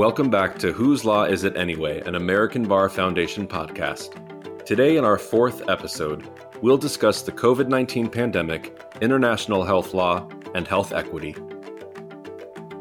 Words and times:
Welcome 0.00 0.30
back 0.30 0.58
to 0.60 0.72
Whose 0.72 1.04
Law 1.04 1.24
Is 1.24 1.44
It 1.44 1.58
Anyway, 1.58 2.00
an 2.06 2.14
American 2.14 2.66
Bar 2.66 2.88
Foundation 2.88 3.46
podcast. 3.46 4.64
Today, 4.64 4.96
in 4.96 5.04
our 5.04 5.18
fourth 5.18 5.68
episode, 5.68 6.26
we'll 6.62 6.78
discuss 6.78 7.20
the 7.20 7.32
COVID 7.32 7.68
19 7.68 8.08
pandemic, 8.08 8.80
international 9.02 9.62
health 9.62 9.92
law, 9.92 10.26
and 10.54 10.66
health 10.66 10.94
equity. 10.94 11.36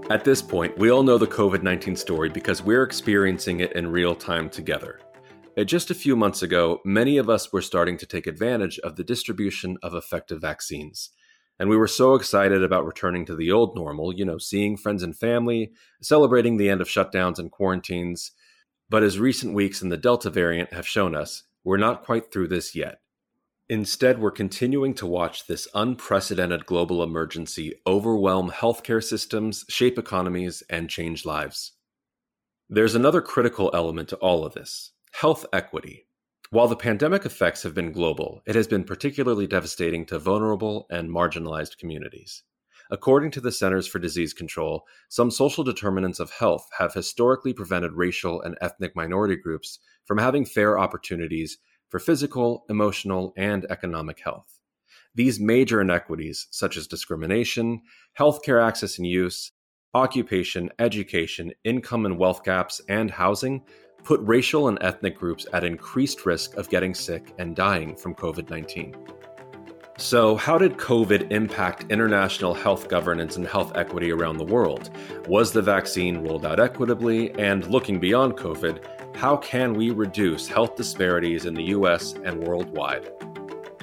At 0.10 0.24
this 0.24 0.42
point, 0.42 0.78
we 0.78 0.92
all 0.92 1.04
know 1.04 1.18
the 1.18 1.28
COVID 1.28 1.62
19 1.62 1.98
story 1.98 2.30
because 2.30 2.64
we're 2.64 2.84
experiencing 2.84 3.60
it 3.60 3.74
in 3.74 3.92
real 3.92 4.16
time 4.16 4.50
together. 4.50 5.02
Uh, 5.58 5.66
just 5.66 5.92
a 5.92 5.96
few 5.96 6.16
months 6.16 6.42
ago, 6.42 6.80
many 6.86 7.18
of 7.18 7.30
us 7.30 7.52
were 7.52 7.62
starting 7.62 7.98
to 7.98 8.06
take 8.06 8.28
advantage 8.28 8.80
of 8.80 8.96
the 8.96 9.04
distribution 9.04 9.78
of 9.84 9.94
effective 9.94 10.40
vaccines. 10.40 11.10
And 11.60 11.70
we 11.70 11.76
were 11.76 11.88
so 11.88 12.16
excited 12.16 12.64
about 12.64 12.86
returning 12.86 13.26
to 13.26 13.36
the 13.36 13.52
old 13.52 13.76
normal, 13.76 14.14
you 14.14 14.24
know, 14.24 14.38
seeing 14.38 14.78
friends 14.78 15.04
and 15.04 15.16
family, 15.16 15.74
celebrating 16.02 16.56
the 16.56 16.70
end 16.70 16.80
of 16.80 16.88
shutdowns 16.88 17.38
and 17.38 17.52
quarantines. 17.52 18.32
But 18.90 19.04
as 19.04 19.20
recent 19.20 19.54
weeks 19.54 19.82
in 19.82 19.90
the 19.90 19.98
Delta 19.98 20.30
variant 20.30 20.74
have 20.74 20.88
shown 20.88 21.16
us, 21.16 21.44
we're 21.64 21.78
not 21.78 22.06
quite 22.06 22.32
through 22.32 22.48
this 22.48 22.76
yet. 22.76 23.02
Instead, 23.68 24.20
we're 24.20 24.32
continuing 24.32 24.96
to 24.96 25.06
watch 25.06 25.46
this 25.46 25.68
unprecedented 25.76 26.66
global 26.66 27.04
emergency 27.04 27.76
overwhelm 27.86 28.50
healthcare 28.50 29.04
systems, 29.04 29.64
shape 29.70 30.00
economies, 30.00 30.64
and 30.72 30.90
change 30.90 31.24
lives. 31.24 31.74
There's 32.68 32.96
another 32.96 33.22
critical 33.22 33.70
element 33.74 34.10
to 34.10 34.16
all 34.18 34.46
of 34.46 34.54
this 34.54 34.94
health 35.12 35.46
equity. 35.54 36.08
While 36.52 36.68
the 36.68 36.76
pandemic 36.76 37.28
effects 37.28 37.62
have 37.62 37.76
been 37.76 37.92
global, 37.92 38.42
it 38.48 38.56
has 38.56 38.68
been 38.68 38.84
particularly 38.84 39.46
devastating 39.46 40.04
to 40.08 40.18
vulnerable 40.18 40.88
and 40.90 41.08
marginalized 41.08 41.78
communities. 41.78 42.42
According 42.90 43.30
to 43.32 43.42
the 43.42 43.52
Centers 43.52 43.86
for 43.86 44.00
Disease 44.00 44.34
Control, 44.34 44.84
some 45.10 45.30
social 45.30 45.64
determinants 45.64 46.20
of 46.20 46.32
health 46.32 46.68
have 46.80 46.96
historically 46.96 47.54
prevented 47.54 47.92
racial 47.94 48.42
and 48.42 48.58
ethnic 48.62 48.96
minority 48.96 49.36
groups 49.36 49.78
from 50.06 50.18
having 50.18 50.44
fair 50.44 50.80
opportunities 50.80 51.60
for 51.88 52.00
physical, 52.00 52.66
emotional, 52.68 53.32
and 53.38 53.68
economic 53.70 54.20
health. 54.24 54.60
These 55.14 55.40
major 55.40 55.82
inequities, 55.82 56.48
such 56.50 56.78
as 56.78 56.88
discrimination, 56.88 57.84
healthcare 58.18 58.66
access 58.66 58.98
and 58.98 59.06
use, 59.06 59.52
occupation, 59.94 60.72
education, 60.80 61.52
income 61.64 62.08
and 62.08 62.18
wealth 62.18 62.44
gaps, 62.44 62.82
and 62.90 63.12
housing, 63.12 63.66
put 64.04 64.20
racial 64.22 64.68
and 64.68 64.78
ethnic 64.82 65.18
groups 65.18 65.46
at 65.54 65.64
increased 65.64 66.26
risk 66.26 66.56
of 66.56 66.70
getting 66.70 66.94
sick 66.94 67.34
and 67.38 67.56
dying 67.56 67.96
from 67.96 68.16
COVID 68.16 68.50
19. 68.50 68.96
So, 69.98 70.38
how 70.38 70.58
did 70.58 70.78
COVID 70.78 71.30
impact 71.30 71.92
international 71.92 72.54
health 72.54 72.88
governance 72.88 73.36
and 73.36 73.46
health 73.46 73.76
equity 73.76 74.12
around 74.12 74.38
the 74.38 74.46
world? 74.46 74.92
Was 75.28 75.52
the 75.52 75.62
vaccine 75.62 76.20
rolled 76.20 76.46
out 76.46 76.60
equitably? 76.60 77.32
And 77.34 77.68
looking 77.68 78.00
beyond 78.00 78.38
COVID, 78.38 79.16
how 79.18 79.36
can 79.36 79.74
we 79.74 79.90
reduce 79.92 80.48
health 80.48 80.78
disparities 80.78 81.46
in 81.46 81.54
the 81.54 81.64
US 81.76 82.14
and 82.14 82.42
worldwide? 82.42 83.12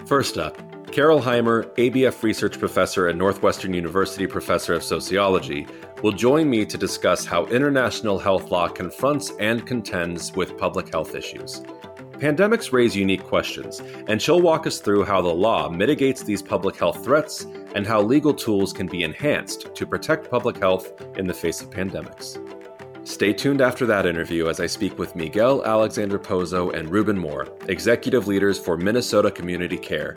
First 0.07 0.39
up, 0.39 0.57
Carol 0.97 1.21
Heimer, 1.21 1.67
ABF 1.75 2.23
Research 2.23 2.59
Professor 2.59 3.09
and 3.09 3.19
Northwestern 3.19 3.75
University 3.75 4.27
Professor 4.27 4.73
of 4.73 4.83
Sociology, 4.83 5.67
will 6.03 6.11
join 6.11 6.49
me 6.49 6.65
to 6.65 6.79
discuss 6.79 7.27
how 7.27 7.45
international 7.49 8.19
health 8.19 8.51
law 8.51 8.67
confronts 8.67 9.31
and 9.39 9.67
contends 9.67 10.33
with 10.33 10.57
public 10.57 10.91
health 10.91 11.15
issues. 11.15 11.61
Pandemics 12.13 12.73
raise 12.73 12.97
unique 12.97 13.25
questions, 13.25 13.83
and 14.09 14.23
she'll 14.23 14.41
walk 14.41 14.67
us 14.67 14.79
through 14.79 15.05
how 15.05 15.21
the 15.21 15.29
law 15.29 15.69
mitigates 15.69 16.23
these 16.23 16.41
public 16.41 16.77
health 16.77 17.05
threats 17.05 17.43
and 17.75 17.87
how 17.87 18.01
legal 18.01 18.33
tools 18.33 18.73
can 18.73 18.87
be 18.87 19.03
enhanced 19.03 19.75
to 19.75 19.87
protect 19.87 20.31
public 20.31 20.57
health 20.57 20.99
in 21.19 21.27
the 21.27 21.35
face 21.35 21.61
of 21.61 21.69
pandemics. 21.69 22.39
Stay 23.07 23.35
tuned 23.35 23.61
after 23.61 23.85
that 23.85 24.07
interview 24.07 24.49
as 24.49 24.61
I 24.61 24.67
speak 24.67 24.99
with 24.99 25.15
Miguel 25.15 25.63
Alexander 25.67 26.19
Pozo 26.19 26.75
and 26.75 26.91
Ruben 26.91 27.19
Moore, 27.19 27.49
executive 27.69 28.27
leaders 28.27 28.59
for 28.59 28.79
Minnesota 28.79 29.31
Community 29.31 29.77
Care, 29.77 30.17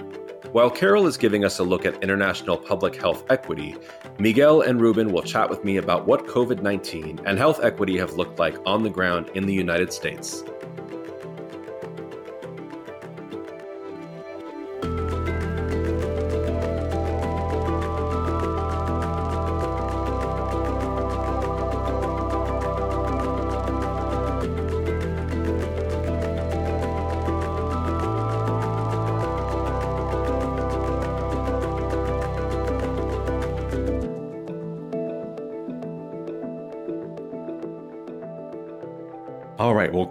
while 0.51 0.71
Carol 0.71 1.05
is 1.05 1.17
giving 1.17 1.45
us 1.45 1.59
a 1.59 1.63
look 1.63 1.85
at 1.85 2.01
international 2.01 2.57
public 2.57 2.95
health 2.95 3.23
equity, 3.29 3.75
Miguel 4.17 4.61
and 4.61 4.81
Ruben 4.81 5.11
will 5.11 5.21
chat 5.21 5.49
with 5.49 5.63
me 5.63 5.77
about 5.77 6.07
what 6.07 6.25
COVID 6.25 6.61
19 6.61 7.19
and 7.25 7.37
health 7.37 7.59
equity 7.61 7.97
have 7.97 8.13
looked 8.13 8.39
like 8.39 8.57
on 8.65 8.81
the 8.81 8.89
ground 8.89 9.29
in 9.35 9.45
the 9.45 9.53
United 9.53 9.93
States. 9.93 10.43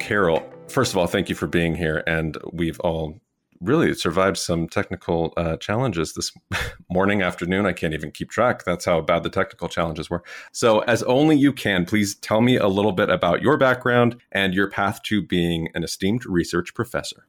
Carol, 0.08 0.42
first 0.68 0.90
of 0.90 0.96
all, 0.96 1.06
thank 1.06 1.28
you 1.28 1.34
for 1.34 1.46
being 1.46 1.74
here. 1.74 2.02
And 2.06 2.38
we've 2.50 2.80
all 2.80 3.20
really 3.60 3.92
survived 3.92 4.38
some 4.38 4.66
technical 4.66 5.34
uh, 5.36 5.58
challenges 5.58 6.14
this 6.14 6.32
morning, 6.90 7.20
afternoon. 7.20 7.66
I 7.66 7.74
can't 7.74 7.92
even 7.92 8.10
keep 8.10 8.30
track. 8.30 8.64
That's 8.64 8.86
how 8.86 9.02
bad 9.02 9.22
the 9.22 9.28
technical 9.28 9.68
challenges 9.68 10.08
were. 10.08 10.22
So, 10.50 10.78
as 10.80 11.02
only 11.02 11.36
you 11.36 11.52
can, 11.52 11.84
please 11.84 12.14
tell 12.14 12.40
me 12.40 12.56
a 12.56 12.68
little 12.68 12.92
bit 12.92 13.10
about 13.10 13.42
your 13.42 13.58
background 13.58 14.16
and 14.32 14.54
your 14.54 14.70
path 14.70 15.02
to 15.02 15.20
being 15.20 15.68
an 15.74 15.84
esteemed 15.84 16.24
research 16.24 16.72
professor. 16.72 17.26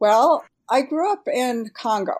Well, 0.00 0.42
I 0.70 0.80
grew 0.80 1.12
up 1.12 1.28
in 1.28 1.68
Congo. 1.74 2.14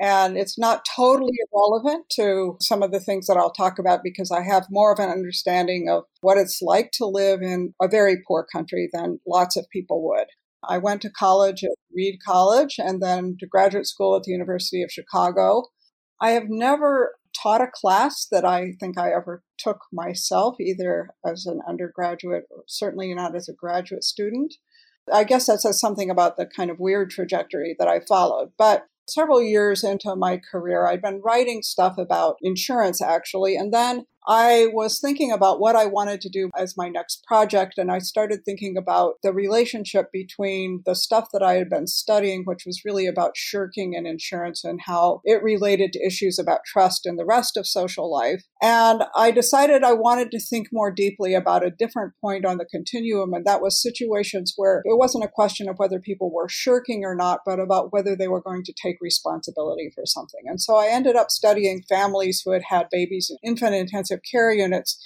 And 0.00 0.36
it's 0.36 0.58
not 0.58 0.84
totally 0.96 1.34
irrelevant 1.52 2.06
to 2.16 2.56
some 2.60 2.82
of 2.82 2.90
the 2.90 3.00
things 3.00 3.26
that 3.26 3.36
I'll 3.36 3.52
talk 3.52 3.78
about 3.78 4.00
because 4.02 4.30
I 4.30 4.42
have 4.42 4.66
more 4.70 4.92
of 4.92 4.98
an 4.98 5.08
understanding 5.08 5.88
of 5.88 6.04
what 6.20 6.36
it's 6.36 6.60
like 6.60 6.90
to 6.94 7.06
live 7.06 7.42
in 7.42 7.74
a 7.80 7.88
very 7.88 8.16
poor 8.26 8.44
country 8.52 8.88
than 8.92 9.20
lots 9.26 9.56
of 9.56 9.70
people 9.72 10.04
would. 10.08 10.26
I 10.68 10.78
went 10.78 11.02
to 11.02 11.10
college 11.10 11.62
at 11.62 11.76
Reed 11.94 12.18
College 12.24 12.76
and 12.78 13.02
then 13.02 13.36
to 13.38 13.46
graduate 13.46 13.86
school 13.86 14.16
at 14.16 14.24
the 14.24 14.32
University 14.32 14.82
of 14.82 14.90
Chicago. 14.90 15.64
I 16.20 16.30
have 16.30 16.46
never 16.48 17.16
taught 17.40 17.60
a 17.60 17.70
class 17.72 18.26
that 18.30 18.44
I 18.44 18.72
think 18.80 18.98
I 18.98 19.12
ever 19.12 19.42
took 19.58 19.80
myself, 19.92 20.56
either 20.60 21.10
as 21.24 21.46
an 21.46 21.60
undergraduate 21.68 22.44
or 22.50 22.64
certainly 22.66 23.12
not 23.14 23.36
as 23.36 23.48
a 23.48 23.54
graduate 23.54 24.04
student. 24.04 24.54
I 25.12 25.24
guess 25.24 25.46
that 25.46 25.60
says 25.60 25.78
something 25.78 26.10
about 26.10 26.36
the 26.36 26.46
kind 26.46 26.70
of 26.70 26.78
weird 26.80 27.10
trajectory 27.10 27.76
that 27.78 27.88
I 27.88 28.00
followed. 28.00 28.52
But 28.56 28.86
several 29.06 29.42
years 29.42 29.84
into 29.84 30.14
my 30.16 30.38
career, 30.38 30.86
I'd 30.86 31.02
been 31.02 31.20
writing 31.24 31.62
stuff 31.62 31.98
about 31.98 32.36
insurance 32.42 33.02
actually. 33.02 33.56
And 33.56 33.72
then 33.72 34.06
I 34.26 34.68
was 34.72 35.00
thinking 35.00 35.32
about 35.32 35.60
what 35.60 35.76
I 35.76 35.86
wanted 35.86 36.20
to 36.22 36.30
do 36.30 36.50
as 36.56 36.76
my 36.76 36.88
next 36.88 37.24
project, 37.24 37.76
and 37.76 37.92
I 37.92 37.98
started 37.98 38.44
thinking 38.44 38.76
about 38.76 39.16
the 39.22 39.32
relationship 39.32 40.10
between 40.12 40.82
the 40.86 40.94
stuff 40.94 41.28
that 41.32 41.42
I 41.42 41.54
had 41.54 41.68
been 41.68 41.86
studying, 41.86 42.44
which 42.44 42.64
was 42.64 42.82
really 42.84 43.06
about 43.06 43.36
shirking 43.36 43.94
and 43.94 44.06
insurance 44.06 44.64
and 44.64 44.80
how 44.86 45.20
it 45.24 45.42
related 45.42 45.92
to 45.92 46.06
issues 46.06 46.38
about 46.38 46.64
trust 46.64 47.06
in 47.06 47.16
the 47.16 47.26
rest 47.26 47.56
of 47.56 47.66
social 47.66 48.10
life. 48.10 48.44
And 48.62 49.04
I 49.14 49.30
decided 49.30 49.84
I 49.84 49.92
wanted 49.92 50.30
to 50.30 50.40
think 50.40 50.68
more 50.72 50.90
deeply 50.90 51.34
about 51.34 51.66
a 51.66 51.70
different 51.70 52.14
point 52.20 52.46
on 52.46 52.56
the 52.56 52.64
continuum, 52.64 53.34
and 53.34 53.44
that 53.44 53.60
was 53.60 53.80
situations 53.80 54.54
where 54.56 54.80
it 54.86 54.96
wasn't 54.96 55.24
a 55.24 55.28
question 55.28 55.68
of 55.68 55.76
whether 55.78 56.00
people 56.00 56.32
were 56.32 56.48
shirking 56.48 57.04
or 57.04 57.14
not, 57.14 57.40
but 57.44 57.60
about 57.60 57.92
whether 57.92 58.16
they 58.16 58.28
were 58.28 58.40
going 58.40 58.62
to 58.64 58.72
take 58.72 58.96
responsibility 59.02 59.90
for 59.94 60.04
something. 60.06 60.42
And 60.46 60.60
so 60.60 60.76
I 60.76 60.88
ended 60.88 61.14
up 61.14 61.30
studying 61.30 61.82
families 61.88 62.40
who 62.42 62.52
had 62.52 62.62
had 62.70 62.88
babies 62.90 63.30
in 63.30 63.50
infant 63.50 63.74
intensive 63.74 64.13
intensive 64.14 64.20
care 64.30 64.52
units 64.52 64.98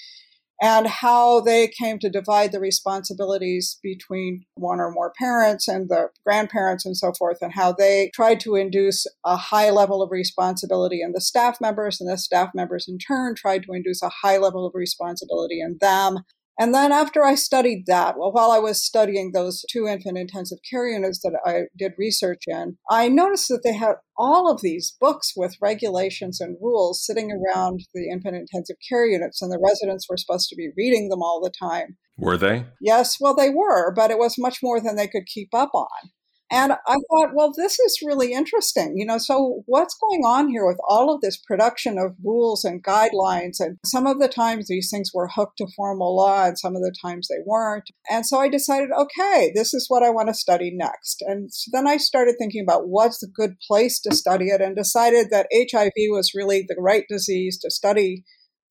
and 0.61 0.89
how 0.89 1.41
they 1.41 1.69
came 1.69 2.01
to 2.01 2.11
divide 2.11 2.51
the 2.51 2.59
responsibilities 2.59 3.79
between 3.81 4.45
one 4.55 4.81
or 4.81 4.91
more 4.91 5.13
parents 5.17 5.69
and 5.69 5.89
the 5.89 6.09
grandparents 6.27 6.85
and 6.85 6.97
so 6.97 7.13
forth, 7.17 7.39
and 7.41 7.53
how 7.53 7.71
they 7.71 8.11
tried 8.13 8.41
to 8.41 8.57
induce 8.57 9.07
a 9.25 9.37
high 9.37 9.71
level 9.71 10.03
of 10.03 10.11
responsibility 10.11 11.01
in 11.01 11.13
the 11.13 11.21
staff 11.21 11.61
members, 11.61 12.01
and 12.01 12.11
the 12.11 12.19
staff 12.19 12.49
members 12.55 12.87
in 12.89 12.99
turn 12.99 13.37
tried 13.37 13.63
to 13.63 13.73
induce 13.73 14.03
a 14.03 14.11
high 14.23 14.37
level 14.37 14.67
of 14.67 14.73
responsibility 14.75 15.61
in 15.61 15.79
them. 15.81 16.25
And 16.59 16.75
then 16.75 16.91
after 16.91 17.25
I 17.25 17.37
studied 17.37 17.85
that, 17.87 18.19
well, 18.19 18.33
while 18.33 18.51
I 18.51 18.59
was 18.59 18.85
studying 18.85 19.31
those 19.31 19.65
two 19.71 19.87
infant 19.87 20.19
intensive 20.19 20.59
care 20.69 20.89
units 20.89 21.21
that 21.21 21.39
I 21.47 21.63
did 21.79 21.93
research 21.97 22.43
in, 22.49 22.77
I 22.91 23.09
noticed 23.09 23.47
that 23.49 23.61
they 23.63 23.75
had 23.75 23.95
all 24.17 24.51
of 24.51 24.61
these 24.61 24.97
books 25.01 25.35
with 25.37 25.57
regulations 25.63 26.41
and 26.41 26.57
rules 26.61 27.07
sitting 27.07 27.31
around 27.31 27.81
the 27.95 28.11
infant 28.11 28.35
intensive 28.35 28.77
care 28.89 29.07
units, 29.07 29.41
and 29.41 29.53
the 29.53 29.63
residents 29.65 30.07
were 30.09 30.17
supposed 30.17 30.49
to 30.49 30.57
be 30.57 30.71
reading 30.77 31.09
them 31.09 31.23
all 31.23 31.41
the 31.41 31.53
time. 31.57 31.97
Were 32.17 32.37
they? 32.37 32.67
Yes, 32.81 33.19
well, 33.21 33.37
they 33.37 33.51
were, 33.51 33.95
but 33.95 34.11
it 34.11 34.19
was 34.19 34.35
much 34.37 34.59
more 34.61 34.81
than 34.81 34.97
they 34.97 35.07
could 35.07 35.27
keep 35.27 35.51
up 35.55 35.71
on. 35.73 36.11
And 36.51 36.73
I 36.73 36.97
thought, 37.11 37.35
well, 37.35 37.53
this 37.55 37.79
is 37.79 38.01
really 38.03 38.33
interesting. 38.33 38.95
You 38.97 39.05
know, 39.05 39.19
so 39.19 39.63
what's 39.67 39.97
going 40.01 40.23
on 40.25 40.49
here 40.49 40.67
with 40.67 40.79
all 40.89 41.15
of 41.15 41.21
this 41.21 41.37
production 41.37 41.99
of 41.99 42.15
rules 42.25 42.65
and 42.65 42.83
guidelines? 42.83 43.61
And 43.61 43.79
some 43.85 44.07
of 44.07 44.19
the 44.19 44.29
times 44.29 44.67
these 44.67 44.91
things 44.91 45.11
were 45.13 45.29
hooked 45.29 45.59
to 45.59 45.67
formal 45.77 46.17
law, 46.17 46.47
and 46.47 46.59
some 46.59 46.75
of 46.75 46.83
the 46.83 46.95
times 47.03 47.29
they 47.29 47.43
weren't. 47.45 47.91
And 48.11 48.25
so 48.25 48.39
I 48.39 48.49
decided, 48.49 48.91
okay, 48.91 49.53
this 49.55 49.75
is 49.75 49.87
what 49.89 50.03
I 50.03 50.11
want 50.11 50.29
to 50.29 50.35
study 50.35 50.71
next. 50.75 51.23
And 51.27 51.53
so 51.53 51.71
then 51.73 51.87
I 51.87 51.99
started 51.99 52.37
thinking 52.39 52.63
about 52.63 52.89
what's 52.89 53.23
a 53.23 53.29
good 53.29 53.57
place 53.67 54.01
to 54.01 54.15
study 54.15 54.47
it 54.47 54.61
and 54.61 54.75
decided 54.75 55.29
that 55.31 55.49
HIV 55.53 55.93
was 56.11 56.33
really 56.35 56.65
the 56.67 56.77
right 56.79 57.05
disease 57.09 57.59
to 57.59 57.71
study 57.71 58.25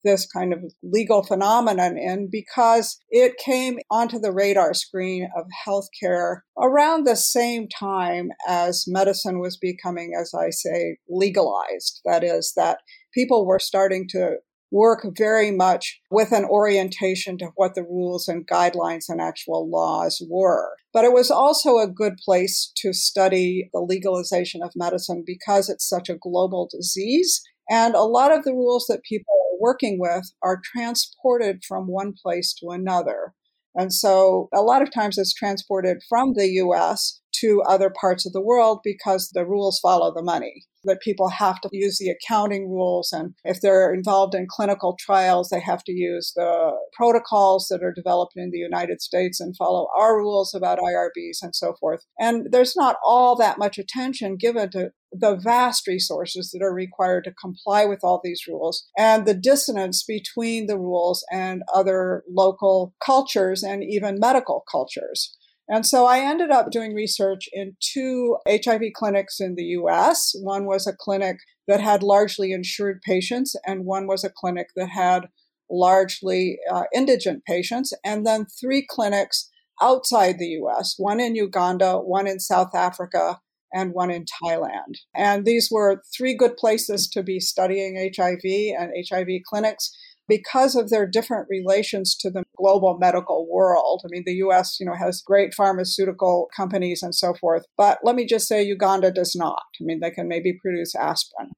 this 0.04 0.28
kind 0.28 0.54
of 0.54 0.60
legal 0.84 1.24
phenomenon 1.24 1.98
in 1.98 2.30
because 2.32 2.98
it 3.10 3.38
came 3.38 3.80
onto 3.90 4.20
the 4.20 4.32
radar 4.32 4.74
screen 4.74 5.30
of 5.36 5.46
healthcare 5.68 6.40
around 6.60 7.06
the 7.06 7.16
same 7.16 7.68
time 7.68 8.30
as 8.48 8.86
medicine 8.88 9.40
was 9.40 9.58
becoming, 9.58 10.14
as 10.20 10.34
I 10.34 10.50
say, 10.50 10.98
legalized. 11.10 12.02
That 12.06 12.24
is, 12.24 12.54
that 12.56 12.80
people 13.14 13.46
were 13.46 13.60
starting 13.60 14.08
to 14.10 14.38
work 14.72 15.06
very 15.18 15.52
much 15.52 16.00
with 16.12 16.32
an 16.32 16.46
orientation 16.46 17.38
to 17.38 17.50
what 17.56 17.76
the 17.76 17.84
rules 17.84 18.28
and 18.28 18.48
guidelines 18.48 19.06
and 19.08 19.22
actual 19.22 19.70
laws 19.70 20.22
were. 20.30 20.72
But 20.94 21.06
it 21.06 21.14
was 21.14 21.32
also 21.32 21.78
a 21.78 21.88
good 21.88 22.18
place 22.24 22.72
to 22.78 22.94
study 22.94 23.70
the 23.74 23.80
legalization 23.80 24.62
of 24.62 24.72
medicine 24.76 25.24
because 25.26 25.70
it's 25.70 25.88
such 25.88 26.10
a 26.10 26.18
global 26.18 26.68
disease. 26.70 27.42
And 27.70 27.96
a 27.96 28.04
lot 28.04 28.36
of 28.36 28.44
the 28.44 28.54
rules 28.54 28.86
that 28.88 29.04
people 29.04 29.36
working 29.60 30.00
with 30.00 30.32
are 30.42 30.62
transported 30.64 31.64
from 31.68 31.88
one 31.88 32.14
place 32.22 32.54
to 32.56 32.70
another. 32.70 33.34
And 33.76 33.94
so 33.94 34.50
a 34.54 34.62
lot 34.62 34.82
of 34.82 34.92
times 34.92 35.18
it's 35.18 35.34
transported 35.34 35.98
from 36.10 36.34
the 36.34 36.48
US 36.64 37.22
to 37.36 37.62
other 37.68 37.90
parts 37.90 38.26
of 38.26 38.34
the 38.34 38.42
world 38.42 38.80
because 38.84 39.30
the 39.34 39.46
rules 39.46 39.80
follow 39.80 40.14
the 40.14 40.24
money. 40.24 40.66
That 40.84 41.02
people 41.02 41.28
have 41.30 41.60
to 41.62 41.70
use 41.74 41.98
the 41.98 42.10
accounting 42.10 42.70
rules, 42.70 43.12
and 43.12 43.34
if 43.44 43.60
they're 43.60 43.94
involved 43.94 44.34
in 44.34 44.48
clinical 44.50 44.96
trials, 44.98 45.50
they 45.50 45.60
have 45.60 45.84
to 45.84 45.92
use 45.92 46.32
the 46.34 46.72
protocols 46.94 47.68
that 47.70 47.84
are 47.84 47.92
developed 47.92 48.34
in 48.38 48.52
the 48.52 48.60
United 48.60 49.02
States 49.02 49.42
and 49.42 49.58
follow 49.58 49.88
our 49.98 50.16
rules 50.16 50.54
about 50.54 50.80
IRBs 50.80 51.40
and 51.42 51.54
so 51.54 51.74
forth. 51.78 52.06
And 52.18 52.48
there's 52.52 52.76
not 52.76 52.96
all 53.04 53.36
that 53.36 53.58
much 53.58 53.78
attention 53.78 54.38
given 54.40 54.70
to 54.72 54.92
the 55.12 55.36
vast 55.36 55.88
resources 55.88 56.52
that 56.52 56.64
are 56.64 56.74
required 56.74 57.24
to 57.26 57.34
comply 57.34 57.86
with 57.86 58.00
all 58.04 58.22
these 58.24 58.44
rules 58.48 58.88
and 58.98 59.26
the 59.26 59.34
dissonance 59.34 60.04
between 60.04 60.68
the 60.68 60.78
rules 60.78 61.26
and 61.32 61.64
other 61.74 62.24
local 62.30 62.94
cultures 63.04 63.64
and 63.64 63.84
even 63.84 64.20
medical 64.20 64.64
cultures. 64.72 65.37
And 65.70 65.86
so 65.86 66.06
I 66.06 66.20
ended 66.20 66.50
up 66.50 66.72
doing 66.72 66.94
research 66.94 67.50
in 67.52 67.76
two 67.82 68.38
HIV 68.48 68.82
clinics 68.96 69.40
in 69.40 69.56
the 69.56 69.66
US. 69.82 70.34
One 70.42 70.66
was 70.66 70.88
a 70.88 70.96
clinic 70.96 71.38
that 71.68 71.82
had 71.82 72.04
largely 72.04 72.52
insured 72.52 73.02
patients, 73.02 73.56
and 73.66 73.86
one 73.86 74.08
was 74.08 74.24
a 74.24 74.30
clinic 74.30 74.68
that 74.76 74.90
had 74.90 75.28
largely 75.70 76.58
uh, 76.72 76.84
indigent 76.96 77.44
patients, 77.46 77.92
and 78.06 78.26
then 78.26 78.46
three 78.46 78.86
clinics 78.88 79.50
outside 79.82 80.40
the 80.40 80.58
US 80.62 80.96
one 80.98 81.20
in 81.20 81.36
Uganda, 81.36 81.98
one 81.98 82.28
in 82.28 82.40
South 82.40 82.74
Africa, 82.74 83.40
and 83.74 83.94
one 83.94 84.10
in 84.10 84.26
Thailand. 84.44 84.96
And 85.14 85.46
these 85.46 85.70
were 85.72 86.02
three 86.16 86.36
good 86.36 86.56
places 86.58 87.08
to 87.10 87.22
be 87.24 87.40
studying 87.40 88.12
HIV 88.16 88.42
and 88.80 88.94
HIV 89.10 89.28
clinics 89.46 89.96
because 90.28 90.76
of 90.76 90.90
their 90.90 91.08
different 91.08 91.48
relations 91.50 92.16
to 92.18 92.30
the 92.30 92.44
global 92.58 92.98
medical 93.00 93.48
world. 93.50 94.02
I 94.06 94.08
mean, 94.10 94.24
the 94.26 94.36
US, 94.48 94.78
you 94.80 94.86
know, 94.86 94.96
has 94.96 95.22
great 95.22 95.54
pharmaceutical 95.54 96.50
companies 96.56 97.02
and 97.02 97.16
so 97.16 97.34
forth, 97.34 97.66
but 97.78 98.00
let 98.04 98.16
me 98.16 98.26
just 98.26 98.48
say 98.48 98.62
Uganda 98.62 99.12
does 99.12 99.36
not. 99.36 99.64
I 99.80 99.84
mean, 99.84 100.00
they 100.00 100.12
can 100.12 100.28
maybe 100.28 100.58
produce 100.62 100.96
aspirin. 100.96 101.52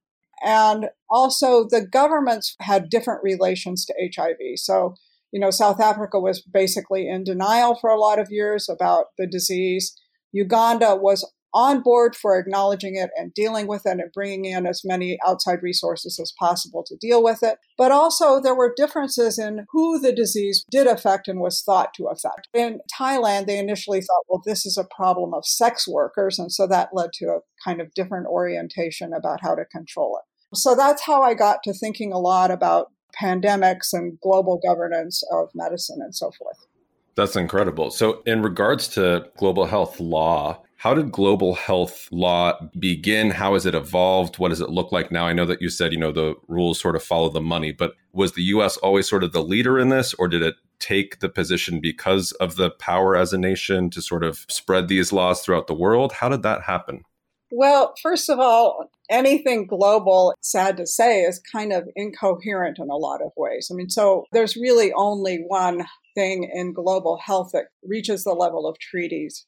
And 0.43 0.87
also 1.09 1.67
the 1.69 1.85
governments 1.85 2.55
had 2.61 2.89
different 2.89 3.23
relations 3.23 3.85
to 3.85 4.09
HIV. 4.15 4.37
So, 4.55 4.95
you 5.31 5.39
know, 5.39 5.51
South 5.51 5.81
Africa 5.81 6.19
was 6.19 6.41
basically 6.41 7.07
in 7.07 7.23
denial 7.23 7.75
for 7.79 7.89
a 7.89 7.99
lot 7.99 8.19
of 8.19 8.29
years 8.31 8.69
about 8.69 9.07
the 9.17 9.27
disease. 9.27 9.93
Uganda 10.31 10.95
was 10.95 11.29
on 11.53 11.81
board 11.81 12.15
for 12.15 12.37
acknowledging 12.37 12.95
it 12.95 13.09
and 13.15 13.33
dealing 13.33 13.67
with 13.67 13.85
it 13.85 13.99
and 13.99 14.11
bringing 14.13 14.45
in 14.45 14.65
as 14.65 14.81
many 14.83 15.17
outside 15.25 15.61
resources 15.61 16.19
as 16.19 16.33
possible 16.39 16.83
to 16.85 16.95
deal 16.97 17.23
with 17.23 17.43
it. 17.43 17.57
But 17.77 17.91
also, 17.91 18.39
there 18.39 18.55
were 18.55 18.73
differences 18.75 19.39
in 19.39 19.65
who 19.71 19.99
the 19.99 20.13
disease 20.13 20.65
did 20.71 20.87
affect 20.87 21.27
and 21.27 21.39
was 21.39 21.61
thought 21.61 21.93
to 21.95 22.07
affect. 22.07 22.47
In 22.53 22.79
Thailand, 22.99 23.47
they 23.47 23.57
initially 23.57 24.01
thought, 24.01 24.25
well, 24.27 24.41
this 24.45 24.65
is 24.65 24.77
a 24.77 24.87
problem 24.95 25.33
of 25.33 25.45
sex 25.45 25.87
workers. 25.87 26.39
And 26.39 26.51
so 26.51 26.67
that 26.67 26.89
led 26.93 27.13
to 27.13 27.25
a 27.25 27.39
kind 27.63 27.81
of 27.81 27.93
different 27.93 28.27
orientation 28.27 29.13
about 29.13 29.41
how 29.41 29.55
to 29.55 29.65
control 29.65 30.19
it. 30.19 30.57
So 30.57 30.75
that's 30.75 31.05
how 31.05 31.21
I 31.21 31.33
got 31.33 31.63
to 31.63 31.73
thinking 31.73 32.11
a 32.11 32.19
lot 32.19 32.51
about 32.51 32.91
pandemics 33.21 33.93
and 33.93 34.19
global 34.21 34.59
governance 34.65 35.23
of 35.31 35.49
medicine 35.53 35.99
and 36.01 36.15
so 36.15 36.31
forth. 36.31 36.57
That's 37.15 37.35
incredible. 37.35 37.91
So, 37.91 38.21
in 38.25 38.41
regards 38.41 38.87
to 38.89 39.25
global 39.37 39.65
health 39.65 39.99
law, 39.99 40.63
how 40.79 40.93
did 40.93 41.11
global 41.11 41.55
health 41.55 42.07
law 42.09 42.57
begin? 42.79 43.31
How 43.31 43.53
has 43.53 43.65
it 43.65 43.75
evolved? 43.75 44.39
What 44.39 44.47
does 44.47 44.61
it 44.61 44.69
look 44.69 44.93
like 44.93 45.11
now? 45.11 45.27
I 45.27 45.33
know 45.33 45.45
that 45.45 45.61
you 45.61 45.69
said, 45.69 45.91
you 45.91 45.99
know, 45.99 46.13
the 46.13 46.35
rules 46.47 46.79
sort 46.79 46.95
of 46.95 47.03
follow 47.03 47.27
the 47.27 47.41
money, 47.41 47.73
but 47.73 47.95
was 48.13 48.31
the 48.31 48.43
US 48.43 48.77
always 48.77 49.07
sort 49.09 49.25
of 49.25 49.33
the 49.33 49.43
leader 49.43 49.77
in 49.77 49.89
this, 49.89 50.13
or 50.13 50.29
did 50.29 50.41
it 50.41 50.55
take 50.79 51.19
the 51.19 51.27
position 51.27 51.81
because 51.81 52.31
of 52.33 52.55
the 52.55 52.69
power 52.69 53.17
as 53.17 53.33
a 53.33 53.37
nation 53.37 53.89
to 53.89 54.01
sort 54.01 54.23
of 54.23 54.45
spread 54.47 54.87
these 54.87 55.11
laws 55.11 55.41
throughout 55.41 55.67
the 55.67 55.73
world? 55.73 56.13
How 56.13 56.29
did 56.29 56.43
that 56.43 56.61
happen? 56.61 57.03
Well, 57.51 57.93
first 58.01 58.29
of 58.29 58.39
all, 58.39 58.89
anything 59.09 59.67
global, 59.67 60.33
sad 60.39 60.77
to 60.77 60.87
say, 60.87 61.23
is 61.23 61.41
kind 61.51 61.73
of 61.73 61.89
incoherent 61.97 62.79
in 62.79 62.89
a 62.89 62.95
lot 62.95 63.21
of 63.21 63.33
ways. 63.35 63.67
I 63.69 63.75
mean, 63.75 63.89
so 63.89 64.23
there's 64.31 64.55
really 64.55 64.93
only 64.93 65.43
one 65.45 65.85
thing 66.15 66.49
in 66.53 66.71
global 66.71 67.17
health 67.17 67.49
that 67.51 67.65
reaches 67.83 68.23
the 68.23 68.31
level 68.31 68.65
of 68.65 68.79
treaties 68.79 69.45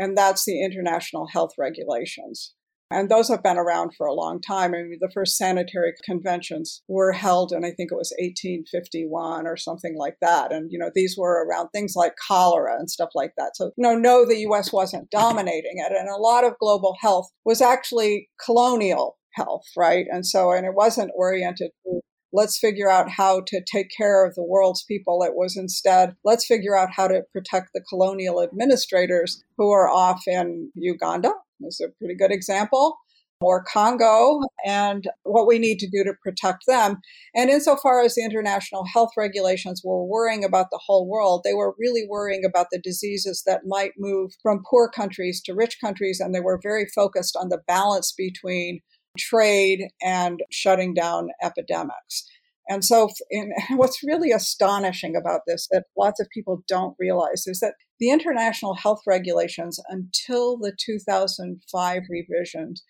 and 0.00 0.16
that's 0.16 0.44
the 0.46 0.64
international 0.64 1.28
health 1.28 1.52
regulations. 1.58 2.54
And 2.92 3.08
those 3.08 3.28
have 3.28 3.42
been 3.42 3.56
around 3.56 3.92
for 3.96 4.06
a 4.06 4.14
long 4.14 4.40
time. 4.40 4.74
I 4.74 4.78
mean, 4.78 4.98
the 5.00 5.10
first 5.14 5.36
sanitary 5.36 5.92
conventions 6.04 6.82
were 6.88 7.12
held 7.12 7.52
in, 7.52 7.64
I 7.64 7.70
think 7.70 7.92
it 7.92 7.96
was 7.96 8.12
1851 8.18 9.46
or 9.46 9.56
something 9.56 9.96
like 9.96 10.16
that. 10.20 10.52
And, 10.52 10.72
you 10.72 10.78
know, 10.78 10.90
these 10.92 11.16
were 11.16 11.46
around 11.46 11.68
things 11.68 11.92
like 11.94 12.14
cholera 12.26 12.76
and 12.76 12.90
stuff 12.90 13.10
like 13.14 13.30
that. 13.36 13.52
So, 13.54 13.66
you 13.76 13.82
know, 13.82 13.94
no, 13.94 14.26
the 14.26 14.38
US 14.48 14.72
wasn't 14.72 15.10
dominating 15.10 15.74
it. 15.76 15.92
And 15.96 16.08
a 16.08 16.20
lot 16.20 16.42
of 16.42 16.58
global 16.58 16.96
health 17.00 17.30
was 17.44 17.60
actually 17.60 18.28
colonial 18.44 19.18
health, 19.34 19.66
right? 19.76 20.06
And 20.10 20.26
so, 20.26 20.50
and 20.50 20.66
it 20.66 20.74
wasn't 20.74 21.12
oriented 21.14 21.70
to 21.86 22.00
let's 22.32 22.58
figure 22.58 22.90
out 22.90 23.08
how 23.10 23.42
to 23.46 23.62
take 23.70 23.88
care 23.96 24.24
of 24.24 24.34
the 24.34 24.42
world's 24.42 24.84
people. 24.84 25.22
It 25.22 25.34
was 25.34 25.56
instead, 25.56 26.14
let's 26.24 26.46
figure 26.46 26.76
out 26.76 26.90
how 26.94 27.08
to 27.08 27.22
protect 27.32 27.70
the 27.74 27.82
colonial 27.88 28.42
administrators 28.42 29.42
who 29.56 29.70
are 29.70 29.88
off 29.88 30.22
in 30.26 30.70
Uganda. 30.74 31.32
Is 31.62 31.80
a 31.80 31.90
pretty 31.98 32.14
good 32.14 32.32
example. 32.32 32.96
Or 33.42 33.64
Congo, 33.64 34.40
and 34.66 35.08
what 35.22 35.46
we 35.46 35.58
need 35.58 35.78
to 35.78 35.88
do 35.88 36.04
to 36.04 36.12
protect 36.22 36.64
them. 36.66 36.98
And 37.34 37.48
insofar 37.48 38.02
as 38.02 38.14
the 38.14 38.22
international 38.22 38.84
health 38.84 39.12
regulations 39.16 39.80
were 39.82 40.04
worrying 40.04 40.44
about 40.44 40.66
the 40.70 40.80
whole 40.84 41.08
world, 41.08 41.40
they 41.42 41.54
were 41.54 41.74
really 41.78 42.04
worrying 42.06 42.44
about 42.44 42.66
the 42.70 42.78
diseases 42.78 43.42
that 43.46 43.62
might 43.64 43.92
move 43.96 44.32
from 44.42 44.62
poor 44.68 44.90
countries 44.90 45.40
to 45.46 45.54
rich 45.54 45.78
countries, 45.82 46.20
and 46.20 46.34
they 46.34 46.40
were 46.40 46.60
very 46.62 46.86
focused 46.94 47.34
on 47.34 47.48
the 47.48 47.62
balance 47.66 48.12
between 48.12 48.82
trade 49.18 49.88
and 50.02 50.42
shutting 50.50 50.94
down 50.94 51.28
epidemics. 51.42 52.26
And 52.68 52.84
so, 52.84 53.10
in, 53.30 53.52
what's 53.70 54.02
really 54.02 54.30
astonishing 54.30 55.16
about 55.16 55.42
this 55.46 55.68
that 55.70 55.84
lots 55.98 56.20
of 56.20 56.28
people 56.30 56.62
don't 56.68 56.96
realize 56.98 57.46
is 57.46 57.60
that 57.60 57.74
the 57.98 58.10
international 58.10 58.74
health 58.74 59.02
regulations 59.06 59.78
until 59.88 60.56
the 60.56 60.72
2005 60.78 62.02
revisions 62.08 62.82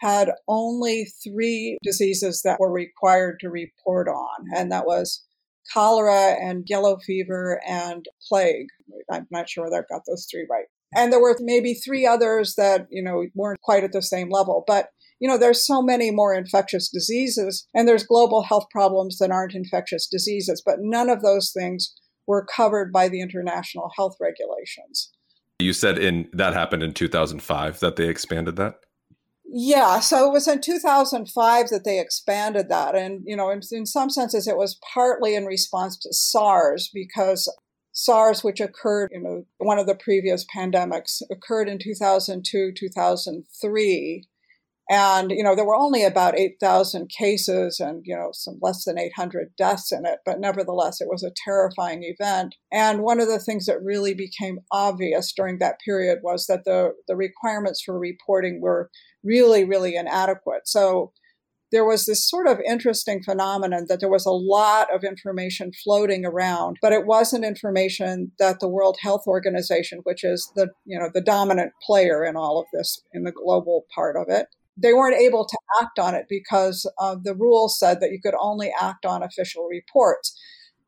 had 0.00 0.30
only 0.48 1.06
three 1.24 1.78
diseases 1.82 2.42
that 2.42 2.60
were 2.60 2.72
required 2.72 3.38
to 3.40 3.48
report 3.48 4.08
on, 4.08 4.46
and 4.54 4.70
that 4.72 4.86
was 4.86 5.24
cholera 5.72 6.36
and 6.40 6.64
yellow 6.68 6.98
fever 6.98 7.60
and 7.66 8.06
plague. 8.28 8.68
I'm 9.10 9.26
not 9.30 9.48
sure 9.48 9.64
whether 9.64 9.78
I 9.78 9.94
got 9.94 10.02
those 10.06 10.26
three 10.30 10.46
right. 10.50 10.66
And 10.94 11.12
there 11.12 11.20
were 11.20 11.36
maybe 11.40 11.74
three 11.74 12.06
others 12.06 12.54
that, 12.54 12.86
you 12.90 13.02
know, 13.02 13.26
weren't 13.34 13.60
quite 13.62 13.84
at 13.84 13.92
the 13.92 14.02
same 14.02 14.30
level. 14.30 14.64
But 14.66 14.90
you 15.18 15.28
know, 15.28 15.38
there's 15.38 15.66
so 15.66 15.82
many 15.82 16.10
more 16.10 16.34
infectious 16.34 16.88
diseases 16.88 17.66
and 17.74 17.88
there's 17.88 18.04
global 18.04 18.42
health 18.42 18.66
problems 18.70 19.18
that 19.18 19.30
aren't 19.30 19.54
infectious 19.54 20.06
diseases, 20.06 20.62
but 20.64 20.76
none 20.80 21.08
of 21.08 21.22
those 21.22 21.52
things 21.52 21.94
were 22.26 22.44
covered 22.44 22.92
by 22.92 23.08
the 23.08 23.20
international 23.20 23.90
health 23.96 24.16
regulations. 24.20 25.12
You 25.58 25.72
said 25.72 25.98
in 25.98 26.28
that 26.32 26.52
happened 26.52 26.82
in 26.82 26.92
2005 26.92 27.80
that 27.80 27.96
they 27.96 28.08
expanded 28.08 28.56
that? 28.56 28.80
Yeah, 29.48 30.00
so 30.00 30.28
it 30.28 30.32
was 30.32 30.48
in 30.48 30.60
2005 30.60 31.68
that 31.68 31.84
they 31.84 32.00
expanded 32.00 32.68
that. 32.68 32.94
And, 32.96 33.22
you 33.24 33.36
know, 33.36 33.48
in, 33.50 33.60
in 33.70 33.86
some 33.86 34.10
senses, 34.10 34.46
it 34.48 34.56
was 34.56 34.78
partly 34.92 35.34
in 35.34 35.46
response 35.46 35.96
to 35.98 36.12
SARS 36.12 36.90
because 36.92 37.50
SARS, 37.92 38.42
which 38.42 38.60
occurred, 38.60 39.10
you 39.12 39.22
know, 39.22 39.46
one 39.58 39.78
of 39.78 39.86
the 39.86 39.94
previous 39.94 40.44
pandemics, 40.54 41.22
occurred 41.30 41.68
in 41.68 41.78
2002, 41.78 42.72
2003. 42.76 44.24
And, 44.88 45.32
you 45.32 45.42
know, 45.42 45.56
there 45.56 45.64
were 45.64 45.76
only 45.76 46.04
about 46.04 46.38
8,000 46.38 47.08
cases 47.08 47.80
and, 47.80 48.02
you 48.04 48.14
know, 48.14 48.30
some 48.32 48.58
less 48.62 48.84
than 48.84 48.98
800 48.98 49.50
deaths 49.58 49.90
in 49.90 50.06
it. 50.06 50.20
But 50.24 50.38
nevertheless, 50.38 51.00
it 51.00 51.08
was 51.10 51.24
a 51.24 51.32
terrifying 51.44 52.04
event. 52.04 52.54
And 52.72 53.02
one 53.02 53.18
of 53.18 53.26
the 53.26 53.40
things 53.40 53.66
that 53.66 53.82
really 53.82 54.14
became 54.14 54.60
obvious 54.70 55.32
during 55.32 55.58
that 55.58 55.80
period 55.84 56.20
was 56.22 56.46
that 56.46 56.64
the, 56.64 56.92
the 57.08 57.16
requirements 57.16 57.82
for 57.82 57.98
reporting 57.98 58.60
were 58.60 58.90
really, 59.24 59.64
really 59.64 59.96
inadequate. 59.96 60.68
So 60.68 61.12
there 61.72 61.84
was 61.84 62.06
this 62.06 62.28
sort 62.28 62.46
of 62.46 62.60
interesting 62.60 63.22
phenomenon 63.24 63.86
that 63.88 63.98
there 63.98 64.08
was 64.08 64.24
a 64.24 64.30
lot 64.30 64.86
of 64.94 65.02
information 65.02 65.72
floating 65.82 66.24
around, 66.24 66.76
but 66.80 66.92
it 66.92 67.06
wasn't 67.06 67.44
information 67.44 68.30
that 68.38 68.60
the 68.60 68.68
World 68.68 68.98
Health 69.02 69.24
Organization, 69.26 70.00
which 70.04 70.22
is 70.22 70.52
the, 70.54 70.68
you 70.84 70.96
know, 70.96 71.10
the 71.12 71.20
dominant 71.20 71.72
player 71.84 72.24
in 72.24 72.36
all 72.36 72.60
of 72.60 72.66
this, 72.72 73.02
in 73.12 73.24
the 73.24 73.32
global 73.32 73.84
part 73.92 74.16
of 74.16 74.26
it, 74.28 74.46
they 74.76 74.92
weren't 74.92 75.20
able 75.20 75.46
to 75.46 75.58
act 75.80 75.98
on 75.98 76.14
it 76.14 76.26
because 76.28 76.90
uh, 76.98 77.16
the 77.20 77.34
rules 77.34 77.78
said 77.78 78.00
that 78.00 78.10
you 78.10 78.20
could 78.22 78.34
only 78.40 78.72
act 78.78 79.06
on 79.06 79.22
official 79.22 79.66
reports. 79.66 80.38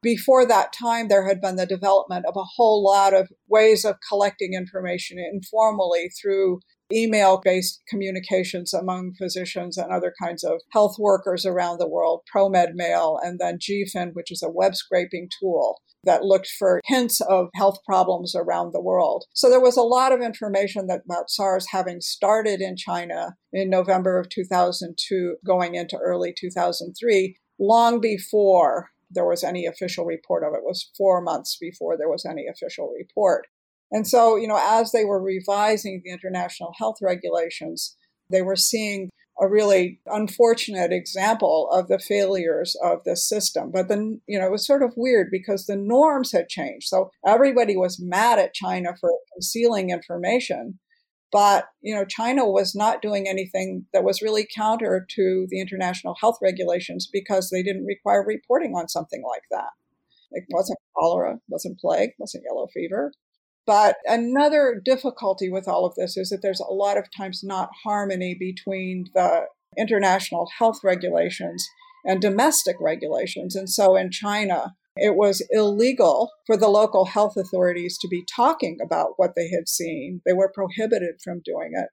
Before 0.02 0.46
that 0.46 0.72
time, 0.72 1.08
there 1.08 1.26
had 1.26 1.40
been 1.40 1.56
the 1.56 1.66
development 1.66 2.24
of 2.26 2.36
a 2.36 2.44
whole 2.56 2.84
lot 2.84 3.14
of 3.14 3.28
ways 3.48 3.84
of 3.84 3.96
collecting 4.08 4.54
information 4.54 5.18
informally 5.18 6.10
through 6.20 6.60
email 6.92 7.40
based 7.44 7.82
communications 7.88 8.72
among 8.72 9.14
physicians 9.14 9.76
and 9.76 9.90
other 9.92 10.12
kinds 10.20 10.44
of 10.44 10.60
health 10.72 10.96
workers 10.98 11.44
around 11.44 11.78
the 11.78 11.88
world, 11.88 12.22
ProMed 12.34 12.74
Mail, 12.74 13.18
and 13.22 13.38
then 13.38 13.58
GPHIN, 13.58 14.10
which 14.14 14.30
is 14.30 14.42
a 14.42 14.50
web 14.50 14.74
scraping 14.74 15.28
tool 15.40 15.80
that 16.04 16.24
looked 16.24 16.48
for 16.48 16.80
hints 16.86 17.20
of 17.20 17.48
health 17.54 17.78
problems 17.84 18.34
around 18.34 18.72
the 18.72 18.80
world. 18.80 19.24
So 19.34 19.50
there 19.50 19.60
was 19.60 19.76
a 19.76 19.82
lot 19.82 20.12
of 20.12 20.20
information 20.20 20.86
that 20.86 21.02
about 21.04 21.30
SARS 21.30 21.66
having 21.70 22.00
started 22.00 22.60
in 22.60 22.76
China 22.76 23.36
in 23.52 23.68
November 23.68 24.18
of 24.18 24.28
2002, 24.28 25.36
going 25.44 25.74
into 25.74 25.98
early 25.98 26.32
2003, 26.38 27.36
long 27.58 28.00
before 28.00 28.90
there 29.10 29.26
was 29.26 29.42
any 29.42 29.66
official 29.66 30.04
report 30.04 30.44
of 30.44 30.52
it. 30.54 30.58
it 30.58 30.64
was 30.64 30.90
four 30.96 31.20
months 31.20 31.56
before 31.60 31.96
there 31.96 32.08
was 32.08 32.24
any 32.24 32.46
official 32.46 32.92
report. 32.96 33.46
And 33.90 34.06
so, 34.06 34.36
you 34.36 34.46
know, 34.46 34.58
as 34.60 34.92
they 34.92 35.04
were 35.04 35.22
revising 35.22 36.02
the 36.04 36.10
international 36.12 36.72
health 36.78 36.96
regulations, 37.00 37.96
they 38.30 38.42
were 38.42 38.56
seeing 38.56 39.10
a 39.40 39.48
really 39.48 40.00
unfortunate 40.06 40.92
example 40.92 41.68
of 41.70 41.88
the 41.88 41.98
failures 41.98 42.76
of 42.82 42.98
the 43.04 43.16
system. 43.16 43.70
But 43.72 43.88
then, 43.88 44.20
you 44.26 44.38
know, 44.38 44.46
it 44.46 44.52
was 44.52 44.66
sort 44.66 44.82
of 44.82 44.94
weird 44.96 45.28
because 45.30 45.66
the 45.66 45.76
norms 45.76 46.32
had 46.32 46.48
changed. 46.48 46.88
So 46.88 47.10
everybody 47.26 47.76
was 47.76 48.02
mad 48.02 48.38
at 48.38 48.54
China 48.54 48.94
for 49.00 49.10
concealing 49.32 49.90
information. 49.90 50.78
But, 51.30 51.66
you 51.82 51.94
know, 51.94 52.04
China 52.04 52.48
was 52.48 52.74
not 52.74 53.02
doing 53.02 53.28
anything 53.28 53.84
that 53.92 54.02
was 54.02 54.22
really 54.22 54.48
counter 54.54 55.06
to 55.14 55.46
the 55.50 55.60
international 55.60 56.16
health 56.20 56.38
regulations 56.42 57.08
because 57.12 57.50
they 57.50 57.62
didn't 57.62 57.84
require 57.84 58.24
reporting 58.26 58.72
on 58.74 58.88
something 58.88 59.22
like 59.22 59.42
that. 59.50 59.68
It 60.30 60.44
wasn't 60.50 60.78
cholera, 60.96 61.38
wasn't 61.48 61.78
plague, 61.78 62.10
wasn't 62.18 62.44
yellow 62.50 62.66
fever. 62.72 63.12
But 63.68 63.96
another 64.06 64.80
difficulty 64.82 65.50
with 65.50 65.68
all 65.68 65.84
of 65.84 65.94
this 65.94 66.16
is 66.16 66.30
that 66.30 66.40
there's 66.40 66.58
a 66.58 66.72
lot 66.72 66.96
of 66.96 67.04
times 67.14 67.42
not 67.44 67.68
harmony 67.84 68.34
between 68.34 69.04
the 69.12 69.42
international 69.76 70.48
health 70.58 70.80
regulations 70.82 71.68
and 72.02 72.18
domestic 72.18 72.76
regulations. 72.80 73.54
And 73.54 73.68
so 73.68 73.94
in 73.94 74.10
China, 74.10 74.74
it 74.96 75.16
was 75.16 75.46
illegal 75.50 76.30
for 76.46 76.56
the 76.56 76.68
local 76.68 77.04
health 77.04 77.36
authorities 77.36 77.98
to 77.98 78.08
be 78.08 78.24
talking 78.34 78.78
about 78.82 79.12
what 79.18 79.32
they 79.36 79.50
had 79.50 79.68
seen. 79.68 80.22
They 80.24 80.32
were 80.32 80.50
prohibited 80.50 81.16
from 81.22 81.42
doing 81.44 81.72
it, 81.74 81.90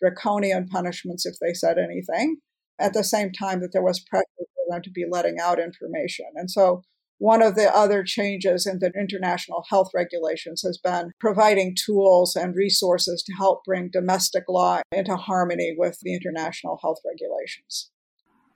draconian 0.00 0.66
punishments 0.66 1.26
if 1.26 1.34
they 1.42 1.52
said 1.52 1.76
anything, 1.76 2.38
at 2.80 2.94
the 2.94 3.04
same 3.04 3.32
time 3.32 3.60
that 3.60 3.74
there 3.74 3.84
was 3.84 4.00
pressure 4.00 4.24
for 4.38 4.72
them 4.74 4.80
to 4.80 4.90
be 4.90 5.04
letting 5.06 5.36
out 5.38 5.60
information. 5.60 6.24
And 6.36 6.50
so 6.50 6.84
one 7.18 7.42
of 7.42 7.56
the 7.56 7.74
other 7.74 8.04
changes 8.04 8.66
in 8.66 8.78
the 8.78 8.92
international 8.98 9.64
health 9.68 9.90
regulations 9.92 10.62
has 10.62 10.78
been 10.78 11.12
providing 11.18 11.74
tools 11.74 12.36
and 12.36 12.54
resources 12.54 13.22
to 13.24 13.32
help 13.32 13.64
bring 13.64 13.90
domestic 13.90 14.44
law 14.48 14.80
into 14.92 15.16
harmony 15.16 15.74
with 15.76 15.98
the 16.02 16.14
international 16.14 16.78
health 16.80 16.98
regulations. 17.04 17.90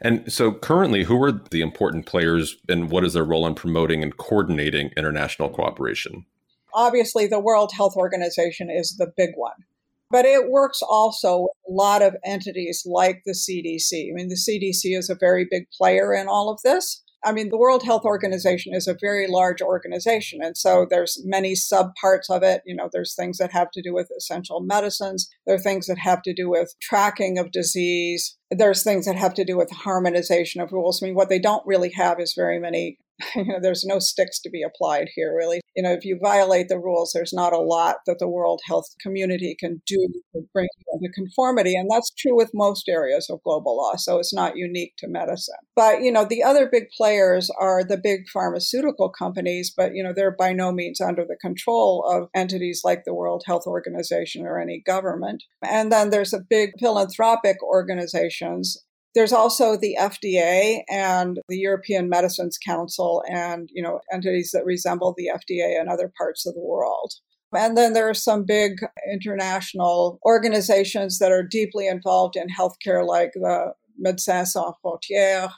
And 0.01 0.33
so, 0.33 0.53
currently, 0.53 1.05
who 1.05 1.23
are 1.23 1.33
the 1.33 1.61
important 1.61 2.07
players 2.07 2.57
and 2.69 2.91
what 2.91 3.05
is 3.05 3.13
their 3.13 3.25
role 3.25 3.47
in 3.47 3.55
promoting 3.55 4.03
and 4.03 4.17
coordinating 4.17 4.91
international 4.97 5.49
cooperation? 5.49 6.27
Obviously, 6.75 7.27
the 7.27 7.39
World 7.39 7.73
Health 7.73 7.95
Organization 7.97 8.69
is 8.69 8.97
the 8.97 9.13
big 9.17 9.31
one, 9.37 9.65
but 10.11 10.25
it 10.25 10.51
works 10.51 10.83
also 10.83 11.43
with 11.43 11.53
a 11.69 11.73
lot 11.73 12.03
of 12.03 12.17
entities 12.25 12.83
like 12.85 13.23
the 13.25 13.33
CDC. 13.33 14.11
I 14.11 14.15
mean, 14.15 14.29
the 14.29 14.35
CDC 14.35 14.99
is 14.99 15.09
a 15.09 15.15
very 15.15 15.47
big 15.49 15.67
player 15.71 16.13
in 16.13 16.27
all 16.27 16.51
of 16.51 16.61
this. 16.65 17.03
I 17.25 17.33
mean, 17.33 17.51
the 17.51 17.59
World 17.59 17.85
Health 17.85 18.05
Organization 18.05 18.75
is 18.75 18.89
a 18.89 18.97
very 19.01 19.27
large 19.29 19.63
organization. 19.63 20.41
And 20.43 20.57
so 20.57 20.87
there's 20.89 21.21
many 21.25 21.53
subparts 21.53 22.29
of 22.31 22.43
it. 22.43 22.63
You 22.67 22.75
know, 22.75 22.89
there's 22.93 23.15
things 23.15 23.39
that 23.39 23.53
have 23.53 23.71
to 23.73 23.83
do 23.83 23.95
with 23.95 24.11
essential 24.17 24.61
medicines. 24.61 25.29
There 25.47 25.55
are 25.55 25.61
things 25.61 25.87
that 25.87 25.99
have 25.99 26.23
to 26.23 26.35
do 26.35 26.51
with 26.51 26.75
tracking 26.81 27.39
of 27.39 27.53
disease. 27.53 28.37
There's 28.51 28.83
things 28.83 29.07
that 29.07 29.17
have 29.17 29.35
to 29.35 29.45
do 29.45 29.57
with 29.57 29.71
harmonization 29.71 30.61
of 30.61 30.73
rules. 30.73 31.03
I 31.03 31.07
mean, 31.07 31.15
what 31.15 31.29
they 31.29 31.39
don't 31.39 31.67
really 31.67 31.91
have 31.91 32.21
is 32.21 32.35
very 32.37 32.59
many 32.59 32.99
you 33.35 33.45
know, 33.45 33.59
there's 33.61 33.85
no 33.85 33.99
sticks 33.99 34.41
to 34.41 34.51
be 34.51 34.63
applied 34.63 35.09
here, 35.15 35.35
really. 35.35 35.61
You 35.77 35.83
know, 35.83 35.93
if 35.93 36.05
you 36.05 36.19
violate 36.23 36.69
the 36.69 36.79
rules, 36.79 37.13
there's 37.15 37.33
not 37.33 37.53
a 37.53 37.59
lot 37.59 37.97
that 38.07 38.19
the 38.19 38.29
World 38.29 38.61
Health 38.67 38.87
Community 39.01 39.57
can 39.59 39.83
do 39.87 40.09
to 40.35 40.43
bring 40.53 40.69
you 40.79 41.01
into 41.01 41.13
conformity. 41.15 41.75
And 41.75 41.89
that's 41.91 42.13
true 42.19 42.37
with 42.37 42.51
most 42.55 42.89
areas 42.89 43.29
of 43.31 43.43
global 43.43 43.77
law. 43.77 43.97
So 43.97 44.19
it's 44.19 44.35
not 44.35 44.57
unique 44.57 44.95
to 44.99 45.09
medicine. 45.09 45.55
But, 45.75 46.03
you 46.03 46.13
know, 46.13 46.25
the 46.25 46.43
other 46.43 46.69
big 46.71 46.85
players 46.97 47.51
are 47.59 47.83
the 47.83 47.99
big 48.03 48.29
pharmaceutical 48.33 49.11
companies, 49.11 49.73
but, 49.75 49.95
you 49.95 50.03
know, 50.03 50.13
they're 50.15 50.37
by 50.37 50.53
no 50.53 50.73
means 50.73 51.01
under 51.01 51.25
the 51.25 51.37
control 51.41 52.05
of 52.07 52.29
entities 52.35 52.83
like 52.85 53.05
the 53.05 53.15
World 53.15 53.45
Health 53.47 53.67
Organization 53.67 54.47
or 54.47 54.61
any 54.61 54.83
government. 54.85 55.45
And 55.63 55.91
then 55.91 56.11
there's 56.11 56.35
a 56.35 56.41
big 56.49 56.73
philanthropic 56.79 57.63
organizations 57.63 58.83
there's 59.15 59.33
also 59.33 59.77
the 59.77 59.97
FDA 60.01 60.83
and 60.91 61.41
the 61.49 61.59
European 61.59 62.09
Medicines 62.09 62.59
Council 62.59 63.23
and, 63.29 63.69
you 63.73 63.83
know, 63.83 64.01
entities 64.13 64.51
that 64.53 64.65
resemble 64.65 65.15
the 65.17 65.31
FDA 65.33 65.81
in 65.81 65.89
other 65.89 66.13
parts 66.17 66.47
of 66.47 66.55
the 66.55 66.61
world. 66.61 67.13
And 67.55 67.77
then 67.77 67.93
there 67.93 68.09
are 68.09 68.15
some 68.15 68.45
big 68.45 68.79
international 69.13 70.19
organizations 70.25 71.19
that 71.19 71.31
are 71.31 71.43
deeply 71.43 71.87
involved 71.87 72.37
in 72.37 72.47
healthcare, 72.49 73.07
like 73.07 73.33
the 73.35 73.75
Médecins 74.03 74.49
Sans 74.49 74.75
Frontières, 74.83 75.53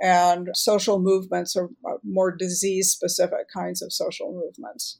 and 0.00 0.48
social 0.54 0.98
movements 0.98 1.54
or 1.54 1.70
uh, 1.86 1.96
more 2.02 2.34
disease 2.34 2.90
specific 2.90 3.50
kinds 3.52 3.82
of 3.82 3.92
social 3.92 4.32
movements. 4.32 4.98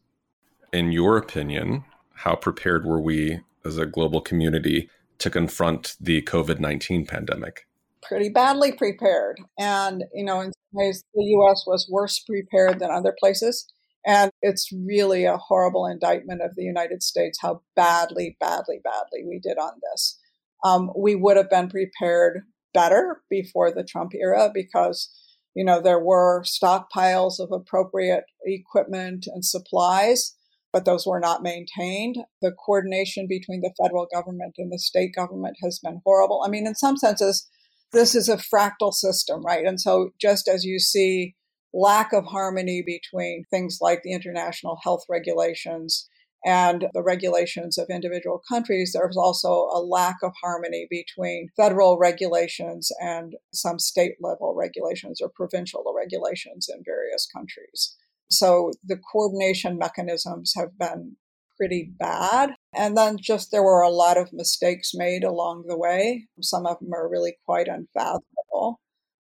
In 0.72 0.92
your 0.92 1.16
opinion, 1.16 1.84
how 2.14 2.36
prepared 2.36 2.84
were 2.84 3.00
we 3.00 3.40
as 3.64 3.78
a 3.78 3.86
global 3.86 4.20
community 4.20 4.90
to 5.18 5.30
confront 5.30 5.96
the 6.00 6.22
COVID 6.22 6.60
19 6.60 7.06
pandemic? 7.06 7.66
Pretty 8.06 8.28
badly 8.28 8.72
prepared. 8.72 9.40
And, 9.58 10.04
you 10.12 10.24
know, 10.24 10.40
in 10.40 10.52
some 10.52 10.72
ways, 10.72 11.02
the 11.14 11.24
US 11.24 11.64
was 11.66 11.88
worse 11.90 12.18
prepared 12.20 12.78
than 12.78 12.90
other 12.90 13.14
places. 13.18 13.66
And 14.06 14.30
it's 14.42 14.70
really 14.72 15.24
a 15.24 15.38
horrible 15.38 15.86
indictment 15.86 16.42
of 16.42 16.54
the 16.56 16.64
United 16.64 17.02
States 17.02 17.38
how 17.40 17.62
badly, 17.74 18.36
badly, 18.38 18.80
badly 18.84 19.24
we 19.26 19.40
did 19.42 19.56
on 19.58 19.72
this. 19.90 20.18
Um, 20.62 20.90
we 20.96 21.14
would 21.14 21.36
have 21.36 21.50
been 21.50 21.68
prepared 21.68 22.42
better 22.74 23.22
before 23.30 23.72
the 23.72 23.84
Trump 23.84 24.12
era 24.14 24.50
because, 24.52 25.10
you 25.54 25.64
know, 25.64 25.80
there 25.80 26.00
were 26.00 26.42
stockpiles 26.42 27.38
of 27.38 27.50
appropriate 27.52 28.24
equipment 28.44 29.26
and 29.26 29.44
supplies, 29.44 30.34
but 30.72 30.84
those 30.84 31.06
were 31.06 31.20
not 31.20 31.42
maintained. 31.42 32.16
The 32.42 32.52
coordination 32.52 33.26
between 33.26 33.62
the 33.62 33.72
federal 33.82 34.06
government 34.12 34.56
and 34.58 34.70
the 34.70 34.78
state 34.78 35.14
government 35.14 35.56
has 35.62 35.78
been 35.82 36.02
horrible. 36.04 36.42
I 36.44 36.50
mean, 36.50 36.66
in 36.66 36.74
some 36.74 36.96
senses, 36.96 37.48
this 37.94 38.14
is 38.14 38.28
a 38.28 38.36
fractal 38.36 38.92
system, 38.92 39.42
right? 39.42 39.64
And 39.64 39.80
so 39.80 40.10
just 40.20 40.48
as 40.48 40.64
you 40.64 40.78
see 40.78 41.34
lack 41.72 42.12
of 42.12 42.24
harmony 42.26 42.82
between 42.86 43.44
things 43.50 43.78
like 43.80 44.02
the 44.02 44.12
international 44.12 44.78
health 44.84 45.04
regulations 45.08 46.08
and 46.46 46.86
the 46.92 47.02
regulations 47.02 47.78
of 47.78 47.86
individual 47.90 48.40
countries, 48.48 48.92
there's 48.92 49.16
also 49.16 49.68
a 49.72 49.80
lack 49.80 50.16
of 50.22 50.32
harmony 50.42 50.86
between 50.90 51.48
federal 51.56 51.98
regulations 51.98 52.90
and 53.00 53.34
some 53.52 53.78
state 53.78 54.16
level 54.20 54.54
regulations 54.54 55.20
or 55.22 55.30
provincial 55.34 55.82
regulations 55.96 56.68
in 56.68 56.82
various 56.84 57.26
countries. 57.34 57.96
So 58.30 58.72
the 58.84 58.98
coordination 59.10 59.78
mechanisms 59.78 60.52
have 60.56 60.76
been 60.78 61.16
pretty 61.56 61.92
bad. 61.98 62.50
And 62.74 62.96
then 62.96 63.16
just 63.20 63.50
there 63.50 63.62
were 63.62 63.82
a 63.82 63.90
lot 63.90 64.16
of 64.16 64.32
mistakes 64.32 64.92
made 64.94 65.24
along 65.24 65.64
the 65.68 65.78
way. 65.78 66.26
Some 66.40 66.66
of 66.66 66.78
them 66.80 66.92
are 66.92 67.08
really 67.08 67.36
quite 67.46 67.68
unfathomable. 67.68 68.80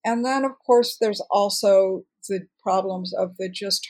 And 0.05 0.25
then, 0.25 0.45
of 0.45 0.53
course, 0.65 0.97
there's 1.01 1.23
also 1.31 2.03
the 2.29 2.41
problems 2.63 3.13
of 3.15 3.37
the 3.39 3.49
just 3.49 3.89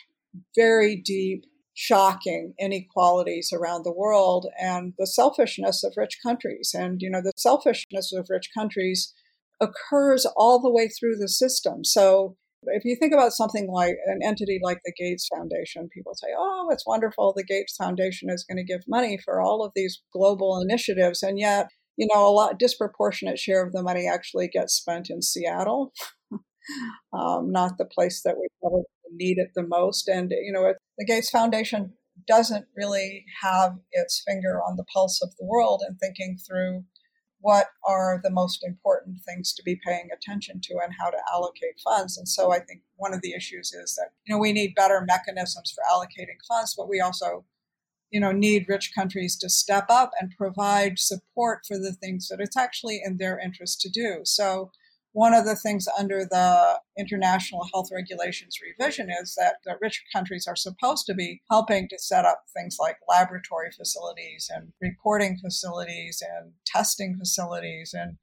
very 0.54 0.96
deep 0.96 1.44
shocking 1.74 2.52
inequalities 2.58 3.50
around 3.52 3.82
the 3.84 3.94
world 3.94 4.46
and 4.60 4.92
the 4.98 5.06
selfishness 5.06 5.82
of 5.82 5.94
rich 5.96 6.18
countries. 6.22 6.74
And, 6.74 7.00
you 7.00 7.10
know, 7.10 7.22
the 7.22 7.32
selfishness 7.36 8.12
of 8.12 8.26
rich 8.28 8.50
countries 8.54 9.14
occurs 9.60 10.26
all 10.36 10.60
the 10.60 10.72
way 10.72 10.88
through 10.88 11.16
the 11.16 11.28
system. 11.28 11.84
So 11.84 12.36
if 12.64 12.84
you 12.84 12.96
think 12.96 13.12
about 13.12 13.32
something 13.32 13.68
like 13.70 13.96
an 14.06 14.20
entity 14.24 14.60
like 14.62 14.80
the 14.84 14.92
Gates 14.96 15.28
Foundation, 15.34 15.88
people 15.92 16.14
say, 16.14 16.28
oh, 16.36 16.68
it's 16.70 16.86
wonderful. 16.86 17.32
The 17.36 17.44
Gates 17.44 17.76
Foundation 17.76 18.30
is 18.30 18.44
going 18.44 18.58
to 18.58 18.64
give 18.64 18.82
money 18.86 19.18
for 19.22 19.40
all 19.40 19.64
of 19.64 19.72
these 19.74 20.02
global 20.12 20.60
initiatives. 20.60 21.22
And 21.22 21.38
yet, 21.38 21.68
you 21.96 22.06
know, 22.12 22.26
a 22.26 22.30
lot 22.30 22.58
disproportionate 22.58 23.38
share 23.38 23.64
of 23.64 23.72
the 23.72 23.82
money 23.82 24.08
actually 24.08 24.48
gets 24.48 24.74
spent 24.74 25.10
in 25.10 25.22
Seattle, 25.22 25.92
um, 27.12 27.50
not 27.50 27.78
the 27.78 27.84
place 27.84 28.22
that 28.24 28.36
we 28.38 28.46
probably 28.60 28.82
need 29.12 29.38
it 29.38 29.50
the 29.54 29.66
most. 29.66 30.08
And, 30.08 30.30
you 30.30 30.52
know, 30.52 30.72
the 30.98 31.04
Gates 31.04 31.30
Foundation 31.30 31.94
doesn't 32.26 32.66
really 32.76 33.24
have 33.42 33.76
its 33.90 34.22
finger 34.26 34.60
on 34.62 34.76
the 34.76 34.84
pulse 34.92 35.20
of 35.22 35.30
the 35.38 35.46
world 35.46 35.82
and 35.86 35.98
thinking 35.98 36.38
through 36.46 36.84
what 37.42 37.66
are 37.86 38.20
the 38.22 38.30
most 38.30 38.64
important 38.64 39.18
things 39.26 39.52
to 39.52 39.62
be 39.64 39.78
paying 39.84 40.08
attention 40.14 40.60
to 40.62 40.74
and 40.82 40.94
how 40.98 41.10
to 41.10 41.18
allocate 41.32 41.80
funds. 41.82 42.16
And 42.16 42.28
so 42.28 42.52
I 42.52 42.60
think 42.60 42.82
one 42.96 43.12
of 43.12 43.20
the 43.20 43.34
issues 43.34 43.72
is 43.72 43.96
that, 43.96 44.10
you 44.24 44.34
know, 44.34 44.40
we 44.40 44.52
need 44.52 44.76
better 44.76 45.04
mechanisms 45.04 45.74
for 45.74 45.82
allocating 45.92 46.38
funds, 46.46 46.74
but 46.76 46.88
we 46.88 47.00
also, 47.00 47.44
you 48.10 48.20
know, 48.20 48.30
need 48.30 48.66
rich 48.68 48.92
countries 48.94 49.36
to 49.38 49.50
step 49.50 49.86
up 49.90 50.12
and 50.20 50.30
provide 50.38 51.00
support 51.00 51.62
for 51.66 51.78
the 51.78 51.92
things 51.92 52.28
that 52.28 52.40
it's 52.40 52.56
actually 52.56 53.02
in 53.04 53.16
their 53.16 53.38
interest 53.38 53.80
to 53.80 53.90
do. 53.90 54.20
So 54.24 54.70
one 55.12 55.34
of 55.34 55.44
the 55.44 55.56
things 55.56 55.86
under 55.98 56.24
the 56.24 56.80
international 56.98 57.68
health 57.72 57.90
regulations 57.92 58.58
revision 58.62 59.08
is 59.10 59.34
that 59.36 59.56
the 59.64 59.76
rich 59.80 60.02
countries 60.12 60.46
are 60.46 60.56
supposed 60.56 61.06
to 61.06 61.14
be 61.14 61.42
helping 61.50 61.88
to 61.88 61.98
set 61.98 62.24
up 62.24 62.44
things 62.56 62.76
like 62.80 62.96
laboratory 63.08 63.70
facilities 63.76 64.50
and 64.54 64.72
reporting 64.80 65.38
facilities 65.38 66.22
and 66.22 66.52
testing 66.66 67.16
facilities 67.16 67.94
in 67.94 68.18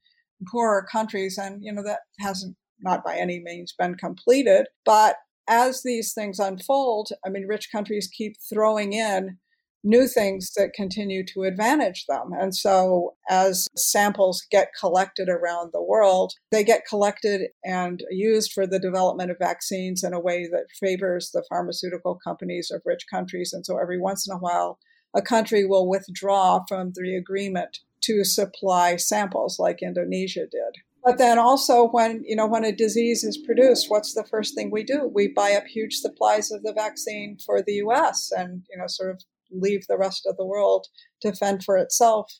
poorer 0.51 0.85
countries. 0.91 1.37
And 1.37 1.63
you 1.63 1.71
know 1.71 1.83
that 1.83 1.99
hasn't 2.19 2.55
not 2.81 3.03
by 3.03 3.17
any 3.17 3.39
means 3.39 3.73
been 3.77 3.95
completed. 3.95 4.67
But 4.85 5.17
as 5.49 5.81
these 5.81 6.13
things 6.13 6.39
unfold 6.39 7.09
i 7.25 7.29
mean 7.29 7.47
rich 7.47 7.71
countries 7.71 8.07
keep 8.07 8.35
throwing 8.47 8.93
in 8.93 9.37
new 9.83 10.07
things 10.07 10.51
that 10.55 10.73
continue 10.73 11.25
to 11.25 11.43
advantage 11.43 12.05
them. 12.07 12.31
And 12.37 12.55
so, 12.55 13.15
as 13.29 13.67
samples 13.75 14.45
get 14.51 14.71
collected 14.79 15.29
around 15.29 15.71
the 15.71 15.83
world, 15.83 16.33
they 16.51 16.63
get 16.63 16.87
collected 16.87 17.49
and 17.63 18.03
used 18.09 18.51
for 18.53 18.67
the 18.67 18.79
development 18.79 19.31
of 19.31 19.37
vaccines 19.39 20.03
in 20.03 20.13
a 20.13 20.19
way 20.19 20.47
that 20.47 20.67
favors 20.79 21.31
the 21.31 21.43
pharmaceutical 21.49 22.19
companies 22.23 22.71
of 22.71 22.81
rich 22.85 23.05
countries. 23.11 23.53
And 23.53 23.65
so, 23.65 23.77
every 23.77 23.99
once 23.99 24.27
in 24.27 24.35
a 24.35 24.39
while, 24.39 24.79
a 25.15 25.21
country 25.21 25.65
will 25.65 25.87
withdraw 25.87 26.63
from 26.67 26.91
the 26.95 27.15
agreement 27.15 27.79
to 28.01 28.23
supply 28.23 28.95
samples 28.95 29.59
like 29.59 29.81
Indonesia 29.81 30.45
did. 30.49 30.81
But 31.03 31.17
then 31.17 31.39
also 31.39 31.87
when, 31.87 32.23
you 32.25 32.35
know, 32.35 32.47
when 32.47 32.65
a 32.65 32.75
disease 32.75 33.23
is 33.23 33.37
produced, 33.37 33.89
what's 33.89 34.13
the 34.13 34.25
first 34.25 34.53
thing 34.53 34.69
we 34.69 34.83
do? 34.83 35.09
We 35.13 35.29
buy 35.29 35.53
up 35.53 35.65
huge 35.65 35.95
supplies 35.95 36.51
of 36.51 36.61
the 36.63 36.73
vaccine 36.73 37.37
for 37.43 37.61
the 37.61 37.73
US 37.85 38.31
and, 38.35 38.63
you 38.69 38.77
know, 38.77 38.87
sort 38.87 39.11
of 39.11 39.23
leave 39.51 39.87
the 39.87 39.97
rest 39.97 40.25
of 40.25 40.37
the 40.37 40.45
world 40.45 40.87
to 41.21 41.33
fend 41.33 41.63
for 41.63 41.77
itself, 41.77 42.31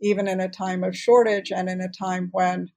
even 0.00 0.28
in 0.28 0.40
a 0.40 0.48
time 0.48 0.84
of 0.84 0.96
shortage 0.96 1.50
and 1.50 1.68
in 1.68 1.80
a 1.80 1.88
time 1.88 2.28
when, 2.32 2.68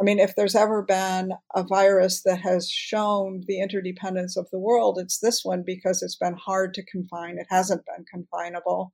I 0.00 0.04
mean, 0.04 0.18
if 0.18 0.34
there's 0.34 0.56
ever 0.56 0.82
been 0.82 1.32
a 1.54 1.62
virus 1.62 2.22
that 2.22 2.40
has 2.40 2.70
shown 2.70 3.42
the 3.46 3.60
interdependence 3.60 4.36
of 4.36 4.48
the 4.50 4.58
world, 4.58 4.98
it's 4.98 5.18
this 5.18 5.40
one 5.44 5.62
because 5.64 6.02
it's 6.02 6.16
been 6.16 6.36
hard 6.36 6.74
to 6.74 6.84
confine. 6.84 7.38
It 7.38 7.46
hasn't 7.50 7.84
been 7.86 8.04
confinable. 8.10 8.92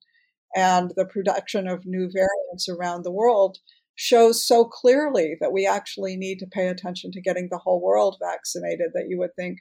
And 0.56 0.92
the 0.96 1.06
production 1.06 1.68
of 1.68 1.84
new 1.84 2.10
variants 2.12 2.68
around 2.68 3.04
the 3.04 3.12
world 3.12 3.58
shows 3.94 4.46
so 4.46 4.64
clearly 4.64 5.36
that 5.40 5.52
we 5.52 5.66
actually 5.66 6.16
need 6.16 6.38
to 6.38 6.46
pay 6.46 6.68
attention 6.68 7.10
to 7.10 7.20
getting 7.20 7.48
the 7.50 7.58
whole 7.58 7.82
world 7.82 8.16
vaccinated 8.20 8.90
that 8.94 9.06
you 9.08 9.18
would 9.18 9.34
think 9.34 9.58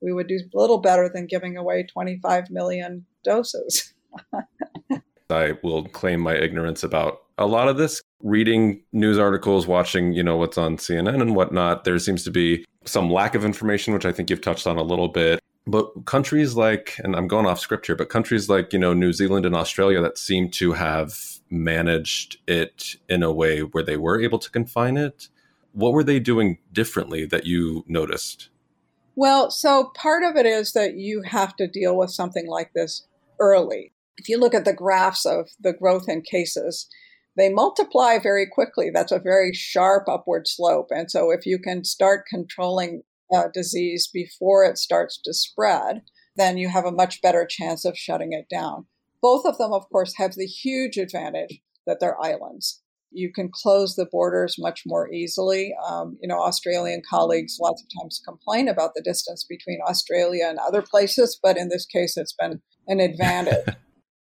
we 0.00 0.12
would 0.12 0.28
do 0.28 0.38
little 0.52 0.78
better 0.78 1.10
than 1.12 1.26
giving 1.26 1.56
away 1.56 1.84
25 1.84 2.50
million 2.50 3.06
doses. 3.24 3.94
I 5.30 5.54
will 5.62 5.84
claim 5.84 6.20
my 6.20 6.34
ignorance 6.34 6.82
about 6.82 7.22
a 7.36 7.46
lot 7.46 7.68
of 7.68 7.76
this. 7.76 8.02
Reading 8.22 8.82
news 8.92 9.18
articles, 9.18 9.66
watching, 9.66 10.12
you 10.12 10.22
know, 10.22 10.36
what's 10.36 10.58
on 10.58 10.76
CNN 10.76 11.20
and 11.20 11.36
whatnot, 11.36 11.84
there 11.84 11.98
seems 11.98 12.24
to 12.24 12.30
be 12.30 12.64
some 12.84 13.10
lack 13.10 13.34
of 13.34 13.44
information, 13.44 13.94
which 13.94 14.06
I 14.06 14.12
think 14.12 14.30
you've 14.30 14.40
touched 14.40 14.66
on 14.66 14.76
a 14.76 14.82
little 14.82 15.08
bit. 15.08 15.40
But 15.66 16.06
countries 16.06 16.54
like, 16.54 16.98
and 17.04 17.14
I'm 17.14 17.28
going 17.28 17.46
off 17.46 17.60
script 17.60 17.86
here, 17.86 17.94
but 17.94 18.08
countries 18.08 18.48
like, 18.48 18.72
you 18.72 18.78
know, 18.78 18.94
New 18.94 19.12
Zealand 19.12 19.44
and 19.44 19.54
Australia 19.54 20.00
that 20.00 20.16
seem 20.16 20.50
to 20.52 20.72
have 20.72 21.40
managed 21.50 22.38
it 22.46 22.96
in 23.08 23.22
a 23.22 23.32
way 23.32 23.60
where 23.60 23.84
they 23.84 23.96
were 23.96 24.20
able 24.20 24.38
to 24.38 24.50
confine 24.50 24.96
it. 24.96 25.28
What 25.72 25.92
were 25.92 26.04
they 26.04 26.20
doing 26.20 26.58
differently 26.72 27.26
that 27.26 27.46
you 27.46 27.84
noticed? 27.86 28.48
Well, 29.14 29.50
so 29.50 29.90
part 29.94 30.22
of 30.22 30.36
it 30.36 30.46
is 30.46 30.72
that 30.72 30.94
you 30.94 31.22
have 31.22 31.54
to 31.56 31.66
deal 31.66 31.96
with 31.96 32.10
something 32.10 32.46
like 32.46 32.72
this 32.72 33.06
early 33.38 33.92
if 34.18 34.28
you 34.28 34.38
look 34.38 34.54
at 34.54 34.64
the 34.64 34.74
graphs 34.74 35.24
of 35.24 35.48
the 35.60 35.72
growth 35.72 36.08
in 36.08 36.22
cases, 36.22 36.88
they 37.36 37.48
multiply 37.48 38.18
very 38.18 38.46
quickly. 38.46 38.90
That's 38.92 39.12
a 39.12 39.20
very 39.20 39.52
sharp 39.54 40.08
upward 40.08 40.48
slope. 40.48 40.88
And 40.90 41.10
so, 41.10 41.30
if 41.30 41.46
you 41.46 41.58
can 41.58 41.84
start 41.84 42.26
controlling 42.28 43.02
a 43.32 43.44
disease 43.52 44.08
before 44.12 44.64
it 44.64 44.76
starts 44.76 45.20
to 45.24 45.32
spread, 45.32 46.02
then 46.36 46.58
you 46.58 46.68
have 46.68 46.84
a 46.84 46.92
much 46.92 47.22
better 47.22 47.46
chance 47.48 47.84
of 47.84 47.96
shutting 47.96 48.32
it 48.32 48.46
down. 48.48 48.86
Both 49.22 49.46
of 49.46 49.58
them, 49.58 49.72
of 49.72 49.88
course, 49.90 50.14
have 50.16 50.34
the 50.34 50.46
huge 50.46 50.96
advantage 50.96 51.60
that 51.86 52.00
they're 52.00 52.20
islands. 52.20 52.82
You 53.10 53.32
can 53.32 53.50
close 53.52 53.96
the 53.96 54.06
borders 54.06 54.56
much 54.58 54.82
more 54.84 55.10
easily. 55.12 55.74
Um, 55.88 56.18
you 56.20 56.28
know, 56.28 56.40
Australian 56.40 57.02
colleagues 57.08 57.58
lots 57.60 57.82
of 57.82 57.88
times 58.00 58.20
complain 58.24 58.68
about 58.68 58.92
the 58.94 59.02
distance 59.02 59.44
between 59.48 59.80
Australia 59.86 60.46
and 60.46 60.58
other 60.58 60.82
places, 60.82 61.38
but 61.42 61.56
in 61.56 61.68
this 61.68 61.86
case, 61.86 62.16
it's 62.16 62.34
been 62.34 62.60
an 62.86 63.00
advantage. 63.10 63.74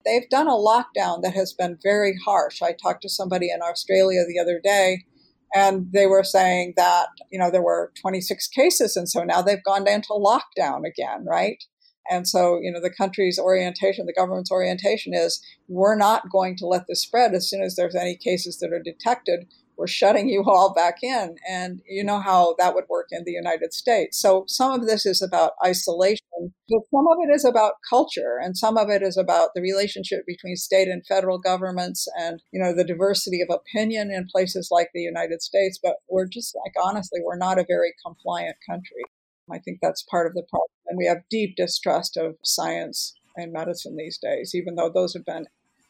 They've 0.06 0.30
done 0.30 0.48
a 0.48 0.52
lockdown 0.52 1.22
that 1.24 1.34
has 1.34 1.54
been 1.54 1.78
very 1.84 2.16
harsh. 2.26 2.62
I 2.62 2.74
talked 2.74 3.02
to 3.02 3.10
somebody 3.10 3.50
in 3.50 3.62
Australia 3.62 4.24
the 4.28 4.40
other 4.40 4.60
day 4.64 5.06
and 5.54 5.92
they 5.94 6.06
were 6.06 6.24
saying 6.24 6.74
that, 6.78 7.08
you 7.32 7.40
know, 7.40 7.50
there 7.50 7.64
were 7.64 7.92
26 8.00 8.48
cases 8.50 8.96
and 8.96 9.10
so 9.10 9.24
now 9.24 9.42
they've 9.42 9.64
gone 9.64 9.88
into 9.88 10.10
lockdown 10.10 10.86
again, 10.86 11.26
right? 11.26 11.64
And 12.10 12.28
so, 12.28 12.60
you 12.62 12.72
know, 12.72 12.82
the 12.82 12.94
country's 12.94 13.40
orientation, 13.40 14.06
the 14.06 14.14
government's 14.14 14.52
orientation 14.52 15.14
is 15.14 15.42
we're 15.68 15.96
not 15.96 16.30
going 16.32 16.56
to 16.58 16.68
let 16.68 16.86
this 16.88 17.02
spread 17.02 17.34
as 17.34 17.50
soon 17.50 17.64
as 17.64 17.76
there's 17.76 17.96
any 17.96 18.16
cases 18.16 18.60
that 18.60 18.72
are 18.72 18.82
detected 18.82 19.48
we're 19.78 19.88
shutting 19.88 20.30
you 20.30 20.44
all 20.46 20.74
back 20.74 20.98
in. 21.02 21.36
And 21.48 21.82
you 21.88 22.04
know 22.04 22.20
how 22.20 22.56
that 22.60 22.76
would 22.76 22.86
work 22.90 23.08
in 23.12 23.24
the 23.26 23.32
United 23.32 23.74
States. 23.74 24.20
So 24.20 24.46
some 24.48 24.72
of 24.72 24.88
this 24.88 25.06
is 25.06 25.22
about 25.22 25.54
isolation, 25.66 26.26
but 26.70 26.82
some 26.92 27.08
of 27.08 27.18
it 27.28 27.34
is 27.34 27.46
about 27.46 27.74
culture, 27.90 28.38
and 28.42 28.58
some 28.58 28.78
of 28.78 28.90
it 28.90 29.02
is 29.02 29.18
about 29.18 29.50
the 29.56 29.62
relationship 29.62 30.26
between 30.26 30.56
state 30.56 30.88
and 30.88 31.06
federal 31.06 31.38
governments 31.38 32.08
and, 32.20 32.42
you 32.52 32.62
know, 32.62 32.74
the 32.74 32.84
diversity 32.84 33.42
of 33.42 33.54
opinion 33.54 34.12
in 34.12 34.28
places 34.32 34.70
like 34.72 34.90
the 34.94 35.02
United 35.02 35.42
States. 35.42 35.80
But 35.82 35.98
we're 36.10 36.28
just 36.28 36.56
like, 36.56 36.74
honestly, 36.84 37.20
we're 37.24 37.38
not 37.38 37.60
a 37.60 37.66
very 37.68 37.94
compliant 38.06 38.58
country. 38.68 39.04
I 39.52 39.60
think 39.60 39.80
that's 39.82 40.04
part 40.04 40.28
of 40.28 40.34
the 40.34 40.44
problem. 40.50 40.70
And 40.88 40.98
we 40.98 41.06
have 41.06 41.30
deep 41.30 41.56
distrust 41.56 42.18
of 42.18 42.36
science 42.44 43.14
and 43.36 43.52
medicine 43.52 43.96
these 43.96 44.18
days, 44.18 44.54
even 44.56 44.76
though 44.76 44.90
those 44.94 45.14
have 45.14 45.26
been 45.26 45.46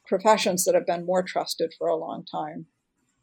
professions 0.07 0.65
that 0.65 0.75
have 0.75 0.85
been 0.85 1.05
more 1.05 1.23
trusted 1.23 1.73
for 1.77 1.87
a 1.87 1.95
long 1.95 2.25
time. 2.29 2.67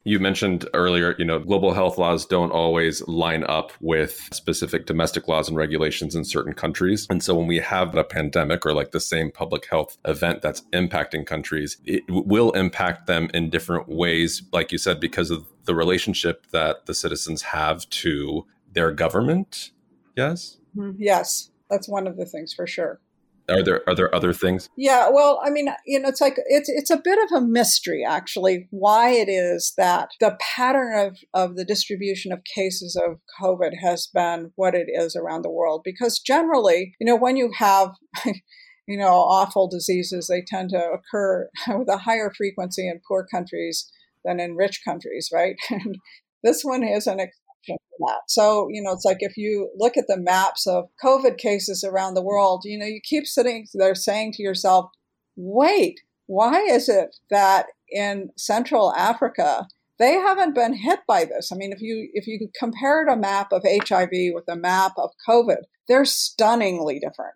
You 0.05 0.19
mentioned 0.19 0.69
earlier, 0.75 1.15
you 1.19 1.25
know, 1.25 1.39
global 1.39 1.73
health 1.75 1.97
laws 1.97 2.27
don't 2.27 2.51
always 2.51 3.07
line 3.07 3.45
up 3.45 3.73
with 3.81 4.29
specific 4.33 4.87
domestic 4.87 5.29
laws 5.29 5.49
and 5.49 5.57
regulations 5.57 6.17
in 6.17 6.25
certain 6.25 6.55
countries. 6.55 7.07
And 7.09 7.23
so 7.23 7.35
when 7.35 7.47
we 7.47 7.59
have 7.59 7.95
a 7.95 8.03
pandemic 8.03 8.67
or 8.67 8.73
like 8.73 8.91
the 8.91 9.01
same 9.01 9.31
public 9.31 9.67
health 9.71 9.99
event 10.05 10.43
that's 10.43 10.63
impacting 10.73 11.25
countries, 11.25 11.79
it 11.85 12.03
will 12.09 12.51
impact 12.53 13.07
them 13.07 13.31
in 13.33 13.49
different 13.49 13.89
ways, 13.89 14.43
like 14.53 14.73
you 14.73 14.79
said, 14.79 14.99
because 14.99 15.31
of 15.31 15.47
the 15.65 15.75
relationship 15.75 16.47
that 16.51 16.87
the 16.87 16.95
citizens 16.95 17.43
have 17.43 17.89
to 17.91 18.45
their 18.73 18.91
government. 18.91 19.71
Yes? 20.17 20.59
Mm-hmm. 20.77 21.01
Yes. 21.01 21.51
That's 21.71 21.89
one 21.89 22.07
of 22.07 22.17
the 22.17 22.27
things 22.27 22.53
for 22.53 22.67
sure. 22.67 23.01
Are 23.49 23.63
there 23.63 23.83
are 23.89 23.95
there 23.95 24.15
other 24.15 24.33
things? 24.33 24.69
Yeah, 24.77 25.09
well, 25.11 25.41
I 25.45 25.51
mean, 25.51 25.69
you 25.87 25.99
know, 25.99 26.09
it's 26.09 26.21
like 26.21 26.39
it's 26.47 26.69
it's 26.69 26.91
a 26.91 27.01
bit 27.03 27.19
of 27.19 27.33
a 27.37 27.45
mystery 27.45 28.05
actually 28.09 28.69
why 28.71 29.11
it 29.11 29.29
is 29.29 29.73
that 29.77 30.11
the 30.21 30.37
pattern 30.41 30.97
of 30.97 31.19
of 31.35 31.57
the 31.57 31.65
distribution 31.65 32.33
of 32.33 32.45
cases 32.45 32.97
of 32.97 33.19
COVID 33.41 33.73
has 33.83 34.07
been 34.07 34.53
what 34.55 34.75
it 34.75 34.87
is 34.89 35.17
around 35.17 35.43
the 35.43 35.51
world 35.51 35.83
because 35.85 36.21
generally, 36.21 36.95
you 37.01 37.07
know, 37.07 37.17
when 37.17 37.37
you 37.37 37.51
have 37.57 37.91
you 38.25 38.97
know 38.97 39.13
awful 39.13 39.69
diseases, 39.69 40.29
they 40.29 40.43
tend 40.47 40.71
to 40.71 40.79
occur 40.79 41.49
with 41.69 41.89
a 41.89 41.99
higher 41.99 42.33
frequency 42.37 42.89
in 42.89 43.01
poor 43.07 43.27
countries 43.27 43.91
than 44.25 44.39
in 44.39 44.55
rich 44.55 44.81
countries, 44.85 45.31
right? 45.33 45.57
And 45.71 45.97
this 46.45 46.63
one 46.65 46.83
is 46.83 47.07
an 47.07 47.21
that. 47.69 48.23
So, 48.29 48.69
you 48.71 48.83
know, 48.83 48.93
it's 48.93 49.05
like 49.05 49.19
if 49.21 49.37
you 49.37 49.71
look 49.77 49.97
at 49.97 50.07
the 50.09 50.17
maps 50.17 50.67
of 50.67 50.89
COVID 51.03 51.39
cases 51.39 51.85
around 51.85 52.15
the 52.15 52.23
world, 52.23 52.63
you 52.65 52.79
know, 52.79 52.87
you 52.87 53.01
keep 53.03 53.27
sitting 53.27 53.67
there 53.75 53.95
saying 53.95 54.33
to 54.33 54.43
yourself, 54.43 54.91
wait, 55.37 56.01
why 56.27 56.61
is 56.61 56.89
it 56.89 57.17
that 57.31 57.67
in 57.91 58.31
Central 58.37 58.93
Africa, 58.95 59.67
they 59.99 60.15
haven't 60.15 60.55
been 60.55 60.75
hit 60.75 61.01
by 61.07 61.25
this. 61.25 61.53
I 61.53 61.57
mean, 61.57 61.73
if 61.73 61.81
you 61.81 62.09
if 62.13 62.27
you 62.27 62.49
compared 62.59 63.09
a 63.09 63.17
map 63.17 63.53
of 63.53 63.63
HIV 63.65 64.11
with 64.35 64.45
a 64.49 64.57
map 64.57 64.93
of 64.97 65.11
COVID, 65.29 65.63
they're 65.87 66.05
stunningly 66.05 66.99
different. 66.99 67.35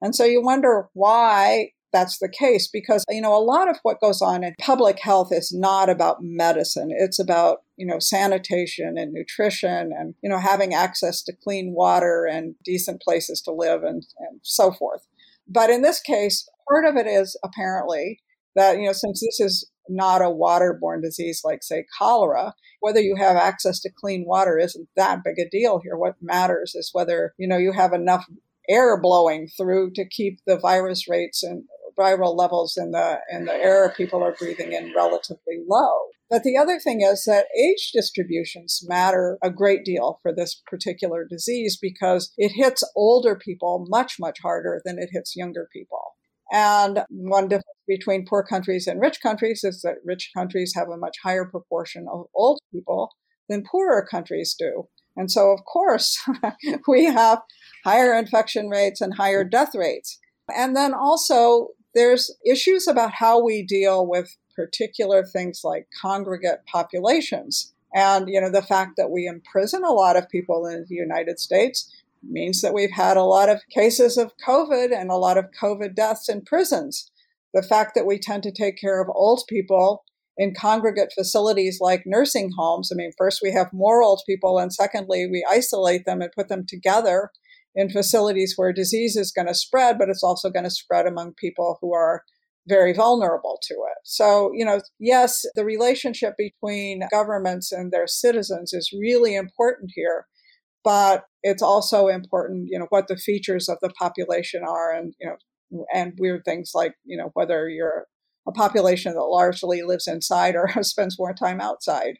And 0.00 0.14
so 0.14 0.24
you 0.24 0.42
wonder 0.42 0.88
why 0.94 1.70
that's 1.92 2.18
the 2.18 2.28
case 2.28 2.68
because 2.68 3.04
you 3.08 3.20
know 3.20 3.36
a 3.36 3.42
lot 3.42 3.68
of 3.68 3.78
what 3.82 4.00
goes 4.00 4.20
on 4.20 4.44
in 4.44 4.54
public 4.60 4.98
health 4.98 5.32
is 5.32 5.52
not 5.52 5.88
about 5.88 6.18
medicine. 6.20 6.90
It's 6.90 7.18
about 7.18 7.58
you 7.76 7.86
know 7.86 7.98
sanitation 7.98 8.96
and 8.98 9.12
nutrition 9.12 9.92
and 9.96 10.14
you 10.22 10.30
know 10.30 10.38
having 10.38 10.74
access 10.74 11.22
to 11.24 11.32
clean 11.32 11.72
water 11.72 12.26
and 12.26 12.54
decent 12.64 13.00
places 13.00 13.40
to 13.42 13.52
live 13.52 13.82
and, 13.82 14.06
and 14.18 14.40
so 14.42 14.72
forth. 14.72 15.06
But 15.48 15.70
in 15.70 15.82
this 15.82 16.00
case 16.00 16.48
part 16.68 16.84
of 16.84 16.96
it 16.96 17.06
is 17.06 17.38
apparently 17.44 18.20
that 18.54 18.78
you 18.78 18.86
know 18.86 18.92
since 18.92 19.20
this 19.20 19.40
is 19.40 19.70
not 19.88 20.20
a 20.20 20.24
waterborne 20.24 21.00
disease 21.00 21.42
like 21.44 21.62
say 21.62 21.84
cholera 21.96 22.52
whether 22.80 23.00
you 23.00 23.16
have 23.16 23.36
access 23.36 23.80
to 23.80 23.90
clean 23.90 24.24
water 24.26 24.58
isn't 24.58 24.88
that 24.96 25.24
big 25.24 25.38
a 25.38 25.48
deal 25.48 25.80
here. 25.82 25.96
What 25.96 26.16
matters 26.20 26.74
is 26.74 26.90
whether 26.92 27.34
you 27.38 27.48
know 27.48 27.56
you 27.56 27.72
have 27.72 27.92
enough 27.92 28.26
air 28.68 29.00
blowing 29.00 29.48
through 29.56 29.92
to 29.94 30.08
keep 30.08 30.40
the 30.46 30.58
virus 30.58 31.08
rates 31.08 31.42
and 31.42 31.64
viral 31.98 32.36
levels 32.36 32.76
in 32.76 32.90
the 32.90 33.18
in 33.30 33.46
the 33.46 33.54
air 33.54 33.92
people 33.96 34.22
are 34.22 34.34
breathing 34.38 34.72
in 34.72 34.92
relatively 34.94 35.62
low. 35.68 35.94
But 36.28 36.42
the 36.42 36.56
other 36.56 36.78
thing 36.80 37.02
is 37.02 37.24
that 37.24 37.46
age 37.56 37.92
distributions 37.92 38.84
matter 38.86 39.38
a 39.42 39.50
great 39.50 39.84
deal 39.84 40.18
for 40.22 40.34
this 40.34 40.60
particular 40.66 41.24
disease 41.24 41.78
because 41.80 42.32
it 42.36 42.52
hits 42.52 42.82
older 42.96 43.36
people 43.36 43.86
much, 43.88 44.16
much 44.18 44.40
harder 44.42 44.82
than 44.84 44.98
it 44.98 45.10
hits 45.12 45.36
younger 45.36 45.68
people. 45.72 46.16
And 46.50 47.04
one 47.08 47.48
difference 47.48 47.64
between 47.86 48.26
poor 48.26 48.42
countries 48.42 48.86
and 48.86 49.00
rich 49.00 49.20
countries 49.20 49.62
is 49.62 49.82
that 49.82 49.96
rich 50.04 50.30
countries 50.36 50.72
have 50.76 50.88
a 50.88 50.96
much 50.96 51.16
higher 51.22 51.44
proportion 51.44 52.06
of 52.12 52.26
old 52.34 52.58
people 52.72 53.10
than 53.48 53.64
poorer 53.64 54.04
countries 54.08 54.54
do. 54.58 54.88
And 55.16 55.30
so, 55.30 55.50
of 55.50 55.64
course, 55.64 56.18
we 56.88 57.04
have 57.04 57.40
higher 57.84 58.14
infection 58.14 58.68
rates 58.68 59.00
and 59.00 59.14
higher 59.14 59.44
death 59.44 59.74
rates. 59.74 60.18
And 60.54 60.76
then 60.76 60.92
also, 60.92 61.68
there's 61.94 62.30
issues 62.44 62.86
about 62.86 63.14
how 63.14 63.42
we 63.42 63.62
deal 63.62 64.06
with 64.06 64.36
particular 64.54 65.24
things 65.24 65.62
like 65.64 65.88
congregate 66.00 66.60
populations. 66.70 67.72
And, 67.94 68.28
you 68.28 68.40
know, 68.40 68.50
the 68.50 68.62
fact 68.62 68.96
that 68.96 69.10
we 69.10 69.26
imprison 69.26 69.84
a 69.84 69.92
lot 69.92 70.16
of 70.16 70.28
people 70.28 70.66
in 70.66 70.84
the 70.88 70.94
United 70.94 71.38
States 71.38 71.90
means 72.22 72.60
that 72.60 72.74
we've 72.74 72.90
had 72.90 73.16
a 73.16 73.22
lot 73.22 73.48
of 73.48 73.62
cases 73.70 74.18
of 74.18 74.32
COVID 74.46 74.92
and 74.92 75.10
a 75.10 75.16
lot 75.16 75.38
of 75.38 75.50
COVID 75.50 75.94
deaths 75.94 76.28
in 76.28 76.42
prisons. 76.42 77.10
The 77.54 77.62
fact 77.62 77.94
that 77.94 78.06
we 78.06 78.18
tend 78.18 78.42
to 78.42 78.52
take 78.52 78.78
care 78.78 79.00
of 79.00 79.08
old 79.14 79.44
people 79.48 80.04
in 80.36 80.54
congregate 80.54 81.12
facilities 81.14 81.78
like 81.80 82.02
nursing 82.04 82.50
homes. 82.56 82.90
I 82.92 82.96
mean, 82.96 83.10
first 83.16 83.40
we 83.42 83.52
have 83.52 83.72
more 83.72 84.02
old 84.02 84.22
people, 84.26 84.58
and 84.58 84.72
secondly, 84.72 85.26
we 85.30 85.46
isolate 85.48 86.04
them 86.04 86.20
and 86.20 86.30
put 86.32 86.48
them 86.48 86.64
together 86.68 87.30
in 87.74 87.90
facilities 87.90 88.54
where 88.56 88.72
disease 88.72 89.16
is 89.16 89.32
going 89.32 89.48
to 89.48 89.54
spread, 89.54 89.98
but 89.98 90.08
it's 90.08 90.22
also 90.22 90.50
going 90.50 90.64
to 90.64 90.70
spread 90.70 91.06
among 91.06 91.34
people 91.34 91.78
who 91.80 91.94
are 91.94 92.22
very 92.68 92.92
vulnerable 92.92 93.58
to 93.62 93.74
it. 93.74 93.98
So, 94.04 94.50
you 94.54 94.64
know, 94.64 94.80
yes, 94.98 95.44
the 95.54 95.64
relationship 95.64 96.34
between 96.36 97.02
governments 97.10 97.70
and 97.70 97.92
their 97.92 98.06
citizens 98.06 98.72
is 98.72 98.90
really 98.98 99.36
important 99.36 99.92
here, 99.94 100.26
but 100.82 101.24
it's 101.42 101.62
also 101.62 102.08
important, 102.08 102.68
you 102.70 102.78
know, 102.78 102.86
what 102.88 103.08
the 103.08 103.16
features 103.16 103.68
of 103.68 103.78
the 103.82 103.90
population 103.90 104.62
are 104.66 104.92
and, 104.92 105.14
you 105.20 105.28
know, 105.28 105.84
and 105.92 106.14
weird 106.18 106.42
things 106.44 106.72
like, 106.74 106.94
you 107.04 107.16
know, 107.16 107.30
whether 107.34 107.68
you're 107.68 108.06
a 108.46 108.52
population 108.52 109.14
that 109.14 109.22
largely 109.22 109.82
lives 109.82 110.06
inside 110.06 110.54
or 110.54 110.70
spends 110.82 111.18
more 111.18 111.34
time 111.34 111.60
outside. 111.60 112.18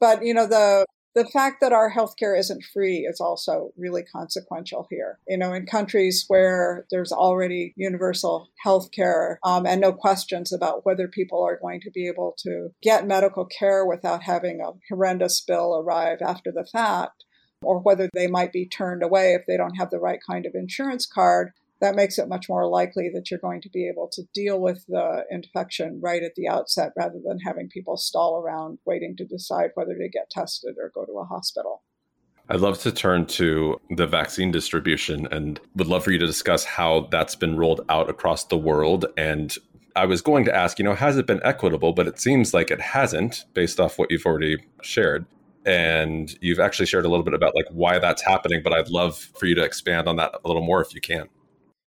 But, 0.00 0.24
you 0.24 0.34
know, 0.34 0.46
the 0.46 0.86
the 1.14 1.24
fact 1.24 1.60
that 1.60 1.72
our 1.72 1.92
healthcare 1.92 2.36
isn't 2.36 2.64
free 2.72 3.06
is 3.08 3.20
also 3.20 3.70
really 3.76 4.02
consequential 4.02 4.86
here. 4.90 5.20
You 5.28 5.38
know, 5.38 5.52
in 5.52 5.64
countries 5.64 6.24
where 6.26 6.86
there's 6.90 7.12
already 7.12 7.72
universal 7.76 8.48
healthcare 8.64 9.36
um, 9.44 9.64
and 9.64 9.80
no 9.80 9.92
questions 9.92 10.52
about 10.52 10.84
whether 10.84 11.06
people 11.06 11.42
are 11.42 11.58
going 11.60 11.80
to 11.82 11.90
be 11.90 12.08
able 12.08 12.34
to 12.38 12.70
get 12.82 13.06
medical 13.06 13.46
care 13.46 13.86
without 13.86 14.24
having 14.24 14.60
a 14.60 14.72
horrendous 14.90 15.40
bill 15.40 15.76
arrive 15.76 16.18
after 16.20 16.50
the 16.50 16.66
fact, 16.66 17.24
or 17.62 17.78
whether 17.78 18.10
they 18.12 18.26
might 18.26 18.52
be 18.52 18.66
turned 18.66 19.02
away 19.04 19.34
if 19.34 19.42
they 19.46 19.56
don't 19.56 19.76
have 19.76 19.90
the 19.90 20.00
right 20.00 20.18
kind 20.28 20.46
of 20.46 20.54
insurance 20.54 21.06
card, 21.06 21.52
that 21.84 21.94
makes 21.94 22.18
it 22.18 22.30
much 22.30 22.48
more 22.48 22.66
likely 22.66 23.10
that 23.12 23.30
you're 23.30 23.38
going 23.38 23.60
to 23.60 23.68
be 23.68 23.86
able 23.86 24.08
to 24.10 24.22
deal 24.32 24.58
with 24.58 24.86
the 24.88 25.22
infection 25.30 26.00
right 26.02 26.22
at 26.22 26.34
the 26.34 26.48
outset 26.48 26.92
rather 26.96 27.20
than 27.22 27.38
having 27.40 27.68
people 27.68 27.98
stall 27.98 28.38
around 28.38 28.78
waiting 28.86 29.14
to 29.18 29.24
decide 29.26 29.68
whether 29.74 29.94
to 29.94 30.08
get 30.08 30.30
tested 30.30 30.76
or 30.80 30.90
go 30.94 31.04
to 31.04 31.18
a 31.18 31.26
hospital. 31.26 31.82
I'd 32.48 32.60
love 32.60 32.80
to 32.80 32.92
turn 32.92 33.26
to 33.26 33.78
the 33.90 34.06
vaccine 34.06 34.50
distribution 34.50 35.28
and 35.30 35.60
would 35.76 35.86
love 35.86 36.04
for 36.04 36.10
you 36.10 36.18
to 36.18 36.26
discuss 36.26 36.64
how 36.64 37.08
that's 37.10 37.34
been 37.34 37.58
rolled 37.58 37.82
out 37.90 38.08
across 38.08 38.44
the 38.44 38.56
world. 38.56 39.04
And 39.18 39.54
I 39.94 40.06
was 40.06 40.22
going 40.22 40.46
to 40.46 40.54
ask, 40.56 40.78
you 40.78 40.86
know, 40.86 40.94
has 40.94 41.18
it 41.18 41.26
been 41.26 41.40
equitable? 41.44 41.92
But 41.92 42.08
it 42.08 42.18
seems 42.18 42.54
like 42.54 42.70
it 42.70 42.80
hasn't 42.80 43.44
based 43.52 43.78
off 43.78 43.98
what 43.98 44.10
you've 44.10 44.24
already 44.24 44.56
shared. 44.82 45.26
And 45.66 46.34
you've 46.40 46.60
actually 46.60 46.86
shared 46.86 47.04
a 47.04 47.08
little 47.08 47.24
bit 47.24 47.34
about 47.34 47.54
like 47.54 47.66
why 47.70 47.98
that's 47.98 48.22
happening, 48.22 48.62
but 48.64 48.72
I'd 48.72 48.88
love 48.88 49.18
for 49.18 49.44
you 49.44 49.54
to 49.54 49.62
expand 49.62 50.08
on 50.08 50.16
that 50.16 50.34
a 50.44 50.48
little 50.48 50.64
more 50.64 50.80
if 50.80 50.94
you 50.94 51.02
can. 51.02 51.28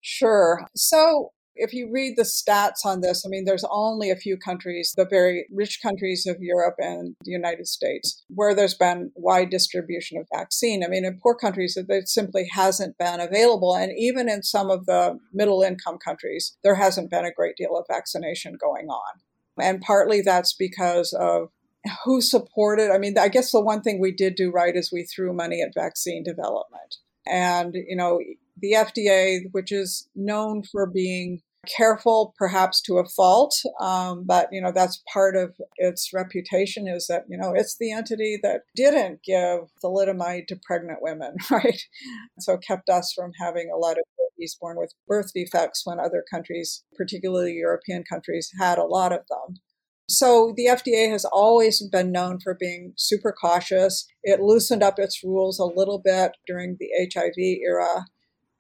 Sure. 0.10 0.66
So 0.74 1.32
if 1.58 1.74
you 1.74 1.90
read 1.92 2.14
the 2.16 2.24
stats 2.24 2.86
on 2.86 3.02
this, 3.02 3.26
I 3.26 3.30
mean, 3.30 3.44
there's 3.44 3.66
only 3.70 4.10
a 4.10 4.16
few 4.16 4.38
countries, 4.38 4.94
the 4.96 5.06
very 5.06 5.46
rich 5.52 5.80
countries 5.84 6.26
of 6.26 6.38
Europe 6.40 6.76
and 6.78 7.14
the 7.26 7.32
United 7.32 7.68
States, 7.68 8.24
where 8.30 8.56
there's 8.56 8.74
been 8.74 9.12
wide 9.16 9.50
distribution 9.50 10.18
of 10.18 10.26
vaccine. 10.34 10.82
I 10.82 10.88
mean, 10.88 11.04
in 11.04 11.20
poor 11.22 11.36
countries, 11.36 11.76
it 11.76 12.08
simply 12.08 12.48
hasn't 12.54 12.98
been 12.98 13.20
available. 13.20 13.76
And 13.76 13.92
even 13.98 14.30
in 14.30 14.44
some 14.44 14.70
of 14.70 14.86
the 14.86 15.20
middle 15.34 15.62
income 15.62 15.98
countries, 15.98 16.56
there 16.64 16.76
hasn't 16.76 17.12
been 17.12 17.26
a 17.26 17.34
great 17.34 17.58
deal 17.58 17.76
of 17.76 17.84
vaccination 17.90 18.56
going 18.62 18.88
on. 18.88 19.20
And 19.62 19.82
partly 19.82 20.22
that's 20.22 20.54
because 20.54 21.12
of 21.12 21.50
who 22.06 22.22
supported. 22.22 22.92
I 22.92 22.98
mean, 22.98 23.18
I 23.18 23.28
guess 23.28 23.52
the 23.52 23.60
one 23.60 23.82
thing 23.82 24.00
we 24.00 24.14
did 24.14 24.36
do 24.36 24.52
right 24.52 24.76
is 24.76 24.90
we 24.90 25.04
threw 25.04 25.34
money 25.34 25.62
at 25.62 25.74
vaccine 25.74 26.24
development. 26.24 26.96
And, 27.30 27.74
you 27.76 27.96
know, 27.96 28.20
the 28.60 28.74
FDA, 28.74 29.42
which 29.52 29.72
is 29.72 30.10
known 30.16 30.64
for 30.64 30.90
being 30.90 31.42
careful 31.68 32.34
perhaps 32.38 32.82
to 32.82 32.98
a 32.98 33.06
fault 33.06 33.54
um, 33.80 34.24
but 34.26 34.48
you 34.52 34.62
know 34.62 34.72
that's 34.72 35.04
part 35.12 35.36
of 35.36 35.56
its 35.78 36.12
reputation 36.14 36.88
is 36.88 37.08
that 37.08 37.24
you 37.28 37.38
know 37.38 37.54
it's 37.54 37.76
the 37.80 37.92
entity 37.92 38.40
that 38.42 38.62
didn't 38.76 39.20
give 39.24 39.60
thalidomide 39.84 40.48
to 40.48 40.58
pregnant 40.66 41.00
women 41.02 41.36
right? 41.52 41.82
So 42.40 42.58
kept 42.58 42.90
us 42.90 43.14
from 43.14 43.32
having 43.40 43.70
a 43.74 43.78
lot 43.78 43.98
of 43.98 44.04
babies 44.38 44.58
born 44.60 44.78
with 44.78 44.94
birth 45.08 45.32
defects 45.34 45.82
when 45.84 46.00
other 46.00 46.24
countries 46.32 46.84
particularly 46.96 47.54
european 47.54 48.04
countries 48.10 48.50
had 48.60 48.78
a 48.78 48.86
lot 48.86 49.12
of 49.12 49.22
them 49.30 49.58
so 50.10 50.54
the 50.56 50.66
FDA 50.66 51.10
has 51.12 51.26
always 51.26 51.86
been 51.90 52.12
known 52.12 52.40
for 52.40 52.54
being 52.54 52.94
super 52.98 53.34
cautious. 53.34 54.08
It 54.24 54.40
loosened 54.40 54.84
up 54.84 55.00
its 55.00 55.24
rules 55.24 55.60
a 55.60 55.66
little 55.66 56.02
bit 56.04 56.32
during 56.48 56.78
the 56.80 56.90
HIV 57.14 57.38
era 57.38 58.06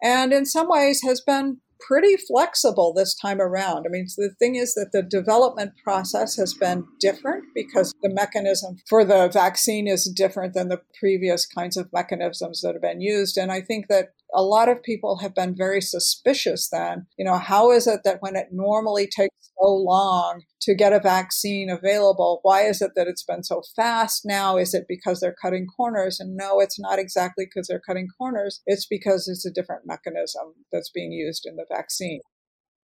and 0.01 0.31
in 0.33 0.45
some 0.45 0.69
ways 0.69 1.01
has 1.03 1.21
been 1.21 1.57
pretty 1.79 2.17
flexible 2.17 2.93
this 2.93 3.15
time 3.15 3.39
around. 3.39 3.85
I 3.85 3.89
mean, 3.89 4.07
the 4.17 4.33
thing 4.39 4.55
is 4.55 4.73
that 4.73 4.91
the 4.91 5.03
development 5.03 5.73
process 5.83 6.35
has 6.37 6.53
been 6.53 6.85
different 6.99 7.45
because 7.53 7.93
the 8.01 8.09
mechanism 8.09 8.77
for 8.89 9.05
the 9.05 9.29
vaccine 9.31 9.87
is 9.87 10.11
different 10.15 10.53
than 10.53 10.69
the 10.69 10.81
previous 10.99 11.45
kinds 11.45 11.77
of 11.77 11.93
mechanisms 11.93 12.61
that 12.61 12.73
have 12.73 12.81
been 12.81 13.01
used. 13.01 13.37
And 13.37 13.51
I 13.51 13.61
think 13.61 13.87
that 13.89 14.09
a 14.33 14.43
lot 14.43 14.69
of 14.69 14.83
people 14.83 15.19
have 15.19 15.33
been 15.33 15.55
very 15.55 15.81
suspicious 15.81 16.69
then. 16.69 17.07
You 17.17 17.25
know, 17.25 17.37
how 17.37 17.71
is 17.71 17.87
it 17.87 18.01
that 18.03 18.21
when 18.21 18.35
it 18.35 18.47
normally 18.51 19.07
takes 19.07 19.35
so 19.59 19.67
long 19.67 20.41
to 20.61 20.75
get 20.75 20.93
a 20.93 20.99
vaccine 20.99 21.69
available, 21.69 22.39
why 22.43 22.63
is 22.63 22.81
it 22.81 22.91
that 22.95 23.07
it's 23.07 23.23
been 23.23 23.43
so 23.43 23.61
fast 23.75 24.23
now? 24.25 24.57
Is 24.57 24.73
it 24.73 24.85
because 24.87 25.19
they're 25.19 25.35
cutting 25.41 25.67
corners? 25.67 26.19
And 26.19 26.35
no, 26.35 26.59
it's 26.59 26.79
not 26.79 26.99
exactly 26.99 27.45
because 27.45 27.67
they're 27.67 27.81
cutting 27.85 28.07
corners. 28.17 28.61
It's 28.65 28.85
because 28.85 29.27
it's 29.27 29.45
a 29.45 29.51
different 29.51 29.83
mechanism 29.85 30.53
that's 30.71 30.91
being 30.91 31.11
used 31.11 31.45
in 31.45 31.55
the 31.55 31.65
vaccine. 31.69 32.21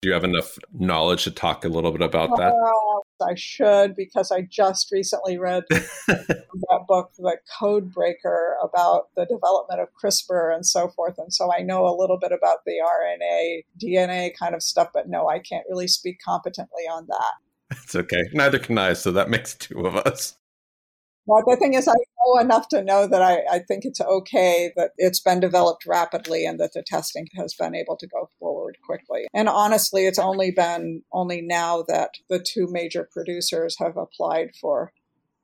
Do 0.03 0.09
you 0.09 0.13
have 0.15 0.25
enough 0.25 0.59
knowledge 0.77 1.23
to 1.23 1.31
talk 1.31 1.63
a 1.63 1.69
little 1.69 1.93
bit 1.93 2.01
about 2.01 2.35
that? 2.35 2.51
Uh, 2.51 3.25
I 3.25 3.35
should 3.35 3.95
because 3.95 4.33
I 4.33 4.41
just 4.41 4.91
recently 4.91 5.37
read 5.37 5.63
that 5.69 6.85
book, 6.89 7.11
The 7.17 7.37
Code 7.57 7.93
Breaker, 7.93 8.57
about 8.61 9.07
the 9.15 9.25
development 9.25 9.79
of 9.79 9.87
CRISPR 9.93 10.53
and 10.53 10.65
so 10.65 10.89
forth. 10.89 11.17
And 11.17 11.33
so 11.33 11.53
I 11.53 11.61
know 11.61 11.87
a 11.87 11.95
little 11.95 12.19
bit 12.19 12.33
about 12.33 12.65
the 12.65 12.73
RNA, 12.83 13.63
DNA 13.81 14.37
kind 14.37 14.53
of 14.53 14.61
stuff, 14.61 14.89
but 14.93 15.07
no, 15.07 15.29
I 15.29 15.39
can't 15.39 15.63
really 15.69 15.87
speak 15.87 16.19
competently 16.21 16.83
on 16.83 17.07
that. 17.07 17.77
It's 17.77 17.95
okay. 17.95 18.23
Neither 18.33 18.59
can 18.59 18.77
I. 18.77 18.91
So 18.91 19.09
that 19.13 19.29
makes 19.29 19.53
two 19.53 19.85
of 19.85 19.95
us. 19.95 20.35
But 21.25 21.45
the 21.47 21.55
thing 21.55 21.73
is, 21.73 21.87
I 21.87 21.93
know 21.93 22.41
enough 22.41 22.67
to 22.69 22.83
know 22.83 23.07
that 23.07 23.21
I, 23.21 23.43
I 23.49 23.59
think 23.59 23.85
it's 23.85 24.01
okay 24.01 24.71
that 24.75 24.91
it's 24.97 25.21
been 25.21 25.39
developed 25.39 25.85
rapidly 25.85 26.45
and 26.45 26.59
that 26.59 26.73
the 26.73 26.83
testing 26.85 27.27
has 27.35 27.53
been 27.53 27.73
able 27.73 27.95
to 27.97 28.07
go 28.07 28.29
forward 28.39 28.77
quickly. 28.85 29.25
And 29.33 29.47
honestly, 29.47 30.05
it's 30.05 30.19
only 30.19 30.51
been 30.51 31.03
only 31.13 31.41
now 31.41 31.83
that 31.87 32.11
the 32.29 32.45
two 32.45 32.67
major 32.69 33.07
producers 33.11 33.77
have 33.79 33.95
applied 33.95 34.49
for 34.59 34.91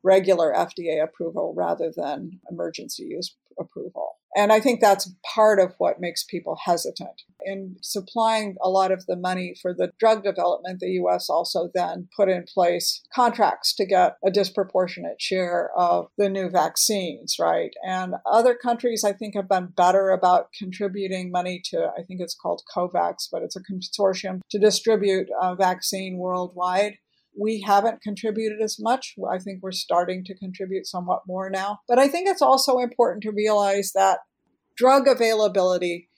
regular 0.03 0.53
FDA 0.53 1.01
approval 1.01 1.53
rather 1.55 1.91
than 1.95 2.39
emergency 2.51 3.07
use 3.09 3.35
approval. 3.57 4.18
And 4.35 4.51
I 4.51 4.59
think 4.59 4.79
that's 4.79 5.11
part 5.35 5.59
of 5.59 5.73
what 5.77 5.99
makes 5.99 6.23
people 6.23 6.57
hesitant. 6.65 7.23
In 7.43 7.77
supplying 7.81 8.57
a 8.61 8.69
lot 8.69 8.91
of 8.91 9.05
the 9.05 9.15
money 9.15 9.55
for 9.59 9.73
the 9.73 9.91
drug 9.99 10.23
development, 10.23 10.79
the 10.79 10.99
US 11.03 11.29
also 11.29 11.69
then 11.73 12.07
put 12.15 12.29
in 12.29 12.43
place 12.43 13.01
contracts 13.13 13.73
to 13.75 13.85
get 13.85 14.17
a 14.23 14.29
disproportionate 14.29 15.21
share 15.21 15.71
of 15.75 16.09
the 16.17 16.29
new 16.29 16.49
vaccines, 16.49 17.37
right? 17.39 17.71
And 17.85 18.15
other 18.25 18.55
countries, 18.55 19.03
I 19.03 19.13
think, 19.13 19.35
have 19.35 19.49
been 19.49 19.67
better 19.75 20.09
about 20.09 20.49
contributing 20.57 21.31
money 21.31 21.61
to, 21.65 21.91
I 21.97 22.03
think 22.03 22.21
it's 22.21 22.35
called 22.35 22.61
COVAX, 22.75 23.29
but 23.31 23.41
it's 23.41 23.55
a 23.55 23.63
consortium 23.63 24.41
to 24.51 24.59
distribute 24.59 25.27
a 25.41 25.55
vaccine 25.55 26.17
worldwide 26.17 26.97
we 27.39 27.62
haven't 27.62 28.02
contributed 28.02 28.62
as 28.62 28.78
much. 28.80 29.15
I 29.30 29.39
think 29.39 29.62
we're 29.62 29.71
starting 29.71 30.23
to 30.25 30.36
contribute 30.36 30.86
somewhat 30.86 31.21
more 31.25 31.49
now. 31.49 31.80
But 31.88 31.97
I 31.97 32.08
think 32.08 32.28
it's 32.28 32.41
also 32.41 32.80
important 32.80 33.23
to 33.23 33.32
realize 33.32 33.91
that 33.93 34.19
drug 34.75 35.08
availability 35.08 36.10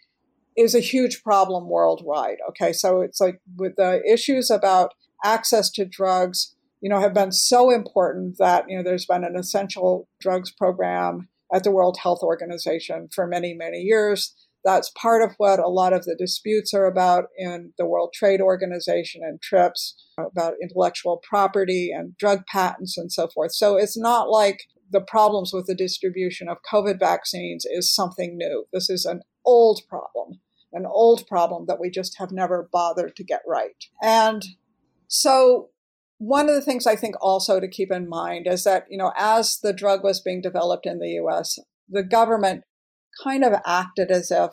is 0.57 0.75
a 0.75 0.79
huge 0.79 1.23
problem 1.23 1.69
worldwide. 1.69 2.37
Okay, 2.49 2.73
so 2.73 3.01
it's 3.01 3.21
like 3.21 3.39
with 3.55 3.75
the 3.77 4.01
issues 4.11 4.49
about 4.49 4.93
access 5.23 5.69
to 5.71 5.85
drugs, 5.85 6.55
you 6.81 6.89
know, 6.89 6.99
have 6.99 7.13
been 7.13 7.31
so 7.31 7.69
important 7.69 8.37
that, 8.39 8.65
you 8.67 8.75
know, 8.75 8.83
there's 8.83 9.05
been 9.05 9.23
an 9.23 9.35
essential 9.37 10.09
drugs 10.19 10.51
program 10.51 11.29
at 11.53 11.63
the 11.63 11.71
World 11.71 11.99
Health 12.01 12.23
Organization 12.23 13.09
for 13.13 13.27
many, 13.27 13.53
many 13.53 13.79
years 13.79 14.33
that's 14.63 14.91
part 14.91 15.23
of 15.23 15.35
what 15.37 15.59
a 15.59 15.67
lot 15.67 15.93
of 15.93 16.05
the 16.05 16.15
disputes 16.15 16.73
are 16.73 16.85
about 16.85 17.25
in 17.37 17.73
the 17.77 17.85
World 17.85 18.11
Trade 18.13 18.41
Organization 18.41 19.21
and 19.23 19.41
TRIPS 19.41 19.95
about 20.17 20.53
intellectual 20.61 21.21
property 21.27 21.91
and 21.93 22.15
drug 22.17 22.45
patents 22.45 22.97
and 22.97 23.11
so 23.11 23.27
forth. 23.27 23.53
So 23.53 23.75
it's 23.75 23.97
not 23.97 24.29
like 24.29 24.61
the 24.91 25.01
problems 25.01 25.51
with 25.53 25.65
the 25.67 25.75
distribution 25.75 26.47
of 26.47 26.57
COVID 26.71 26.99
vaccines 26.99 27.65
is 27.65 27.93
something 27.93 28.37
new. 28.37 28.65
This 28.73 28.89
is 28.89 29.05
an 29.05 29.21
old 29.45 29.81
problem, 29.89 30.41
an 30.73 30.85
old 30.85 31.25
problem 31.27 31.65
that 31.67 31.79
we 31.79 31.89
just 31.89 32.17
have 32.19 32.31
never 32.31 32.69
bothered 32.71 33.15
to 33.15 33.23
get 33.23 33.41
right. 33.47 33.85
And 34.03 34.43
so 35.07 35.69
one 36.17 36.49
of 36.49 36.55
the 36.55 36.61
things 36.61 36.85
I 36.85 36.95
think 36.95 37.15
also 37.19 37.59
to 37.59 37.67
keep 37.67 37.91
in 37.91 38.07
mind 38.07 38.45
is 38.47 38.63
that, 38.65 38.85
you 38.89 38.97
know, 38.97 39.11
as 39.17 39.57
the 39.57 39.73
drug 39.73 40.03
was 40.03 40.21
being 40.21 40.41
developed 40.41 40.85
in 40.85 40.99
the 40.99 41.19
US, 41.23 41.57
the 41.89 42.03
government 42.03 42.63
kind 43.23 43.43
of 43.43 43.53
acted 43.65 44.11
as 44.11 44.31
if 44.31 44.51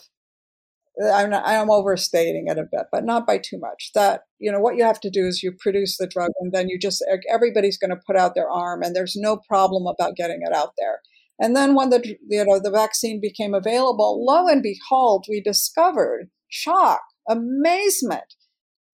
uh, 1.02 1.10
I'm, 1.10 1.32
I'm 1.32 1.70
overstating 1.70 2.46
it 2.48 2.58
a 2.58 2.64
bit, 2.70 2.86
but 2.90 3.04
not 3.04 3.26
by 3.26 3.38
too 3.38 3.58
much. 3.58 3.90
That 3.94 4.22
you 4.38 4.50
know 4.50 4.60
what 4.60 4.76
you 4.76 4.84
have 4.84 5.00
to 5.00 5.10
do 5.10 5.26
is 5.26 5.42
you 5.42 5.52
produce 5.58 5.96
the 5.96 6.06
drug, 6.06 6.30
and 6.40 6.52
then 6.52 6.68
you 6.68 6.78
just 6.78 7.04
everybody's 7.32 7.78
going 7.78 7.90
to 7.90 8.02
put 8.06 8.16
out 8.16 8.34
their 8.34 8.50
arm, 8.50 8.82
and 8.82 8.94
there's 8.94 9.16
no 9.16 9.38
problem 9.48 9.86
about 9.86 10.16
getting 10.16 10.40
it 10.42 10.54
out 10.54 10.72
there. 10.78 11.00
And 11.40 11.54
then 11.54 11.74
when 11.74 11.90
the 11.90 12.16
you 12.28 12.44
know 12.44 12.60
the 12.62 12.70
vaccine 12.70 13.20
became 13.20 13.54
available, 13.54 14.24
lo 14.24 14.48
and 14.48 14.62
behold, 14.62 15.26
we 15.28 15.40
discovered 15.40 16.30
shock, 16.48 17.00
amazement 17.28 18.34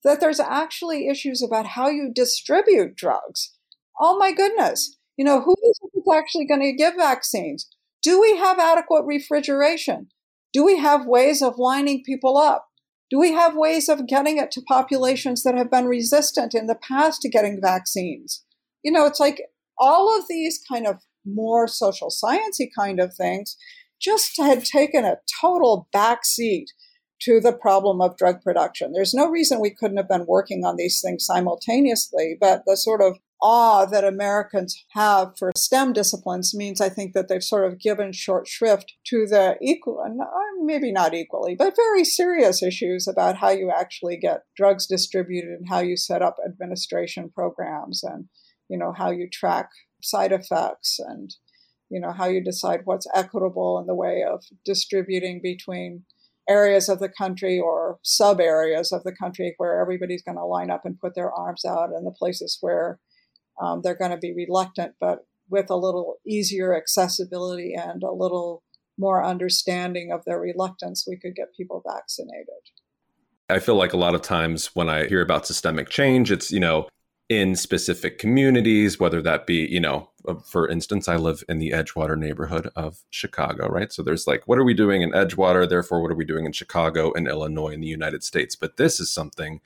that 0.05 0.21
there's 0.21 0.41
actually 0.41 1.09
issues 1.09 1.43
about 1.43 1.69
how 1.69 1.89
you 1.89 2.11
distribute 2.15 2.97
drugs. 2.97 3.55
Oh 3.99 4.19
my 4.19 4.33
goodness! 4.33 4.99
You 5.17 5.25
know 5.25 5.41
who 5.41 5.57
is 5.69 5.81
actually 6.13 6.47
going 6.47 6.61
to 6.61 6.73
give 6.73 6.95
vaccines? 6.97 7.69
Do 8.05 8.21
we 8.21 8.37
have 8.37 8.59
adequate 8.59 9.05
refrigeration? 9.07 10.09
Do 10.53 10.63
we 10.63 10.77
have 10.77 11.07
ways 11.07 11.41
of 11.41 11.59
lining 11.59 12.03
people 12.05 12.37
up? 12.37 12.69
Do 13.11 13.19
we 13.19 13.33
have 13.33 13.57
ways 13.57 13.89
of 13.89 14.07
getting 14.07 14.37
it 14.37 14.51
to 14.53 14.63
populations 14.69 15.43
that 15.43 15.57
have 15.57 15.71
been 15.71 15.87
resistant 15.87 16.55
in 16.55 16.67
the 16.67 16.75
past 16.75 17.23
to 17.23 17.31
getting 17.31 17.61
vaccines? 17.63 18.45
You 18.83 18.93
know, 18.93 19.07
it's 19.07 19.21
like 19.21 19.41
all 19.79 20.17
of 20.17 20.27
these 20.29 20.61
kind 20.71 20.87
of 20.87 20.99
more 21.25 21.67
social 21.67 22.11
sciencey 22.11 22.69
kind 22.79 23.01
of 23.01 23.15
things 23.15 23.57
just 24.01 24.37
had 24.37 24.65
taken 24.67 25.07
a 25.07 25.17
total 25.41 25.89
backseat 25.95 26.67
to 27.23 27.41
the 27.41 27.55
problem 27.55 28.03
of 28.03 28.19
drug 28.19 28.43
production. 28.43 28.93
There's 28.93 29.15
no 29.15 29.31
reason 29.31 29.61
we 29.61 29.75
couldn't 29.75 29.97
have 29.97 30.09
been 30.09 30.27
working 30.27 30.63
on 30.65 30.77
these 30.77 31.01
things 31.01 31.25
simultaneously, 31.25 32.37
but 32.39 32.63
the 32.67 32.77
sort 32.77 33.01
of 33.01 33.17
awe 33.45 33.85
that 33.85 34.05
Americans 34.05 34.75
have 34.93 35.35
for 35.39 35.53
STEM 35.55 35.93
disciplines 35.93 36.55
means 36.55 36.81
I 36.81 36.89
think 36.89 37.13
that 37.13 37.29
they've 37.29 37.45
sort 37.45 37.71
of 37.71 37.79
given 37.79 38.11
short 38.11 38.49
shrift 38.49 38.95
to 39.09 39.27
the 39.27 39.57
equal, 39.61 40.03
uh, 40.03 40.25
maybe 40.63 40.91
not 40.91 41.13
equally, 41.13 41.55
but 41.55 41.77
very 41.77 42.05
serious 42.05 42.63
issues 42.63 43.07
about 43.07 43.37
how 43.37 43.51
you 43.51 43.71
actually 43.71 44.17
get 44.17 44.45
drugs 44.57 44.87
distributed 44.87 45.51
and 45.51 45.69
how 45.69 45.81
you 45.81 45.95
set 45.95 46.23
up 46.23 46.37
administration 46.45 47.31
programs 47.35 48.03
and, 48.03 48.29
you 48.71 48.79
know, 48.79 48.95
how 48.97 49.11
you 49.11 49.29
track 49.31 49.69
side 50.03 50.33
effects 50.33 50.99
and, 50.99 51.35
you 51.91 52.01
know, 52.01 52.13
how 52.13 52.27
you 52.27 52.43
decide 52.43 52.81
what's 52.85 53.07
equitable 53.15 53.79
in 53.79 53.87
the 53.87 53.95
way 53.95 54.25
of 54.27 54.43
distributing 54.65 55.41
between 55.43 56.05
areas 56.49 56.89
of 56.89 56.99
the 56.99 57.11
country 57.11 57.61
or 57.61 57.99
sub 58.03 58.41
areas 58.41 58.91
of 58.91 59.05
the 59.05 59.15
country 59.15 59.55
where 59.59 59.83
everybody's 59.83 60.23
going 60.23 60.39
to 60.39 60.45
line 60.45 60.71
up 60.71 60.83
and 60.87 60.99
put 60.99 61.15
their 61.15 61.31
arms 61.31 61.67
out 61.67 61.91
and 61.91 62.07
the 62.07 62.11
places 62.11 62.57
where 62.63 62.99
um, 63.61 63.83
they're 63.83 63.95
going 63.95 64.11
to 64.11 64.17
be 64.17 64.33
reluctant, 64.35 64.95
but 65.01 65.27
with 65.49 65.71
a 65.71 65.77
little 65.77 66.17
easier 66.27 66.77
accessibility 66.77 67.75
and 67.75 68.03
a 68.03 68.13
little 68.13 68.63
more 68.97 69.25
understanding 69.25 70.11
of 70.13 70.25
their 70.25 70.41
reluctance, 70.41 71.05
we 71.07 71.17
could 71.17 71.35
get 71.35 71.55
people 71.57 71.83
vaccinated. 71.87 72.49
I 73.51 73.59
feel 73.59 73.75
like 73.77 73.93
a 73.93 73.99
lot 73.99 74.15
of 74.15 74.23
times 74.23 74.71
when 74.75 74.89
I 74.89 75.07
hear 75.07 75.21
about 75.21 75.47
systemic 75.47 75.91
change, 75.91 76.31
it's, 76.31 76.51
you 76.51 76.61
know, 76.61 76.89
in 77.29 77.57
specific 77.57 78.19
communities, 78.19 79.01
whether 79.01 79.21
that 79.23 79.47
be, 79.47 79.67
you 79.71 79.81
know, 79.81 80.11
uh, 80.27 80.35
for 80.35 80.69
instance, 80.69 81.09
I 81.09 81.17
live 81.17 81.43
in 81.49 81.59
the 81.59 81.71
Edgewater 81.71 82.19
neighborhood 82.19 82.71
of 82.77 82.99
Chicago, 83.11 83.69
right? 83.69 83.93
So 83.93 84.03
there's 84.03 84.27
like, 84.27 84.47
what 84.47 84.59
are 84.59 84.65
we 84.65 84.75
doing 84.75 85.03
in 85.03 85.13
Edgewater? 85.13 85.69
Therefore, 85.69 86.03
what 86.03 86.11
are 86.11 86.17
we 86.17 86.25
doing 86.25 86.47
in 86.47 86.53
Chicago 86.53 87.13
and 87.13 87.29
Illinois 87.29 87.71
in 87.71 87.81
the 87.81 87.87
United 87.87 88.25
States? 88.25 88.57
But 88.57 88.77
this 88.77 89.01
is 89.01 89.11
something 89.11 89.61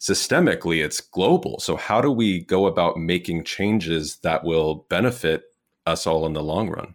systemically 0.00 0.84
it's 0.84 1.00
global. 1.00 1.58
So 1.60 1.76
how 1.76 2.00
do 2.00 2.10
we 2.10 2.40
go 2.40 2.66
about 2.66 2.98
making 2.98 3.44
changes 3.44 4.18
that 4.22 4.44
will 4.44 4.86
benefit 4.88 5.44
us 5.86 6.06
all 6.06 6.26
in 6.26 6.32
the 6.32 6.42
long 6.42 6.68
run? 6.68 6.94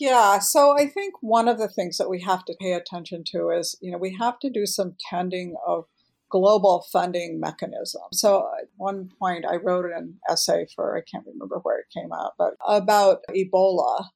Yeah 0.00 0.38
so 0.38 0.76
i 0.76 0.86
think 0.86 1.14
one 1.20 1.46
of 1.46 1.58
the 1.58 1.68
things 1.68 1.98
that 1.98 2.08
we 2.08 2.22
have 2.22 2.44
to 2.46 2.56
pay 2.58 2.72
attention 2.72 3.22
to 3.26 3.50
is 3.50 3.76
you 3.80 3.92
know 3.92 3.98
we 3.98 4.16
have 4.18 4.38
to 4.40 4.50
do 4.50 4.66
some 4.66 4.96
tending 5.10 5.56
of 5.66 5.84
global 6.30 6.84
funding 6.90 7.38
mechanism 7.38 8.02
so 8.12 8.48
at 8.58 8.68
one 8.76 9.10
point 9.18 9.44
i 9.46 9.56
wrote 9.56 9.84
an 9.84 10.18
essay 10.28 10.66
for 10.74 10.96
i 10.96 11.02
can't 11.02 11.26
remember 11.26 11.58
where 11.62 11.78
it 11.78 11.86
came 11.94 12.12
out 12.12 12.32
but 12.38 12.54
about 12.66 13.18
ebola 13.30 14.06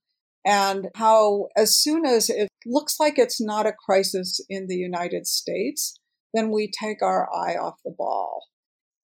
and 0.44 0.88
how 0.94 1.48
as 1.56 1.76
soon 1.76 2.06
as 2.06 2.30
it 2.30 2.48
looks 2.64 2.98
like 2.98 3.18
it's 3.18 3.40
not 3.40 3.66
a 3.66 3.72
crisis 3.72 4.40
in 4.48 4.66
the 4.66 4.76
united 4.76 5.26
states 5.26 5.98
then 6.34 6.50
we 6.50 6.70
take 6.70 7.02
our 7.02 7.28
eye 7.32 7.54
off 7.54 7.76
the 7.84 7.94
ball. 7.96 8.46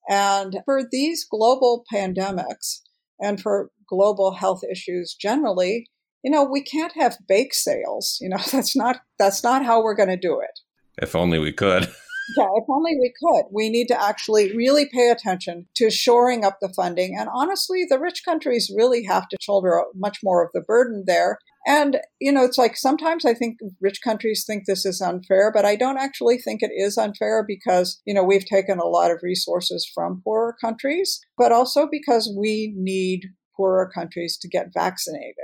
And 0.09 0.59
for 0.65 0.83
these 0.91 1.27
global 1.29 1.85
pandemics 1.93 2.81
and 3.21 3.41
for 3.41 3.71
global 3.89 4.33
health 4.33 4.63
issues 4.71 5.15
generally, 5.15 5.89
you 6.23 6.31
know, 6.31 6.45
we 6.45 6.63
can't 6.63 6.93
have 6.95 7.19
bake 7.29 7.55
sales. 7.55 8.19
You 8.21 8.31
know, 8.31 8.39
that's 8.53 8.77
not 8.77 9.01
that's 9.19 9.43
not 9.43 9.65
how 9.65 9.83
we're 9.83 9.95
going 9.95 10.09
to 10.09 10.17
do 10.17 10.41
it. 10.41 10.61
If 11.03 11.15
only 11.15 11.39
we 11.39 11.53
could. 11.53 11.83
yeah, 12.37 12.49
if 12.57 12.65
only 12.69 12.93
we 12.99 13.13
could. 13.23 13.45
We 13.53 13.69
need 13.69 13.89
to 13.89 14.01
actually 14.01 14.57
really 14.57 14.87
pay 14.87 15.11
attention 15.11 15.67
to 15.77 15.91
shoring 15.91 16.45
up 16.45 16.59
the 16.61 16.69
funding. 16.69 17.17
And 17.19 17.29
honestly, 17.33 17.85
the 17.89 17.99
rich 17.99 18.23
countries 18.25 18.73
really 18.75 19.05
have 19.05 19.29
to 19.29 19.37
shoulder 19.41 19.83
much 19.95 20.19
more 20.23 20.45
of 20.45 20.51
the 20.55 20.61
burden 20.61 21.05
there. 21.07 21.39
And, 21.67 21.99
you 22.21 22.31
know, 22.31 22.45
it's 22.45 22.59
like 22.59 22.77
sometimes 22.77 23.25
I 23.25 23.33
think 23.33 23.59
rich 23.81 24.01
countries 24.03 24.45
think 24.47 24.65
this 24.67 24.85
is 24.85 25.01
unfair, 25.01 25.51
but 25.53 25.65
I 25.65 25.77
don't 25.77 25.99
actually 25.99 26.39
think 26.39 26.63
it 26.63 26.71
is 26.75 26.99
unfair 26.99 27.43
because, 27.47 28.01
you 28.05 28.13
know, 28.13 28.23
we've 28.23 28.45
taken 28.45 28.79
a 28.79 28.87
lot 28.87 29.11
of 29.11 29.23
resources 29.23 29.91
from 29.95 30.21
poorer 30.23 30.55
countries, 30.61 31.21
but 31.39 31.53
also 31.53 31.89
because 31.91 32.33
we 32.39 32.75
need 32.77 33.31
poorer 33.57 33.91
countries 33.93 34.37
to 34.43 34.49
get 34.49 34.75
vaccinated. 34.75 35.35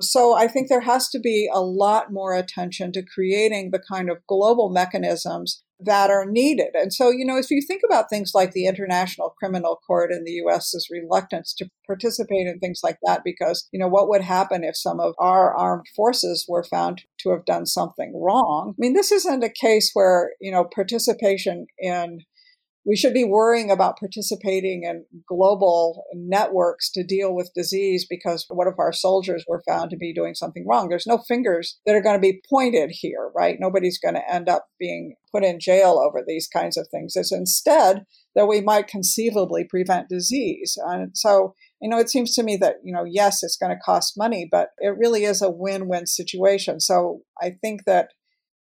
So 0.00 0.34
I 0.34 0.48
think 0.48 0.68
there 0.68 0.80
has 0.80 1.08
to 1.10 1.20
be 1.20 1.48
a 1.52 1.60
lot 1.60 2.12
more 2.12 2.34
attention 2.34 2.92
to 2.92 3.02
creating 3.02 3.70
the 3.70 3.80
kind 3.80 4.10
of 4.10 4.26
global 4.28 4.70
mechanisms 4.70 5.62
that 5.80 6.10
are 6.10 6.26
needed. 6.26 6.70
And 6.74 6.92
so, 6.92 7.10
you 7.10 7.24
know, 7.24 7.36
if 7.36 7.50
you 7.50 7.62
think 7.66 7.82
about 7.88 8.10
things 8.10 8.32
like 8.34 8.52
the 8.52 8.66
International 8.66 9.34
Criminal 9.38 9.78
Court 9.86 10.10
in 10.10 10.24
the 10.24 10.42
US's 10.44 10.88
reluctance 10.90 11.54
to 11.54 11.68
participate 11.86 12.46
in 12.46 12.58
things 12.58 12.80
like 12.82 12.98
that, 13.04 13.22
because, 13.24 13.68
you 13.72 13.78
know, 13.78 13.88
what 13.88 14.08
would 14.08 14.22
happen 14.22 14.64
if 14.64 14.76
some 14.76 14.98
of 15.00 15.14
our 15.18 15.56
armed 15.56 15.86
forces 15.94 16.46
were 16.48 16.64
found 16.64 17.02
to 17.20 17.30
have 17.30 17.44
done 17.44 17.66
something 17.66 18.12
wrong? 18.20 18.74
I 18.76 18.78
mean, 18.78 18.94
this 18.94 19.12
isn't 19.12 19.44
a 19.44 19.50
case 19.50 19.90
where, 19.94 20.32
you 20.40 20.50
know, 20.50 20.64
participation 20.74 21.66
in 21.78 22.20
we 22.88 22.96
should 22.96 23.12
be 23.12 23.22
worrying 23.22 23.70
about 23.70 23.98
participating 23.98 24.84
in 24.84 25.04
global 25.28 26.06
networks 26.14 26.90
to 26.92 27.04
deal 27.04 27.34
with 27.34 27.52
disease 27.54 28.06
because 28.08 28.46
what 28.48 28.66
if 28.66 28.78
our 28.78 28.94
soldiers 28.94 29.44
were 29.46 29.62
found 29.68 29.90
to 29.90 29.96
be 29.98 30.14
doing 30.14 30.34
something 30.34 30.66
wrong? 30.66 30.88
There's 30.88 31.06
no 31.06 31.18
fingers 31.18 31.78
that 31.84 31.94
are 31.94 32.00
going 32.00 32.16
to 32.16 32.20
be 32.20 32.40
pointed 32.48 32.90
here, 32.90 33.30
right? 33.36 33.58
Nobody's 33.60 33.98
going 33.98 34.14
to 34.14 34.32
end 34.32 34.48
up 34.48 34.68
being 34.80 35.16
put 35.30 35.44
in 35.44 35.60
jail 35.60 36.02
over 36.02 36.24
these 36.26 36.48
kinds 36.48 36.78
of 36.78 36.88
things. 36.90 37.12
It's 37.14 37.30
instead 37.30 38.06
that 38.34 38.46
we 38.46 38.62
might 38.62 38.88
conceivably 38.88 39.64
prevent 39.64 40.08
disease. 40.08 40.78
And 40.86 41.10
so, 41.14 41.54
you 41.82 41.90
know, 41.90 41.98
it 41.98 42.08
seems 42.08 42.34
to 42.36 42.42
me 42.42 42.56
that, 42.56 42.76
you 42.82 42.94
know, 42.94 43.04
yes, 43.04 43.42
it's 43.42 43.58
going 43.58 43.76
to 43.76 43.82
cost 43.84 44.14
money, 44.16 44.48
but 44.50 44.70
it 44.78 44.96
really 44.96 45.24
is 45.24 45.42
a 45.42 45.50
win 45.50 45.88
win 45.88 46.06
situation. 46.06 46.80
So 46.80 47.20
I 47.38 47.50
think 47.60 47.84
that 47.84 48.08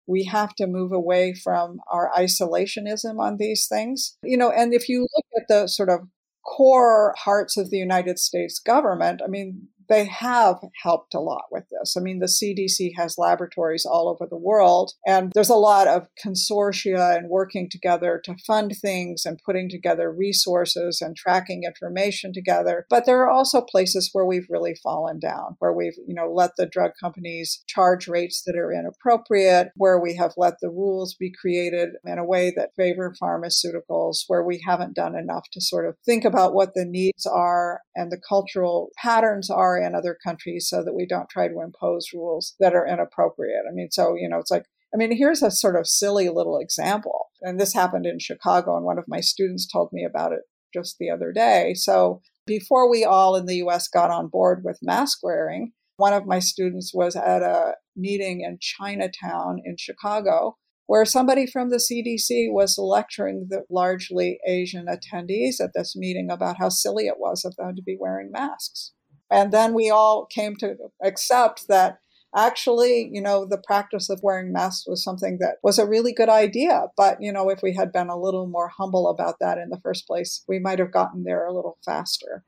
we 0.07 0.25
have 0.25 0.55
to 0.57 0.67
move 0.67 0.93
away 0.93 1.35
from 1.35 1.81
our 1.91 2.11
isolationism 2.17 3.19
on 3.19 3.37
these 3.37 3.67
things. 3.67 4.17
You 4.23 4.37
know, 4.37 4.51
and 4.51 4.73
if 4.73 4.89
you 4.89 5.01
look 5.01 5.27
at 5.37 5.49
the 5.49 5.67
sort 5.67 5.89
of 5.89 6.01
core 6.45 7.15
hearts 7.19 7.57
of 7.57 7.71
the 7.71 7.79
United 7.79 8.19
States 8.19 8.59
government, 8.59 9.21
I 9.23 9.29
mean, 9.29 9.69
they 9.89 10.07
have 10.07 10.57
helped 10.83 11.15
a 11.15 11.21
lot 11.21 11.45
with 11.51 11.65
this. 11.71 11.97
I 11.97 12.01
mean, 12.01 12.19
the 12.19 12.27
CDC 12.27 12.93
has 12.97 13.19
laboratories 13.19 13.87
all 13.87 14.09
over 14.09 14.27
the 14.29 14.37
world, 14.37 14.93
and 15.07 15.33
there's 15.35 15.51
a 15.51 15.55
lot 15.55 15.89
of 15.89 16.09
consortia 16.25 17.17
and 17.17 17.29
working 17.29 17.69
together 17.71 18.21
to 18.25 18.37
fund 18.47 18.75
things 18.81 19.25
and 19.25 19.41
putting 19.45 19.69
together 19.69 20.13
resources 20.13 21.01
and 21.01 21.17
tracking 21.17 21.65
information 21.65 22.33
together. 22.33 22.87
But 22.89 23.07
there 23.07 23.23
are 23.23 23.31
also 23.31 23.61
places 23.61 24.11
where 24.13 24.25
we've 24.25 24.47
really 24.49 24.77
fallen 24.83 25.19
down, 25.19 25.57
where 25.59 25.73
we've, 25.73 25.97
you 26.07 26.15
know, 26.15 26.31
let 26.33 26.53
the 26.57 26.67
drug 26.67 26.93
companies 27.01 27.63
charge 27.67 28.09
rates 28.09 28.43
that 28.47 28.57
are 28.57 28.73
inappropriate, 28.73 29.69
where 29.77 30.01
we 30.01 30.17
have 30.17 30.33
let 30.37 30.55
the 30.61 30.71
rules 30.71 31.15
be 31.15 31.33
created 31.33 31.91
in 32.05 32.19
a 32.19 32.25
way 32.25 32.53
that 32.57 32.75
favor 32.77 33.15
pharmaceuticals, 33.23 34.25
where 34.27 34.43
we 34.43 34.63
haven't 34.67 34.95
done 34.95 35.17
enough 35.17 35.45
to 35.53 35.61
sort 35.61 35.87
of 35.87 35.97
think 36.05 36.25
about 36.25 36.55
what 36.55 36.75
the 36.75 36.85
needs 36.85 37.27
are 37.27 37.81
and 37.95 38.11
the 38.11 38.21
cultural 38.29 38.91
patterns 38.97 39.51
are 39.51 39.76
in 39.79 39.95
other 39.95 40.17
countries 40.25 40.69
so 40.69 40.83
that 40.85 40.95
we 40.95 41.07
don't 41.07 41.29
try 41.29 41.49
to 41.49 41.61
impose 41.61 42.09
rules 42.13 42.55
that 42.61 42.75
are 42.75 42.87
inappropriate. 42.87 43.65
I 43.69 43.73
mean, 43.73 43.91
so, 43.91 44.15
you 44.15 44.29
know, 44.29 44.39
it's 44.39 44.51
like, 44.51 44.65
I 44.95 44.97
mean, 44.97 45.17
here's 45.17 45.43
a 45.43 45.51
sort 45.51 45.77
of 45.77 45.87
silly 45.87 46.29
little 46.29 46.59
example. 46.59 47.27
And 47.43 47.61
this 47.61 47.75
happened 47.75 48.07
in 48.07 48.19
Chicago, 48.19 48.77
and 48.77 48.85
one 48.85 48.99
of 48.99 49.05
my 49.09 49.21
students 49.21 49.67
told 49.71 49.91
me 49.93 50.05
about 50.05 50.33
it 50.33 50.41
just 50.73 50.97
the 50.99 51.11
other 51.11 51.33
day. 51.33 51.75
So, 51.75 52.21
before 52.47 52.89
we 52.89 53.05
all 53.05 53.35
in 53.35 53.47
the 53.47 53.57
US 53.57 53.89
got 53.89 54.11
on 54.11 54.29
board 54.29 54.63
with 54.65 54.79
mask 54.81 55.19
wearing, 55.23 55.73
one 55.97 56.13
of 56.13 56.27
my 56.27 56.39
students 56.39 56.93
was 56.95 57.17
at 57.17 57.43
a 57.43 57.75
meeting 57.97 58.43
in 58.43 58.59
Chinatown 58.61 59.59
in 59.65 59.77
Chicago 59.79 60.57
where 60.87 61.05
somebody 61.05 61.47
from 61.47 61.71
the 61.71 61.77
CDC 61.77 62.53
was 62.53 62.79
lecturing 62.79 63.49
the 63.51 63.63
largely 63.69 64.39
Asian 64.47 64.87
attendees 64.87 65.61
at 65.61 65.73
this 65.75 65.97
meeting 65.97 66.31
about 66.31 66.59
how 66.59 66.69
silly 66.69 67.07
it 67.07 67.19
was 67.19 67.45
of 67.45 67.57
them 67.57 67.75
to 67.75 67.83
be 67.83 67.97
wearing 67.99 68.31
masks. 68.31 68.93
And 69.31 69.53
then 69.53 69.75
we 69.75 69.91
all 69.91 70.27
came 70.27 70.57
to 70.57 70.77
accept 71.03 71.69
that 71.69 71.99
actually, 72.35 73.09
you 73.13 73.21
know, 73.21 73.47
the 73.47 73.59
practice 73.59 74.11
of 74.11 74.21
wearing 74.23 74.53
masks 74.53 74.87
was 74.87 75.03
something 75.03 75.39
that 75.41 75.57
was 75.63 75.79
a 75.79 75.87
really 75.87 76.13
good 76.13 76.29
idea. 76.29 76.87
But, 76.97 77.19
you 77.21 77.33
know, 77.33 77.49
if 77.49 77.61
we 77.63 77.75
had 77.75 77.93
been 77.93 78.09
a 78.09 78.19
little 78.19 78.47
more 78.47 78.69
humble 78.69 79.09
about 79.09 79.37
that 79.41 79.59
in 79.59 79.71
the 79.71 79.81
first 79.81 80.07
place, 80.07 80.45
we 80.47 80.59
might 80.59 80.79
have 80.79 80.93
gotten 80.93 81.25
there 81.25 81.47
a 81.47 81.53
little 81.53 81.79
faster. 81.85 82.45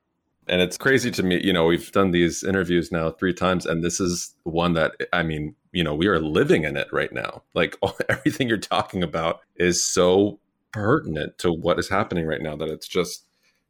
And 0.46 0.62
it's 0.62 0.78
crazy 0.78 1.10
to 1.10 1.22
me, 1.22 1.40
you 1.44 1.52
know, 1.52 1.66
we've 1.66 1.92
done 1.92 2.10
these 2.10 2.42
interviews 2.42 2.90
now 2.90 3.10
three 3.10 3.34
times, 3.34 3.66
and 3.66 3.84
this 3.84 4.00
is 4.00 4.34
one 4.44 4.72
that, 4.74 4.92
I 5.12 5.22
mean, 5.22 5.54
you 5.72 5.84
know, 5.84 5.94
we 5.94 6.06
are 6.06 6.18
living 6.18 6.64
in 6.64 6.76
it 6.76 6.88
right 6.90 7.12
now. 7.12 7.42
Like 7.54 7.76
everything 8.08 8.48
you're 8.48 8.56
talking 8.56 9.02
about 9.02 9.40
is 9.56 9.82
so 9.82 10.40
pertinent 10.72 11.38
to 11.38 11.52
what 11.52 11.78
is 11.78 11.88
happening 11.88 12.26
right 12.26 12.42
now 12.42 12.56
that 12.56 12.68
it's 12.68 12.88
just 12.88 13.27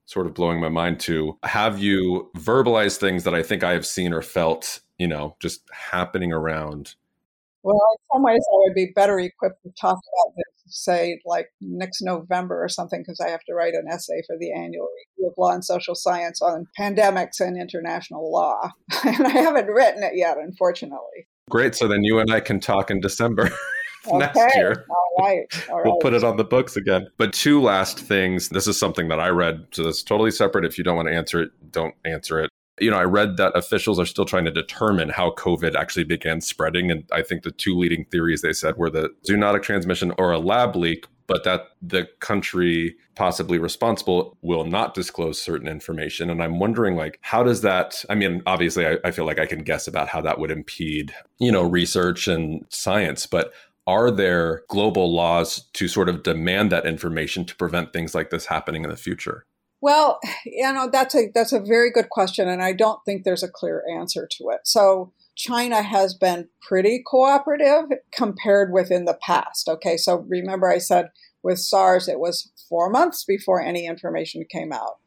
sort 0.08 0.26
of 0.26 0.32
blowing 0.32 0.58
my 0.58 0.70
mind 0.70 0.98
to 0.98 1.38
have 1.42 1.78
you 1.78 2.30
verbalize 2.34 2.96
things 2.96 3.24
that 3.24 3.34
I 3.34 3.42
think 3.42 3.62
I 3.62 3.72
have 3.72 3.86
seen 3.86 4.14
or 4.14 4.22
felt, 4.22 4.80
you 4.96 5.06
know, 5.06 5.36
just 5.38 5.60
happening 5.70 6.32
around. 6.32 6.94
Well, 7.62 7.76
in 7.76 7.98
some 8.14 8.22
ways, 8.22 8.40
I 8.50 8.56
would 8.64 8.74
be 8.74 8.90
better 8.94 9.20
equipped 9.20 9.62
to 9.64 9.70
talk 9.78 9.98
about 9.98 10.34
this, 10.34 10.74
say, 10.82 11.20
like 11.26 11.50
next 11.60 12.00
November 12.00 12.64
or 12.64 12.70
something, 12.70 13.02
because 13.02 13.20
I 13.20 13.28
have 13.28 13.44
to 13.48 13.54
write 13.54 13.74
an 13.74 13.84
essay 13.86 14.22
for 14.26 14.38
the 14.38 14.50
annual 14.50 14.88
review 15.18 15.28
of 15.28 15.34
law 15.36 15.52
and 15.52 15.62
social 15.62 15.94
science 15.94 16.40
on 16.40 16.66
pandemics 16.80 17.40
and 17.40 17.60
international 17.60 18.32
law. 18.32 18.72
and 19.04 19.26
I 19.26 19.30
haven't 19.30 19.66
written 19.66 20.02
it 20.02 20.12
yet, 20.14 20.38
unfortunately. 20.38 21.28
Great. 21.50 21.74
So 21.74 21.86
then 21.86 22.02
you 22.02 22.18
and 22.18 22.32
I 22.32 22.40
can 22.40 22.60
talk 22.60 22.90
in 22.90 23.00
December. 23.00 23.50
okay. 24.06 24.18
next 24.18 24.56
year. 24.56 24.86
All 24.88 25.24
right. 25.24 25.46
All 25.70 25.76
right. 25.76 25.86
we'll 25.86 25.98
put 25.98 26.14
it 26.14 26.24
on 26.24 26.36
the 26.36 26.44
books 26.44 26.76
again. 26.76 27.08
But 27.16 27.32
two 27.32 27.60
last 27.60 27.98
things. 27.98 28.48
This 28.48 28.66
is 28.66 28.78
something 28.78 29.08
that 29.08 29.20
I 29.20 29.28
read, 29.28 29.66
so 29.72 29.84
that's 29.84 30.02
totally 30.02 30.30
separate. 30.30 30.64
If 30.64 30.78
you 30.78 30.84
don't 30.84 30.96
want 30.96 31.08
to 31.08 31.14
answer 31.14 31.42
it, 31.42 31.50
don't 31.72 31.94
answer 32.04 32.40
it. 32.40 32.50
You 32.80 32.92
know, 32.92 32.98
I 32.98 33.04
read 33.04 33.38
that 33.38 33.56
officials 33.56 33.98
are 33.98 34.06
still 34.06 34.24
trying 34.24 34.44
to 34.44 34.52
determine 34.52 35.08
how 35.08 35.32
COVID 35.32 35.74
actually 35.74 36.04
began 36.04 36.40
spreading. 36.40 36.92
And 36.92 37.04
I 37.12 37.22
think 37.22 37.42
the 37.42 37.50
two 37.50 37.76
leading 37.76 38.04
theories 38.04 38.42
they 38.42 38.52
said 38.52 38.76
were 38.76 38.90
the 38.90 39.10
zoonotic 39.28 39.62
transmission 39.62 40.12
or 40.16 40.30
a 40.30 40.38
lab 40.38 40.76
leak, 40.76 41.06
but 41.26 41.42
that 41.42 41.68
the 41.82 42.08
country 42.20 42.96
possibly 43.14 43.58
responsible 43.58 44.36
will 44.42 44.64
not 44.64 44.94
disclose 44.94 45.42
certain 45.42 45.66
information. 45.66 46.30
And 46.30 46.40
I'm 46.42 46.60
wondering, 46.60 46.94
like, 46.94 47.18
how 47.20 47.42
does 47.42 47.62
that? 47.62 48.04
I 48.08 48.14
mean, 48.14 48.42
obviously, 48.46 48.86
I, 48.86 48.96
I, 49.04 49.10
feel 49.10 49.26
like 49.26 49.40
I 49.40 49.46
can 49.46 49.64
guess 49.64 49.88
about 49.88 50.08
how 50.08 50.20
that 50.20 50.38
would 50.38 50.52
impede, 50.52 51.12
you 51.38 51.50
know, 51.50 51.62
research 51.62 52.28
and 52.28 52.64
science, 52.70 53.26
but 53.26 53.52
are 53.88 54.10
there 54.10 54.64
global 54.68 55.10
laws 55.10 55.66
to 55.72 55.88
sort 55.88 56.10
of 56.10 56.22
demand 56.22 56.70
that 56.70 56.84
information 56.84 57.46
to 57.46 57.56
prevent 57.56 57.90
things 57.90 58.14
like 58.14 58.28
this 58.28 58.44
happening 58.44 58.84
in 58.84 58.90
the 58.90 58.96
future? 58.96 59.46
Well, 59.80 60.20
you 60.44 60.70
know, 60.70 60.90
that's 60.92 61.14
a 61.14 61.30
that's 61.34 61.54
a 61.54 61.60
very 61.60 61.90
good 61.90 62.10
question 62.10 62.48
and 62.48 62.62
I 62.62 62.74
don't 62.74 63.00
think 63.06 63.24
there's 63.24 63.42
a 63.42 63.50
clear 63.50 63.82
answer 63.90 64.28
to 64.32 64.50
it. 64.50 64.60
So 64.64 65.14
China 65.36 65.80
has 65.80 66.12
been 66.14 66.48
pretty 66.60 67.02
cooperative 67.06 67.86
compared 68.12 68.72
with 68.72 68.90
in 68.90 69.06
the 69.06 69.18
past. 69.22 69.68
Okay, 69.68 69.96
so 69.96 70.26
remember 70.28 70.68
I 70.68 70.78
said 70.78 71.08
with 71.42 71.58
SARS 71.58 72.08
it 72.08 72.20
was 72.20 72.52
4 72.68 72.90
months 72.90 73.24
before 73.24 73.62
any 73.62 73.86
information 73.86 74.44
came 74.50 74.72
out. 74.72 74.98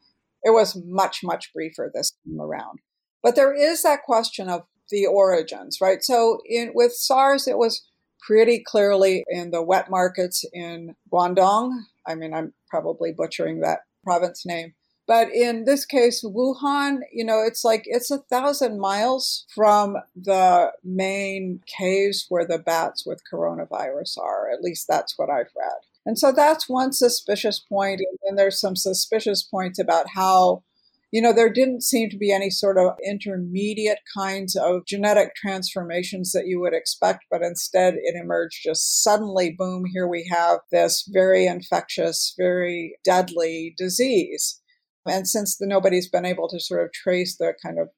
It 0.42 0.50
was 0.50 0.76
much 0.84 1.20
much 1.22 1.52
briefer 1.52 1.88
this 1.94 2.12
time 2.26 2.40
around. 2.40 2.80
But 3.22 3.36
there 3.36 3.54
is 3.54 3.84
that 3.84 4.02
question 4.02 4.48
of 4.48 4.62
the 4.90 5.06
origins, 5.06 5.78
right? 5.80 6.02
So 6.02 6.40
in 6.46 6.72
with 6.74 6.94
SARS 6.94 7.46
it 7.46 7.58
was 7.58 7.86
pretty 8.26 8.62
clearly 8.64 9.24
in 9.28 9.50
the 9.50 9.62
wet 9.62 9.90
markets 9.90 10.44
in 10.52 10.94
Guangdong. 11.12 11.72
I 12.06 12.14
mean, 12.14 12.32
I'm 12.32 12.54
probably 12.68 13.12
butchering 13.12 13.60
that 13.60 13.80
province 14.04 14.44
name. 14.46 14.74
But 15.06 15.32
in 15.34 15.64
this 15.64 15.84
case, 15.84 16.24
Wuhan, 16.24 17.00
you 17.12 17.24
know, 17.24 17.42
it's 17.44 17.64
like 17.64 17.82
it's 17.86 18.10
a 18.10 18.22
thousand 18.30 18.80
miles 18.80 19.44
from 19.52 19.96
the 20.14 20.72
main 20.84 21.60
caves 21.66 22.26
where 22.28 22.46
the 22.46 22.58
bats 22.58 23.04
with 23.04 23.20
coronavirus 23.30 24.18
are. 24.18 24.50
At 24.50 24.62
least 24.62 24.86
that's 24.88 25.18
what 25.18 25.28
I've 25.28 25.50
read. 25.58 25.80
And 26.06 26.18
so 26.18 26.32
that's 26.32 26.68
one 26.68 26.92
suspicious 26.92 27.58
point. 27.58 28.00
And 28.24 28.38
there's 28.38 28.60
some 28.60 28.76
suspicious 28.76 29.42
points 29.42 29.78
about 29.78 30.06
how 30.14 30.62
you 31.12 31.20
know, 31.20 31.32
there 31.32 31.52
didn't 31.52 31.82
seem 31.82 32.08
to 32.08 32.16
be 32.16 32.32
any 32.32 32.48
sort 32.48 32.78
of 32.78 32.92
intermediate 33.06 33.98
kinds 34.16 34.56
of 34.56 34.86
genetic 34.86 35.34
transformations 35.36 36.32
that 36.32 36.46
you 36.46 36.58
would 36.58 36.72
expect, 36.72 37.26
but 37.30 37.42
instead 37.42 37.94
it 38.02 38.16
emerged 38.16 38.62
just 38.64 39.02
suddenly, 39.02 39.54
boom, 39.56 39.84
here 39.92 40.08
we 40.08 40.26
have 40.32 40.60
this 40.72 41.06
very 41.12 41.46
infectious, 41.46 42.34
very 42.38 42.96
deadly 43.04 43.74
disease. 43.76 44.60
And 45.06 45.28
since 45.28 45.58
the, 45.58 45.66
nobody's 45.66 46.08
been 46.08 46.24
able 46.24 46.48
to 46.48 46.58
sort 46.58 46.82
of 46.82 46.92
trace 46.92 47.36
the 47.36 47.52
kind 47.62 47.78
of 47.78 47.88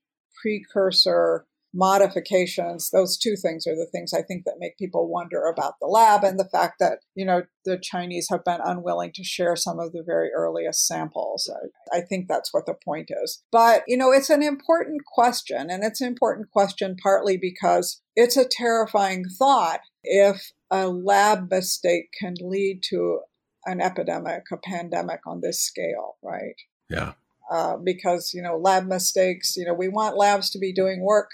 precursor 0.42 1.46
modifications 1.74 2.90
those 2.90 3.18
two 3.18 3.34
things 3.36 3.66
are 3.66 3.74
the 3.74 3.88
things 3.90 4.12
i 4.12 4.22
think 4.22 4.44
that 4.44 4.56
make 4.58 4.78
people 4.78 5.08
wonder 5.08 5.44
about 5.44 5.74
the 5.80 5.86
lab 5.86 6.22
and 6.22 6.38
the 6.38 6.48
fact 6.48 6.76
that 6.78 6.98
you 7.14 7.24
know 7.24 7.42
the 7.64 7.78
chinese 7.82 8.28
have 8.30 8.44
been 8.44 8.60
unwilling 8.64 9.10
to 9.12 9.24
share 9.24 9.56
some 9.56 9.78
of 9.80 9.92
the 9.92 10.02
very 10.04 10.30
earliest 10.32 10.86
samples. 10.86 11.50
I, 11.92 11.98
I, 11.98 12.00
think 12.02 12.28
that's 12.28 12.52
what 12.52 12.66
the 12.66 12.74
point 12.74 13.10
is. 13.24 13.42
But 13.50 13.82
you 13.86 13.96
know 13.96 14.12
it's 14.12 14.30
an 14.30 14.42
important 14.42 15.02
question 15.04 15.70
and 15.70 15.82
it's 15.84 16.00
an 16.00 16.06
important 16.06 16.50
question 16.50 16.96
partly 17.02 17.36
because 17.36 18.00
it's 18.14 18.36
a 18.36 18.48
terrifying 18.48 19.24
thought 19.38 19.80
if 20.02 20.52
a 20.70 20.88
lab 20.88 21.50
mistake 21.50 22.10
can 22.18 22.34
lead 22.40 22.82
to 22.90 23.20
an 23.66 23.80
epidemic 23.80 24.44
a 24.52 24.56
pandemic 24.56 25.20
on 25.26 25.40
this 25.40 25.60
scale 25.60 26.16
right? 26.22 26.56
Yeah. 26.90 27.12
Uh, 27.50 27.76
because 27.76 28.32
you 28.34 28.42
know 28.42 28.56
lab 28.56 28.86
mistakes 28.86 29.56
you 29.56 29.66
know 29.66 29.74
we 29.74 29.88
want 29.88 30.16
labs 30.16 30.50
to 30.50 30.58
be 30.58 30.72
doing 30.72 31.02
work 31.02 31.30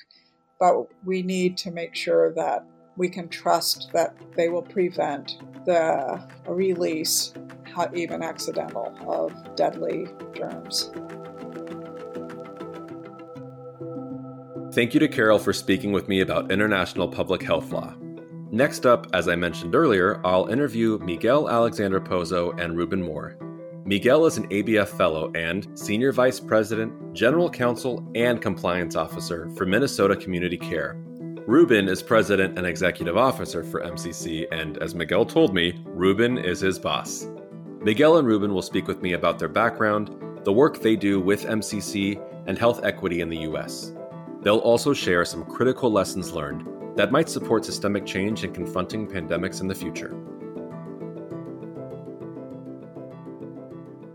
but 0.60 0.86
we 1.04 1.22
need 1.22 1.56
to 1.56 1.70
make 1.70 1.96
sure 1.96 2.32
that 2.34 2.64
we 2.96 3.08
can 3.08 3.28
trust 3.28 3.90
that 3.94 4.14
they 4.36 4.50
will 4.50 4.62
prevent 4.62 5.38
the 5.64 6.22
release, 6.46 7.32
even 7.94 8.22
accidental, 8.22 8.94
of 9.08 9.56
deadly 9.56 10.06
germs. 10.34 10.92
Thank 14.72 14.94
you 14.94 15.00
to 15.00 15.08
Carol 15.08 15.38
for 15.38 15.52
speaking 15.52 15.90
with 15.90 16.08
me 16.08 16.20
about 16.20 16.52
international 16.52 17.08
public 17.08 17.42
health 17.42 17.72
law. 17.72 17.94
Next 18.52 18.84
up, 18.84 19.06
as 19.14 19.28
I 19.28 19.36
mentioned 19.36 19.74
earlier, 19.74 20.20
I'll 20.24 20.46
interview 20.46 20.98
Miguel 20.98 21.48
Alexander 21.48 22.00
Pozo 22.00 22.52
and 22.60 22.76
Ruben 22.76 23.02
Moore. 23.02 23.36
Miguel 23.90 24.24
is 24.24 24.36
an 24.36 24.46
ABF 24.50 24.86
Fellow 24.86 25.32
and 25.34 25.66
Senior 25.76 26.12
Vice 26.12 26.38
President, 26.38 27.12
General 27.12 27.50
Counsel, 27.50 28.08
and 28.14 28.40
Compliance 28.40 28.94
Officer 28.94 29.50
for 29.56 29.66
Minnesota 29.66 30.14
Community 30.14 30.56
Care. 30.56 30.94
Ruben 31.48 31.88
is 31.88 32.00
President 32.00 32.56
and 32.56 32.68
Executive 32.68 33.16
Officer 33.16 33.64
for 33.64 33.82
MCC, 33.82 34.46
and 34.52 34.78
as 34.78 34.94
Miguel 34.94 35.26
told 35.26 35.52
me, 35.52 35.82
Ruben 35.86 36.38
is 36.38 36.60
his 36.60 36.78
boss. 36.78 37.26
Miguel 37.80 38.18
and 38.18 38.28
Ruben 38.28 38.54
will 38.54 38.62
speak 38.62 38.86
with 38.86 39.02
me 39.02 39.14
about 39.14 39.40
their 39.40 39.48
background, 39.48 40.16
the 40.44 40.52
work 40.52 40.78
they 40.78 40.94
do 40.94 41.18
with 41.18 41.46
MCC, 41.46 42.24
and 42.46 42.56
health 42.56 42.84
equity 42.84 43.22
in 43.22 43.28
the 43.28 43.38
U.S. 43.38 43.92
They'll 44.42 44.58
also 44.58 44.94
share 44.94 45.24
some 45.24 45.44
critical 45.44 45.90
lessons 45.90 46.30
learned 46.30 46.64
that 46.96 47.10
might 47.10 47.28
support 47.28 47.64
systemic 47.64 48.06
change 48.06 48.44
in 48.44 48.52
confronting 48.52 49.08
pandemics 49.08 49.60
in 49.60 49.66
the 49.66 49.74
future. 49.74 50.16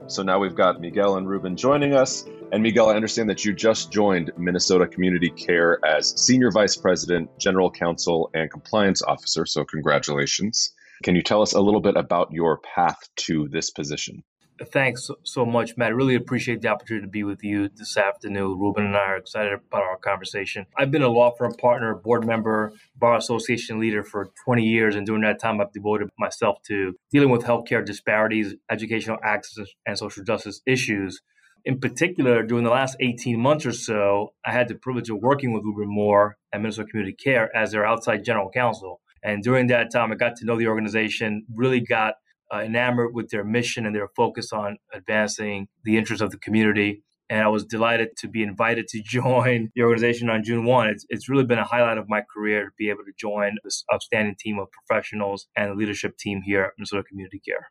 So 0.08 0.24
now 0.24 0.39
we've 0.39 0.56
got 0.56 0.80
Miguel 0.80 1.18
and 1.18 1.28
Ruben 1.28 1.56
joining 1.58 1.93
us. 1.93 2.24
And 2.51 2.62
Miguel, 2.62 2.89
I 2.89 2.95
understand 2.95 3.30
that 3.30 3.43
you 3.43 3.53
just 3.53 3.91
joined 3.91 4.32
Minnesota 4.38 4.88
Community 4.88 5.32
Care 5.32 5.80
as 5.86 6.14
Senior 6.16 6.51
Vice 6.51 6.78
President, 6.78 7.30
General 7.39 7.72
Counsel, 7.72 8.30
and 8.34 8.51
Compliance 8.51 9.01
Officer. 9.01 9.45
So, 9.45 9.66
congratulations. 9.66 10.72
Can 11.03 11.16
you 11.16 11.24
tell 11.24 11.41
us 11.41 11.53
a 11.53 11.62
little 11.62 11.82
bit 11.82 11.97
about 11.97 12.32
your 12.32 12.60
path 12.60 12.99
to 13.18 13.49
this 13.49 13.72
position? 13.72 14.24
Thanks 14.72 15.10
so 15.24 15.45
much, 15.45 15.76
Matt. 15.76 15.88
I 15.88 15.91
really 15.91 16.16
appreciate 16.16 16.62
the 16.62 16.70
opportunity 16.70 17.06
to 17.06 17.12
be 17.12 17.24
with 17.24 17.43
you 17.43 17.68
this 17.76 17.97
afternoon. 17.97 18.58
Ruben 18.58 18.86
and 18.86 18.95
I 18.95 18.99
are 18.99 19.18
excited 19.18 19.51
about 19.51 19.84
our 19.84 19.97
conversation. 19.97 20.66
I've 20.78 20.91
been 20.91 21.01
a 21.01 21.10
law 21.10 21.32
firm 21.36 21.53
partner, 21.56 21.93
board 21.93 22.26
member, 22.26 22.72
bar 22.95 23.18
association 23.18 23.80
leader 23.80 24.01
for 24.01 24.32
20 24.45 24.64
years, 24.64 24.95
and 24.95 25.06
during 25.06 25.24
that 25.24 25.41
time, 25.41 25.60
I've 25.60 25.74
devoted 25.74 26.08
myself 26.18 26.60
to 26.68 26.93
dealing 27.12 27.32
with 27.32 27.43
healthcare 27.43 27.86
disparities, 27.86 28.56
educational 28.72 29.18
access, 29.22 29.68
and 29.86 29.97
social 29.97 30.24
justice 30.24 30.62
issues. 30.66 31.22
In 31.66 31.80
particular, 31.80 32.41
during 32.41 32.64
the 32.64 32.70
last 32.70 32.95
18 33.01 33.38
months 33.38 33.66
or 33.66 33.74
so, 33.74 34.36
I 34.45 34.53
had 34.53 34.70
the 34.70 34.76
privilege 34.76 35.10
of 35.10 35.18
working 35.18 35.51
with 35.51 35.64
Ruben 35.64 35.89
Moore 35.89 36.38
at 36.53 36.62
Minnesota 36.62 36.88
Community 36.88 37.18
Care 37.22 37.53
as 37.53 37.74
their 37.74 37.86
outside 37.86 38.24
general 38.24 38.49
counsel. 38.51 39.01
And 39.22 39.43
during 39.43 39.68
that 39.68 39.91
time, 39.91 40.14
I 40.14 40.16
got 40.16 40.38
to 40.38 40.45
know 40.45 40.58
the 40.58 40.68
organization, 40.68 41.45
really 41.53 41.82
got 41.82 42.14
uh, 42.54 42.60
enamored 42.60 43.14
with 43.14 43.30
their 43.30 43.43
mission 43.43 43.86
and 43.86 43.96
their 43.96 44.10
focus 44.16 44.52
on 44.54 44.78
advancing 44.93 45.68
the 45.84 45.98
interests 45.98 46.22
of 46.22 46.32
the 46.32 46.38
community. 46.38 47.04
And 47.30 47.41
I 47.41 47.48
was 47.48 47.66
delighted 47.66 48.10
to 48.18 48.28
be 48.28 48.43
invited 48.43 48.88
to 48.89 49.02
join 49.06 49.72
the 49.76 49.82
organization 49.82 50.30
on 50.30 50.43
June 50.43 50.66
1. 50.66 50.89
It's, 50.89 51.06
it's 51.10 51.30
really 51.30 51.46
been 51.46 51.60
a 51.60 51.64
highlight 51.64 51.98
of 51.98 52.08
my 52.08 52.22
career 52.34 52.66
to 52.66 52.72
be 52.78 52.89
able 52.89 53.04
to 53.04 53.14
join 53.18 53.56
this 53.64 53.84
outstanding 53.93 54.36
team 54.39 54.60
of 54.60 54.68
professionals 54.72 55.48
and 55.56 55.72
the 55.72 55.76
leadership 55.76 56.18
team 56.18 56.41
here 56.43 56.64
at 56.64 56.72
Minnesota 56.78 57.04
Community 57.04 57.41
Care. 57.46 57.70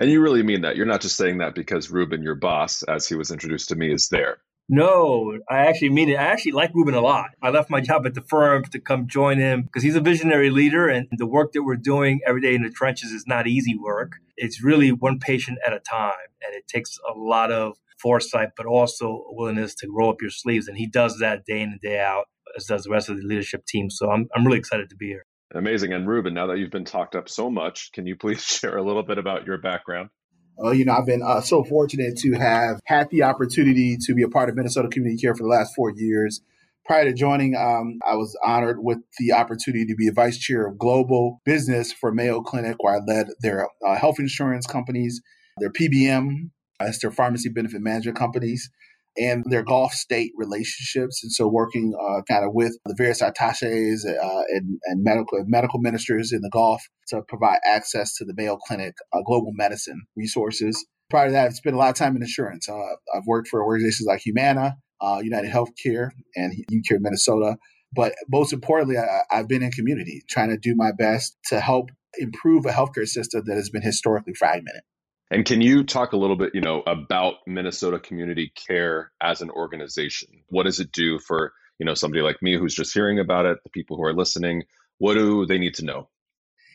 And 0.00 0.10
you 0.10 0.20
really 0.20 0.42
mean 0.42 0.62
that. 0.62 0.76
You're 0.76 0.86
not 0.86 1.00
just 1.00 1.16
saying 1.16 1.38
that 1.38 1.54
because 1.54 1.90
Ruben, 1.90 2.22
your 2.22 2.36
boss, 2.36 2.82
as 2.84 3.08
he 3.08 3.16
was 3.16 3.32
introduced 3.32 3.68
to 3.70 3.76
me, 3.76 3.92
is 3.92 4.08
there. 4.08 4.38
No, 4.70 5.38
I 5.48 5.66
actually 5.66 5.88
mean 5.90 6.10
it. 6.10 6.16
I 6.18 6.24
actually 6.24 6.52
like 6.52 6.74
Ruben 6.74 6.94
a 6.94 7.00
lot. 7.00 7.30
I 7.42 7.48
left 7.48 7.70
my 7.70 7.80
job 7.80 8.04
at 8.06 8.12
the 8.12 8.20
firm 8.20 8.64
to 8.64 8.78
come 8.78 9.06
join 9.06 9.38
him 9.38 9.62
because 9.62 9.82
he's 9.82 9.96
a 9.96 10.00
visionary 10.00 10.50
leader, 10.50 10.88
and 10.88 11.08
the 11.10 11.26
work 11.26 11.52
that 11.52 11.62
we're 11.62 11.76
doing 11.76 12.20
every 12.26 12.42
day 12.42 12.54
in 12.54 12.62
the 12.62 12.70
trenches 12.70 13.10
is 13.10 13.26
not 13.26 13.46
easy 13.46 13.74
work. 13.74 14.16
It's 14.36 14.62
really 14.62 14.92
one 14.92 15.20
patient 15.20 15.58
at 15.66 15.72
a 15.72 15.80
time, 15.80 16.12
and 16.44 16.54
it 16.54 16.68
takes 16.68 16.98
a 17.08 17.18
lot 17.18 17.50
of 17.50 17.78
foresight, 17.98 18.50
but 18.56 18.66
also 18.66 19.24
a 19.30 19.34
willingness 19.34 19.74
to 19.76 19.88
roll 19.90 20.10
up 20.10 20.20
your 20.20 20.30
sleeves. 20.30 20.68
And 20.68 20.76
he 20.76 20.86
does 20.86 21.18
that 21.18 21.46
day 21.46 21.62
in 21.62 21.70
and 21.70 21.80
day 21.80 22.00
out, 22.00 22.26
as 22.56 22.66
does 22.66 22.84
the 22.84 22.90
rest 22.90 23.08
of 23.08 23.16
the 23.16 23.26
leadership 23.26 23.64
team. 23.66 23.88
So 23.88 24.10
I'm, 24.10 24.28
I'm 24.34 24.46
really 24.46 24.58
excited 24.58 24.90
to 24.90 24.96
be 24.96 25.06
here. 25.06 25.24
Amazing. 25.54 25.94
And 25.94 26.06
Ruben, 26.06 26.34
now 26.34 26.48
that 26.48 26.58
you've 26.58 26.70
been 26.70 26.84
talked 26.84 27.16
up 27.16 27.28
so 27.28 27.50
much, 27.50 27.90
can 27.92 28.06
you 28.06 28.16
please 28.16 28.42
share 28.44 28.76
a 28.76 28.82
little 28.82 29.02
bit 29.02 29.18
about 29.18 29.46
your 29.46 29.58
background? 29.58 30.10
Uh, 30.62 30.70
you 30.70 30.84
know, 30.84 30.92
I've 30.92 31.06
been 31.06 31.22
uh, 31.22 31.40
so 31.40 31.62
fortunate 31.64 32.16
to 32.18 32.32
have 32.32 32.80
had 32.84 33.10
the 33.10 33.22
opportunity 33.22 33.96
to 34.06 34.14
be 34.14 34.22
a 34.22 34.28
part 34.28 34.48
of 34.48 34.56
Minnesota 34.56 34.88
Community 34.88 35.20
Care 35.20 35.34
for 35.34 35.44
the 35.44 35.48
last 35.48 35.74
four 35.74 35.92
years. 35.94 36.40
Prior 36.84 37.04
to 37.04 37.12
joining, 37.12 37.54
um, 37.54 37.98
I 38.08 38.16
was 38.16 38.36
honored 38.44 38.78
with 38.80 38.98
the 39.18 39.32
opportunity 39.32 39.84
to 39.86 39.94
be 39.94 40.08
a 40.08 40.12
vice 40.12 40.38
chair 40.38 40.66
of 40.66 40.78
global 40.78 41.40
business 41.44 41.92
for 41.92 42.12
Mayo 42.12 42.40
Clinic, 42.40 42.76
where 42.80 42.96
I 42.96 43.00
led 43.06 43.28
their 43.40 43.68
uh, 43.86 43.96
health 43.96 44.18
insurance 44.18 44.66
companies, 44.66 45.20
their 45.58 45.70
PBM, 45.70 46.50
that's 46.80 46.98
their 47.00 47.10
pharmacy 47.10 47.50
benefit 47.50 47.82
management 47.82 48.16
companies, 48.16 48.70
and 49.18 49.44
their 49.48 49.62
Gulf 49.62 49.92
state 49.92 50.32
relationships. 50.36 51.22
And 51.22 51.32
so 51.32 51.48
working 51.48 51.94
uh, 52.00 52.22
kind 52.28 52.44
of 52.44 52.52
with 52.54 52.76
the 52.86 52.94
various 52.96 53.20
attaches 53.20 54.06
uh, 54.06 54.42
and, 54.48 54.78
and, 54.84 55.02
medical 55.02 55.42
medical 55.46 55.80
ministers 55.80 56.32
in 56.32 56.40
the 56.40 56.50
Gulf 56.50 56.82
to 57.08 57.22
provide 57.28 57.58
access 57.66 58.14
to 58.16 58.24
the 58.24 58.34
Mayo 58.36 58.56
Clinic 58.56 58.94
uh, 59.12 59.20
global 59.26 59.52
medicine 59.52 60.02
resources. 60.16 60.86
Prior 61.10 61.26
to 61.26 61.32
that, 61.32 61.46
I've 61.46 61.54
spent 61.54 61.74
a 61.74 61.78
lot 61.78 61.90
of 61.90 61.96
time 61.96 62.16
in 62.16 62.22
insurance. 62.22 62.68
Uh, 62.68 62.74
I've 63.14 63.26
worked 63.26 63.48
for 63.48 63.64
organizations 63.64 64.06
like 64.06 64.20
Humana, 64.20 64.76
uh, 65.00 65.20
United 65.22 65.50
Healthcare, 65.50 66.10
and 66.36 66.52
UCare 66.70 66.98
Minnesota. 67.00 67.56
But 67.94 68.14
most 68.30 68.52
importantly, 68.52 68.98
I, 68.98 69.20
I've 69.30 69.48
been 69.48 69.62
in 69.62 69.70
community 69.70 70.22
trying 70.28 70.50
to 70.50 70.58
do 70.58 70.74
my 70.76 70.92
best 70.92 71.36
to 71.46 71.60
help 71.60 71.90
improve 72.18 72.66
a 72.66 72.70
healthcare 72.70 73.06
system 73.06 73.42
that 73.46 73.54
has 73.54 73.70
been 73.70 73.82
historically 73.82 74.34
fragmented. 74.34 74.82
And 75.30 75.44
can 75.44 75.60
you 75.60 75.84
talk 75.84 76.12
a 76.12 76.16
little 76.16 76.36
bit, 76.36 76.54
you 76.54 76.60
know, 76.60 76.82
about 76.86 77.34
Minnesota 77.46 77.98
Community 77.98 78.50
Care 78.54 79.12
as 79.20 79.42
an 79.42 79.50
organization? 79.50 80.42
What 80.48 80.64
does 80.64 80.80
it 80.80 80.90
do 80.90 81.18
for, 81.18 81.52
you 81.78 81.84
know, 81.84 81.94
somebody 81.94 82.22
like 82.22 82.42
me 82.42 82.56
who's 82.56 82.74
just 82.74 82.94
hearing 82.94 83.18
about 83.18 83.44
it, 83.44 83.58
the 83.62 83.70
people 83.70 83.96
who 83.96 84.04
are 84.04 84.14
listening? 84.14 84.64
What 84.96 85.14
do 85.14 85.44
they 85.44 85.58
need 85.58 85.74
to 85.74 85.84
know? 85.84 86.08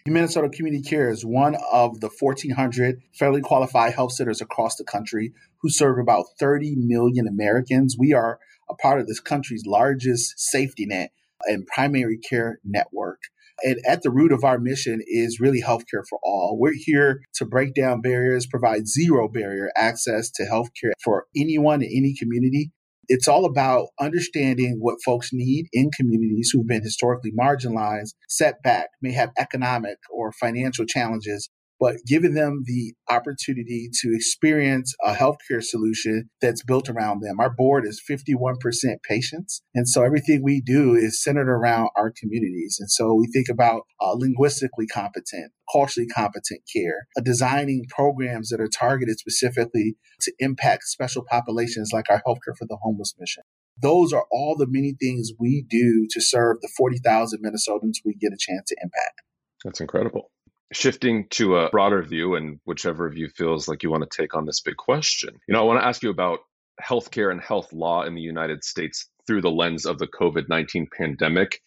Minnesota 0.06 0.50
Community 0.50 0.84
Care 0.84 1.10
is 1.10 1.26
one 1.26 1.56
of 1.72 2.02
the 2.02 2.10
1,400 2.20 3.02
federally 3.20 3.42
qualified 3.42 3.94
health 3.94 4.12
centers 4.12 4.42
across 4.42 4.76
the 4.76 4.84
country 4.84 5.34
who 5.62 5.70
serve 5.70 5.98
about 5.98 6.26
30 6.40 6.76
million 6.76 7.28
Americans. 7.28 7.96
We 7.98 8.14
are 8.14 8.40
a 8.70 8.76
part 8.76 9.00
of 9.00 9.08
this 9.08 9.22
country's 9.22 9.66
largest 9.66 10.38
safety 10.38 10.86
net 10.86 11.12
and 11.46 11.66
primary 11.66 12.18
care 12.18 12.60
network. 12.64 13.22
And 13.62 13.78
at 13.88 14.02
the 14.02 14.12
root 14.12 14.32
of 14.32 14.44
our 14.44 14.60
mission 14.60 15.00
is 15.06 15.40
really 15.40 15.62
healthcare 15.62 16.04
for 16.10 16.20
all. 16.24 16.58
We're 16.60 16.74
here 16.76 17.22
to 17.36 17.46
break 17.46 17.74
down 17.74 18.02
barriers, 18.02 18.48
provide 18.48 18.88
zero 18.88 19.28
barrier 19.28 19.70
access 19.78 20.30
to 20.32 20.44
healthcare 20.44 20.92
for 21.04 21.26
anyone 21.36 21.82
in 21.82 21.90
any 21.92 22.16
community. 22.18 22.72
It's 23.08 23.28
all 23.28 23.46
about 23.46 23.88
understanding 24.00 24.78
what 24.80 25.04
folks 25.04 25.30
need 25.34 25.68
in 25.74 25.92
communities 25.92 26.52
who've 26.52 26.68
been 26.68 26.84
historically 26.84 27.32
marginalized, 27.38 28.14
set 28.30 28.64
back, 28.64 28.88
may 29.02 29.12
have 29.12 29.32
economic 29.38 29.98
or 30.10 30.32
financial 30.32 30.86
challenges, 30.86 31.50
but 31.80 31.98
giving 32.08 32.34
them 32.34 32.64
the 32.66 32.94
opportunity 33.10 33.90
to 34.02 34.16
experience 34.16 34.94
a 35.04 35.14
healthcare 35.14 35.62
solution 35.62 36.30
that's 36.42 36.64
built 36.64 36.90
around 36.90 37.22
them. 37.22 37.40
Our 37.40 37.50
board 37.50 37.86
is 37.86 38.02
51% 38.10 38.56
patients. 39.04 39.62
And 39.76 39.88
so 39.88 40.04
everything 40.04 40.44
we 40.44 40.62
do 40.62 40.96
is 40.96 41.22
centered 41.22 41.50
around 41.50 41.90
our 41.96 42.12
communities. 42.18 42.78
And 42.80 42.90
so 42.90 43.14
we 43.14 43.28
think 43.34 43.48
about 43.50 43.82
uh, 44.02 44.14
linguistically 44.14 44.88
competent, 44.88 45.52
culturally 45.72 46.08
competent 46.08 46.62
care, 46.74 47.08
uh, 47.18 47.22
designing 47.22 47.86
programs 47.90 48.50
that 48.50 48.62
are 48.62 48.70
targeted 48.70 49.20
specifically 49.20 49.96
to 50.22 50.34
impact 50.40 50.84
special 50.84 51.24
populations 51.30 51.92
like 51.94 52.06
our 52.10 52.22
Healthcare 52.26 52.58
for 52.58 52.66
the 52.68 52.78
Homeless 52.82 53.14
mission. 53.20 53.44
Those 53.82 54.14
are 54.14 54.26
all 54.32 54.56
the 54.56 54.68
many 54.70 54.94
things 55.00 55.32
we 55.40 55.66
do 55.68 56.08
to 56.12 56.22
serve 56.22 56.58
the 56.62 56.70
40,000 56.78 57.40
Minnesotans 57.44 57.96
we 58.06 58.14
get 58.14 58.32
a 58.32 58.38
chance 58.40 58.70
to 58.70 58.76
impact. 58.82 59.22
That's 59.66 59.82
incredible 59.82 60.30
shifting 60.72 61.28
to 61.30 61.58
a 61.58 61.70
broader 61.70 62.02
view 62.02 62.36
and 62.36 62.60
whichever 62.66 63.06
of 63.06 63.18
you 63.18 63.30
feels 63.30 63.68
like 63.68 63.84
you 63.84 63.92
want 63.92 64.10
to 64.10 64.22
take 64.22 64.36
on 64.36 64.46
this 64.46 64.62
big 64.62 64.78
question 64.78 65.40
you 65.48 65.54
know 65.54 65.60
i 65.60 65.64
want 65.64 65.80
to 65.80 65.86
ask 65.86 66.02
you 66.04 66.10
about 66.10 66.40
healthcare 66.82 67.32
and 67.32 67.42
health 67.42 67.72
law 67.74 68.04
in 68.04 68.16
the 68.16 68.22
united 68.22 68.64
states 68.64 69.08
through 69.28 69.42
the 69.42 69.52
lens 69.52 69.86
of 69.86 70.00
the 70.00 70.08
covid-19 70.08 70.88
pandemic 70.98 71.60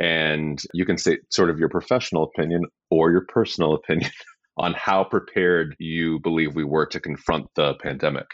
and 0.00 0.62
you 0.72 0.84
can 0.84 0.98
say 0.98 1.18
sort 1.30 1.50
of 1.50 1.58
your 1.58 1.68
professional 1.68 2.24
opinion 2.24 2.62
or 2.90 3.10
your 3.10 3.26
personal 3.28 3.74
opinion 3.84 4.10
on 4.56 4.72
how 4.72 5.04
prepared 5.04 5.74
you 5.78 6.20
believe 6.20 6.54
we 6.54 6.64
were 6.64 6.86
to 6.86 7.00
confront 7.00 7.46
the 7.56 7.74
pandemic 7.74 8.26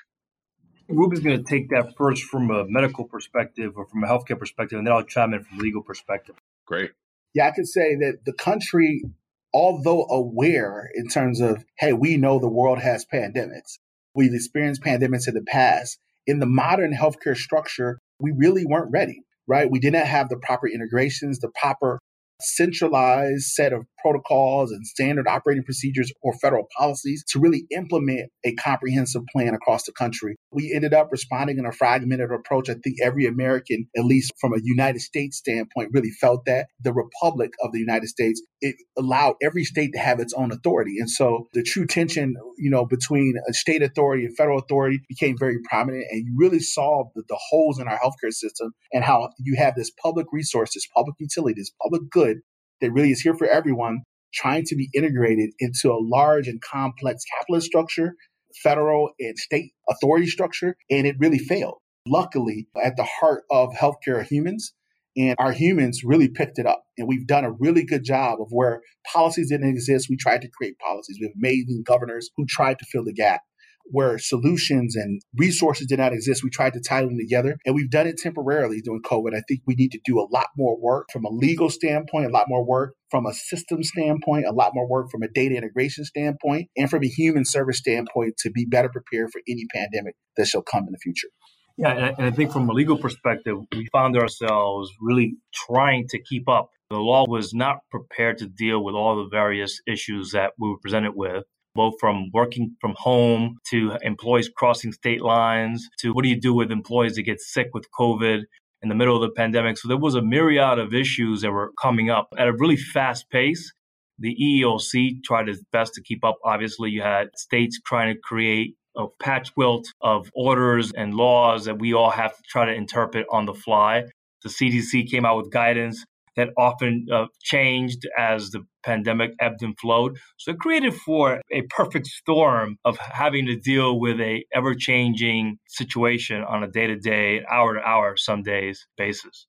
Ruben's 0.90 1.20
going 1.20 1.42
to 1.42 1.48
take 1.48 1.70
that 1.70 1.96
first 1.96 2.24
from 2.24 2.50
a 2.50 2.64
medical 2.66 3.04
perspective 3.04 3.74
or 3.76 3.86
from 3.86 4.02
a 4.04 4.06
healthcare 4.06 4.38
perspective, 4.38 4.78
and 4.78 4.86
then 4.86 4.92
I'll 4.92 5.04
chime 5.04 5.32
in 5.34 5.44
from 5.44 5.58
a 5.58 5.62
legal 5.62 5.82
perspective. 5.82 6.34
Great. 6.66 6.90
Yeah, 7.32 7.46
I 7.46 7.52
could 7.52 7.68
say 7.68 7.94
that 7.94 8.24
the 8.24 8.32
country 8.32 9.04
although 9.52 10.04
aware 10.04 10.88
in 10.94 11.08
terms 11.08 11.40
of, 11.40 11.64
hey, 11.78 11.92
we 11.92 12.16
know 12.16 12.38
the 12.38 12.48
world 12.48 12.78
has 12.78 13.04
pandemics, 13.12 13.78
we've 14.14 14.34
experienced 14.34 14.82
pandemics 14.82 15.28
in 15.28 15.34
the 15.34 15.44
past. 15.46 15.98
In 16.26 16.38
the 16.38 16.46
modern 16.46 16.92
healthcare 16.92 17.36
structure, 17.36 17.98
we 18.20 18.32
really 18.36 18.64
weren't 18.64 18.92
ready, 18.92 19.22
right? 19.46 19.70
We 19.70 19.80
didn't 19.80 20.06
have 20.06 20.28
the 20.28 20.36
proper 20.36 20.68
integrations, 20.68 21.38
the 21.38 21.50
proper 21.60 21.98
centralized 22.40 23.44
set 23.44 23.72
of 23.72 23.86
protocols 24.00 24.70
and 24.70 24.86
standard 24.86 25.26
operating 25.28 25.64
procedures 25.64 26.12
or 26.22 26.32
federal 26.34 26.66
policies 26.76 27.24
to 27.28 27.38
really 27.38 27.66
implement 27.70 28.30
a 28.44 28.54
comprehensive 28.54 29.22
plan 29.32 29.54
across 29.54 29.84
the 29.84 29.92
country. 29.92 30.36
We 30.52 30.72
ended 30.74 30.94
up 30.94 31.08
responding 31.10 31.58
in 31.58 31.66
a 31.66 31.72
fragmented 31.72 32.30
approach. 32.30 32.68
I 32.68 32.74
think 32.74 32.96
every 33.02 33.26
American, 33.26 33.86
at 33.96 34.04
least 34.04 34.32
from 34.40 34.52
a 34.52 34.60
United 34.62 35.00
States 35.00 35.38
standpoint, 35.38 35.90
really 35.92 36.10
felt 36.10 36.44
that. 36.46 36.66
The 36.82 36.92
Republic 36.92 37.52
of 37.62 37.72
the 37.72 37.78
United 37.78 38.08
States, 38.08 38.42
it 38.60 38.76
allowed 38.98 39.34
every 39.42 39.64
state 39.64 39.92
to 39.92 39.98
have 39.98 40.20
its 40.20 40.32
own 40.34 40.52
authority. 40.52 40.98
And 40.98 41.10
so 41.10 41.48
the 41.52 41.62
true 41.62 41.86
tension, 41.86 42.34
you 42.58 42.70
know, 42.70 42.84
between 42.84 43.34
a 43.48 43.52
state 43.52 43.82
authority 43.82 44.24
and 44.24 44.36
federal 44.36 44.58
authority 44.58 45.00
became 45.08 45.36
very 45.38 45.58
prominent. 45.68 46.04
And 46.10 46.26
you 46.26 46.34
really 46.36 46.60
saw 46.60 47.04
the, 47.14 47.22
the 47.28 47.38
holes 47.50 47.78
in 47.78 47.88
our 47.88 47.98
healthcare 47.98 48.32
system 48.32 48.72
and 48.92 49.04
how 49.04 49.30
you 49.38 49.56
have 49.56 49.74
this 49.74 49.90
public 50.02 50.26
resource, 50.32 50.74
this 50.74 50.86
public 50.94 51.16
utility, 51.18 51.54
this 51.60 51.72
public 51.82 52.02
good 52.10 52.38
that 52.80 52.92
really 52.92 53.10
is 53.10 53.20
here 53.20 53.34
for 53.34 53.46
everyone, 53.46 54.02
trying 54.32 54.64
to 54.66 54.76
be 54.76 54.88
integrated 54.94 55.50
into 55.58 55.90
a 55.90 56.00
large 56.00 56.48
and 56.48 56.60
complex 56.60 57.22
capitalist 57.38 57.66
structure, 57.66 58.14
federal 58.62 59.10
and 59.18 59.36
state 59.38 59.72
authority 59.88 60.26
structure, 60.26 60.76
and 60.90 61.06
it 61.06 61.16
really 61.18 61.38
failed. 61.38 61.78
Luckily, 62.06 62.66
at 62.82 62.96
the 62.96 63.04
heart 63.04 63.44
of 63.50 63.70
healthcare 63.70 64.20
are 64.20 64.22
humans, 64.22 64.72
and 65.16 65.36
our 65.38 65.52
humans 65.52 66.02
really 66.04 66.28
picked 66.28 66.58
it 66.58 66.66
up. 66.66 66.84
And 66.96 67.08
we've 67.08 67.26
done 67.26 67.44
a 67.44 67.52
really 67.52 67.84
good 67.84 68.04
job 68.04 68.40
of 68.40 68.48
where 68.50 68.80
policies 69.12 69.50
didn't 69.50 69.68
exist. 69.68 70.08
We 70.08 70.16
tried 70.16 70.42
to 70.42 70.48
create 70.48 70.78
policies. 70.78 71.18
We 71.20 71.26
have 71.26 71.34
amazing 71.36 71.82
governors 71.84 72.30
who 72.36 72.46
tried 72.46 72.78
to 72.78 72.86
fill 72.86 73.04
the 73.04 73.12
gap 73.12 73.42
where 73.84 74.18
solutions 74.18 74.96
and 74.96 75.20
resources 75.36 75.86
did 75.86 75.98
not 75.98 76.12
exist, 76.12 76.44
we 76.44 76.50
tried 76.50 76.72
to 76.74 76.80
tie 76.80 77.02
them 77.02 77.18
together. 77.18 77.56
And 77.64 77.74
we've 77.74 77.90
done 77.90 78.06
it 78.06 78.18
temporarily 78.18 78.80
during 78.80 79.02
COVID. 79.02 79.34
I 79.34 79.42
think 79.48 79.60
we 79.66 79.74
need 79.74 79.92
to 79.92 80.00
do 80.04 80.20
a 80.20 80.28
lot 80.30 80.48
more 80.56 80.80
work 80.80 81.08
from 81.12 81.24
a 81.24 81.30
legal 81.30 81.70
standpoint, 81.70 82.26
a 82.26 82.30
lot 82.30 82.46
more 82.48 82.64
work 82.64 82.94
from 83.10 83.26
a 83.26 83.34
system 83.34 83.82
standpoint, 83.82 84.46
a 84.46 84.52
lot 84.52 84.72
more 84.74 84.88
work 84.88 85.10
from 85.10 85.22
a 85.22 85.28
data 85.28 85.56
integration 85.56 86.04
standpoint, 86.04 86.68
and 86.76 86.88
from 86.88 87.02
a 87.02 87.08
human 87.08 87.44
service 87.44 87.78
standpoint 87.78 88.36
to 88.38 88.50
be 88.50 88.64
better 88.64 88.88
prepared 88.88 89.30
for 89.32 89.40
any 89.48 89.66
pandemic 89.72 90.14
that 90.36 90.46
shall 90.46 90.62
come 90.62 90.84
in 90.86 90.92
the 90.92 90.98
future. 90.98 91.28
Yeah, 91.76 92.12
and 92.18 92.26
I 92.26 92.30
think 92.30 92.52
from 92.52 92.68
a 92.68 92.72
legal 92.72 92.98
perspective, 92.98 93.56
we 93.72 93.86
found 93.92 94.16
ourselves 94.16 94.90
really 95.00 95.36
trying 95.54 96.06
to 96.10 96.20
keep 96.22 96.48
up. 96.48 96.68
The 96.90 96.98
law 96.98 97.24
was 97.26 97.54
not 97.54 97.78
prepared 97.90 98.38
to 98.38 98.46
deal 98.46 98.84
with 98.84 98.94
all 98.94 99.16
the 99.16 99.28
various 99.30 99.80
issues 99.86 100.32
that 100.32 100.52
we 100.58 100.68
were 100.68 100.78
presented 100.78 101.12
with 101.14 101.44
both 101.80 101.94
from 101.98 102.28
working 102.34 102.76
from 102.78 102.94
home 102.98 103.56
to 103.70 103.96
employees 104.02 104.50
crossing 104.54 104.92
state 104.92 105.22
lines 105.22 105.88
to 105.98 106.12
what 106.12 106.24
do 106.24 106.28
you 106.28 106.38
do 106.38 106.52
with 106.52 106.70
employees 106.70 107.14
that 107.14 107.22
get 107.22 107.40
sick 107.40 107.68
with 107.72 107.86
COVID 107.98 108.42
in 108.82 108.90
the 108.90 108.94
middle 108.94 109.16
of 109.16 109.22
the 109.22 109.34
pandemic. 109.34 109.78
So 109.78 109.88
there 109.88 109.96
was 109.96 110.14
a 110.14 110.20
myriad 110.20 110.78
of 110.78 110.92
issues 110.92 111.40
that 111.40 111.50
were 111.50 111.72
coming 111.80 112.10
up 112.10 112.28
at 112.36 112.48
a 112.48 112.52
really 112.52 112.76
fast 112.76 113.30
pace. 113.30 113.72
The 114.18 114.36
EEOC 114.36 115.24
tried 115.24 115.48
its 115.48 115.62
best 115.72 115.94
to 115.94 116.02
keep 116.02 116.22
up. 116.22 116.36
Obviously, 116.44 116.90
you 116.90 117.00
had 117.00 117.28
states 117.34 117.80
trying 117.86 118.12
to 118.14 118.20
create 118.20 118.74
a 118.94 119.06
patchwork 119.18 119.54
quilt 119.54 119.86
of 120.02 120.30
orders 120.34 120.92
and 120.94 121.14
laws 121.14 121.64
that 121.64 121.78
we 121.78 121.94
all 121.94 122.10
have 122.10 122.36
to 122.36 122.42
try 122.50 122.66
to 122.66 122.74
interpret 122.74 123.24
on 123.30 123.46
the 123.46 123.54
fly. 123.54 124.04
The 124.42 124.50
CDC 124.50 125.10
came 125.10 125.24
out 125.24 125.38
with 125.38 125.50
guidance 125.50 126.04
that 126.40 126.48
often 126.56 127.06
uh, 127.12 127.26
changed 127.42 128.08
as 128.18 128.50
the 128.50 128.62
pandemic 128.82 129.32
ebbed 129.40 129.62
and 129.62 129.78
flowed. 129.78 130.16
So 130.38 130.52
it 130.52 130.58
created 130.58 130.94
for 130.94 131.42
a 131.52 131.62
perfect 131.68 132.06
storm 132.06 132.78
of 132.82 132.96
having 132.96 133.44
to 133.46 133.56
deal 133.56 134.00
with 134.00 134.18
a 134.20 134.44
ever 134.54 134.74
changing 134.74 135.58
situation 135.68 136.42
on 136.42 136.62
a 136.62 136.68
day 136.68 136.86
to 136.86 136.96
day, 136.96 137.42
hour 137.50 137.74
to 137.74 137.80
hour, 137.80 138.16
some 138.16 138.42
days 138.42 138.86
basis. 138.96 139.46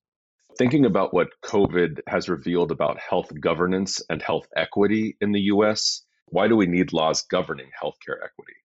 Thinking 0.57 0.85
about 0.85 1.13
what 1.13 1.29
COVID 1.45 2.01
has 2.07 2.27
revealed 2.27 2.71
about 2.71 2.99
health 2.99 3.31
governance 3.39 4.01
and 4.09 4.21
health 4.21 4.47
equity 4.57 5.15
in 5.21 5.31
the 5.31 5.43
US, 5.53 6.03
why 6.25 6.49
do 6.49 6.57
we 6.57 6.65
need 6.65 6.91
laws 6.91 7.23
governing 7.31 7.69
healthcare 7.81 8.19
equity? 8.21 8.60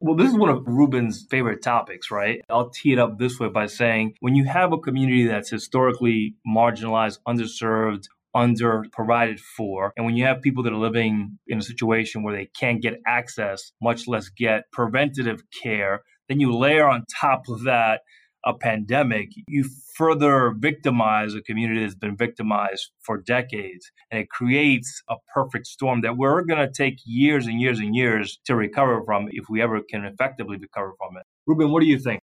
Well, 0.00 0.14
this 0.14 0.28
is 0.28 0.38
one 0.38 0.50
of 0.50 0.62
Ruben's 0.64 1.26
favorite 1.28 1.60
topics, 1.60 2.10
right? 2.10 2.40
I'll 2.48 2.70
tee 2.70 2.92
it 2.92 3.00
up 3.00 3.18
this 3.18 3.40
way 3.40 3.48
by 3.48 3.66
saying 3.66 4.14
when 4.20 4.36
you 4.36 4.44
have 4.44 4.72
a 4.72 4.78
community 4.78 5.26
that's 5.26 5.50
historically 5.50 6.36
marginalized, 6.46 7.18
underserved, 7.26 8.04
under 8.32 8.84
provided 8.92 9.40
for. 9.40 9.92
And 9.96 10.06
when 10.06 10.16
you 10.16 10.24
have 10.24 10.40
people 10.40 10.62
that 10.62 10.72
are 10.72 10.78
living 10.78 11.38
in 11.48 11.58
a 11.58 11.62
situation 11.62 12.22
where 12.22 12.36
they 12.36 12.46
can't 12.46 12.80
get 12.80 13.00
access, 13.06 13.72
much 13.82 14.06
less 14.06 14.28
get 14.28 14.70
preventative 14.70 15.42
care, 15.62 16.02
then 16.28 16.38
you 16.38 16.56
layer 16.56 16.86
on 16.86 17.04
top 17.20 17.48
of 17.48 17.64
that 17.64 18.02
a 18.48 18.54
pandemic, 18.54 19.28
you 19.46 19.68
further 19.94 20.54
victimize 20.58 21.34
a 21.34 21.42
community 21.42 21.82
that's 21.82 21.94
been 21.94 22.16
victimized 22.16 22.90
for 23.02 23.18
decades. 23.18 23.92
And 24.10 24.22
it 24.22 24.30
creates 24.30 25.02
a 25.08 25.16
perfect 25.34 25.66
storm 25.66 26.00
that 26.00 26.16
we're 26.16 26.42
going 26.44 26.66
to 26.66 26.72
take 26.72 26.94
years 27.04 27.46
and 27.46 27.60
years 27.60 27.78
and 27.78 27.94
years 27.94 28.38
to 28.46 28.56
recover 28.56 29.02
from 29.04 29.28
if 29.30 29.44
we 29.50 29.60
ever 29.60 29.80
can 29.88 30.06
effectively 30.06 30.56
recover 30.56 30.94
from 30.98 31.18
it. 31.18 31.24
Ruben, 31.46 31.70
what 31.70 31.80
do 31.80 31.86
you 31.86 31.98
think? 31.98 32.20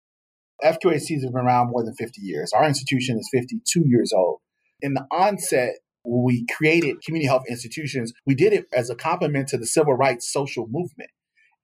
FQHCs 0.62 1.24
have 1.24 1.32
been 1.32 1.44
around 1.44 1.70
more 1.72 1.84
than 1.84 1.94
50 1.94 2.20
years. 2.20 2.52
Our 2.54 2.64
institution 2.68 3.18
is 3.18 3.28
52 3.32 3.82
years 3.84 4.12
old. 4.12 4.38
In 4.80 4.94
the 4.94 5.04
onset, 5.10 5.74
we 6.04 6.46
created 6.56 7.02
community 7.04 7.26
health 7.26 7.44
institutions, 7.48 8.12
we 8.26 8.36
did 8.36 8.52
it 8.52 8.66
as 8.72 8.90
a 8.90 8.94
complement 8.94 9.48
to 9.48 9.58
the 9.58 9.66
civil 9.66 9.94
rights 9.94 10.32
social 10.32 10.68
movement. 10.70 11.10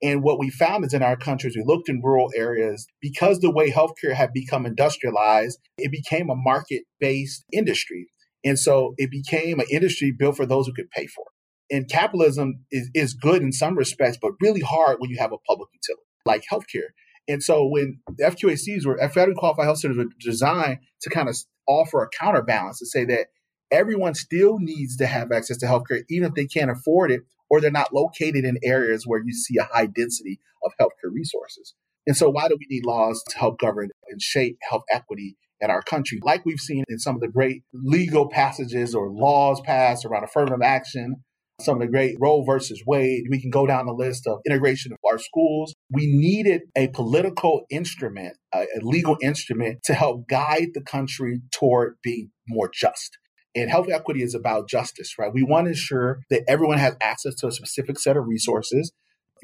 And 0.01 0.23
what 0.23 0.39
we 0.39 0.51
found 0.51 0.85
is 0.85 0.95
in 0.95 1.03
our 1.03 1.17
countries, 1.17 1.57
we 1.57 1.65
looked 1.67 1.89
in 1.89 2.01
rural 2.03 2.31
areas, 2.37 2.87
because 3.01 3.41
the 3.41 3.51
way 3.51 3.71
healthcare 3.71 4.15
had 4.15 4.33
become 4.33 4.65
industrialized, 4.65 5.59
it 5.77 5.91
became 5.91 6.31
a 6.31 6.37
market 6.37 6.83
based 7.01 7.45
industry. 7.53 8.09
And 8.45 8.59
so 8.59 8.95
it 8.97 9.11
became 9.11 9.59
an 9.59 9.67
industry 9.71 10.13
built 10.17 10.37
for 10.37 10.47
those 10.47 10.67
who 10.67 10.73
could 10.73 10.91
pay 10.91 11.07
for 11.07 11.25
it. 11.27 11.77
And 11.77 11.91
capitalism 11.91 12.65
is, 12.71 12.91
is 12.95 13.15
good 13.15 13.43
in 13.43 13.53
some 13.53 13.77
respects, 13.77 14.19
but 14.21 14.33
really 14.41 14.61
hard 14.61 14.99
when 15.01 15.11
you 15.11 15.19
have 15.19 15.33
a 15.33 15.39
public 15.47 15.69
utility 15.75 16.05
like 16.25 16.45
healthcare. 16.51 16.91
And 17.27 17.43
so 17.43 17.67
when 17.67 18.01
the 18.07 18.25
FQHCs 18.25 18.87
were, 18.87 18.97
federally 18.97 19.35
qualified 19.35 19.65
health 19.65 19.81
centers 19.81 19.99
were 19.99 20.07
designed 20.21 20.79
to 21.03 21.11
kind 21.11 21.29
of 21.29 21.37
offer 21.67 22.03
a 22.03 22.09
counterbalance 22.09 22.79
to 22.79 22.87
say 22.87 23.05
that 23.07 23.27
everyone 23.71 24.15
still 24.15 24.59
needs 24.59 24.97
to 24.97 25.07
have 25.07 25.31
access 25.31 25.59
to 25.59 25.67
healthcare, 25.67 26.03
even 26.09 26.29
if 26.29 26.35
they 26.35 26.47
can't 26.47 26.71
afford 26.71 27.11
it 27.11 27.23
or 27.51 27.61
they're 27.61 27.71
not 27.71 27.95
located 27.95 28.45
in 28.45 28.59
areas 28.63 29.05
where 29.07 29.23
you 29.25 29.33
see 29.33 29.57
a 29.59 29.65
high 29.65 29.87
density 29.87 30.41
of 30.65 30.73
healthcare 30.81 31.13
resources. 31.13 31.75
And 32.07 32.17
so, 32.17 32.31
why 32.31 32.49
do 32.49 32.57
we 32.59 32.67
need 32.71 32.87
laws 32.87 33.23
to 33.29 33.39
help 33.39 33.59
govern 33.59 33.91
and 34.09 34.21
shape 34.21 34.59
health 34.69 34.85
equity 34.91 35.37
in 35.61 35.71
our 35.71 35.83
country? 35.83 36.21
Like 36.23 36.45
we've 36.45 36.59
seen 36.59 36.85
in 36.89 36.99
some 36.99 37.15
of 37.15 37.21
the 37.21 37.29
great 37.29 37.63
legal 37.73 38.29
passages 38.29 38.95
or 38.95 39.11
laws 39.11 39.61
passed 39.61 40.05
around 40.07 40.25
affirmative 40.25 40.63
action, 40.63 41.17
some 41.61 41.75
of 41.75 41.81
the 41.81 41.89
great 41.89 42.17
Roe 42.21 42.45
versus 42.45 42.83
Wade. 42.87 43.25
We 43.29 43.41
can 43.41 43.51
go 43.51 43.67
down 43.67 43.87
the 43.87 43.93
list 43.93 44.27
of 44.27 44.39
integration 44.47 44.93
of 44.93 44.99
our 45.05 45.19
schools. 45.19 45.75
We 45.91 46.07
needed 46.07 46.63
a 46.77 46.89
political 46.89 47.67
instrument, 47.71 48.37
a, 48.55 48.65
legal 48.81 49.17
instrument 49.23 49.81
to 49.85 49.95
help 49.95 50.29
guide 50.29 50.69
the 50.75 50.83
country 50.83 51.41
toward 51.53 51.97
being 52.03 52.31
more 52.49 52.71
just. 52.73 53.19
And 53.59 53.71
health 53.71 53.89
equity 53.91 54.23
is 54.23 54.35
about 54.35 54.69
justice, 54.69 55.19
right? 55.19 55.33
We 55.33 55.43
want 55.43 55.67
to 55.67 55.71
ensure 55.71 56.21
that 56.31 56.45
everyone 56.47 56.79
has 56.79 56.95
access 57.01 57.35
to 57.37 57.49
a 57.49 57.53
specific 57.53 57.99
set 57.99 58.17
of 58.17 58.27
resources. 58.27 58.93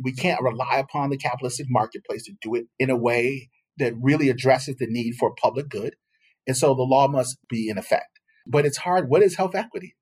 We 0.02 0.12
can't 0.12 0.40
rely 0.40 0.76
upon 0.78 1.10
the 1.10 1.16
capitalistic 1.16 1.66
marketplace 1.68 2.24
to 2.24 2.32
do 2.40 2.54
it 2.54 2.66
in 2.78 2.90
a 2.90 2.96
way 2.96 3.50
that 3.78 3.94
really 4.00 4.28
addresses 4.28 4.76
the 4.76 4.86
need 4.86 5.16
for 5.18 5.34
public 5.34 5.68
good. 5.68 5.96
And 6.46 6.56
so 6.56 6.74
the 6.74 6.82
law 6.82 7.08
must 7.08 7.38
be 7.48 7.68
in 7.68 7.76
effect. 7.76 8.20
But 8.46 8.64
it's 8.64 8.76
hard. 8.76 9.08
What 9.08 9.22
is 9.22 9.36
health 9.36 9.56
equity? 9.56 9.96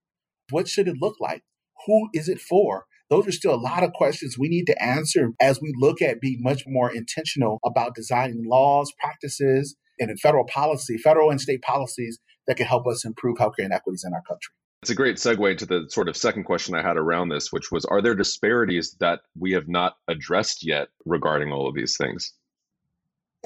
What 0.51 0.69
should 0.69 0.89
it 0.89 0.97
look 1.01 1.17
like? 1.19 1.43
Who 1.87 2.11
is 2.13 2.29
it 2.29 2.41
for? 2.41 2.85
Those 3.09 3.27
are 3.27 3.33
still 3.33 3.55
a 3.55 3.57
lot 3.57 3.83
of 3.83 3.93
questions 3.93 4.37
we 4.39 4.49
need 4.49 4.67
to 4.67 4.83
answer 4.83 5.31
as 5.41 5.61
we 5.61 5.73
look 5.79 6.03
at 6.03 6.21
being 6.21 6.43
much 6.43 6.65
more 6.67 6.93
intentional 6.93 7.61
about 7.65 7.95
designing 7.95 8.45
laws, 8.45 8.93
practices, 9.01 9.77
and 9.99 10.11
in 10.11 10.17
federal 10.19 10.45
policy, 10.45 10.99
federal 10.99 11.31
and 11.31 11.41
state 11.41 11.63
policies 11.63 12.19
that 12.47 12.57
can 12.57 12.67
help 12.67 12.87
us 12.87 13.05
improve 13.05 13.39
healthcare 13.39 13.65
inequities 13.65 14.05
in 14.05 14.13
our 14.13 14.23
country. 14.23 14.53
It's 14.83 14.91
a 14.91 14.97
great 14.97 15.17
segue 15.17 15.59
to 15.59 15.67
the 15.67 15.87
sort 15.89 16.09
of 16.09 16.17
second 16.17 16.45
question 16.45 16.75
I 16.75 16.83
had 16.83 16.97
around 16.97 17.29
this, 17.29 17.53
which 17.53 17.71
was 17.71 17.85
Are 17.85 18.03
there 18.03 18.17
disparities 18.17 18.97
that 18.99 19.21
we 19.39 19.53
have 19.53 19.69
not 19.69 19.97
addressed 20.09 20.67
yet 20.67 20.89
regarding 21.05 21.53
all 21.53 21.69
of 21.69 21.75
these 21.75 21.97
things? 21.97 22.33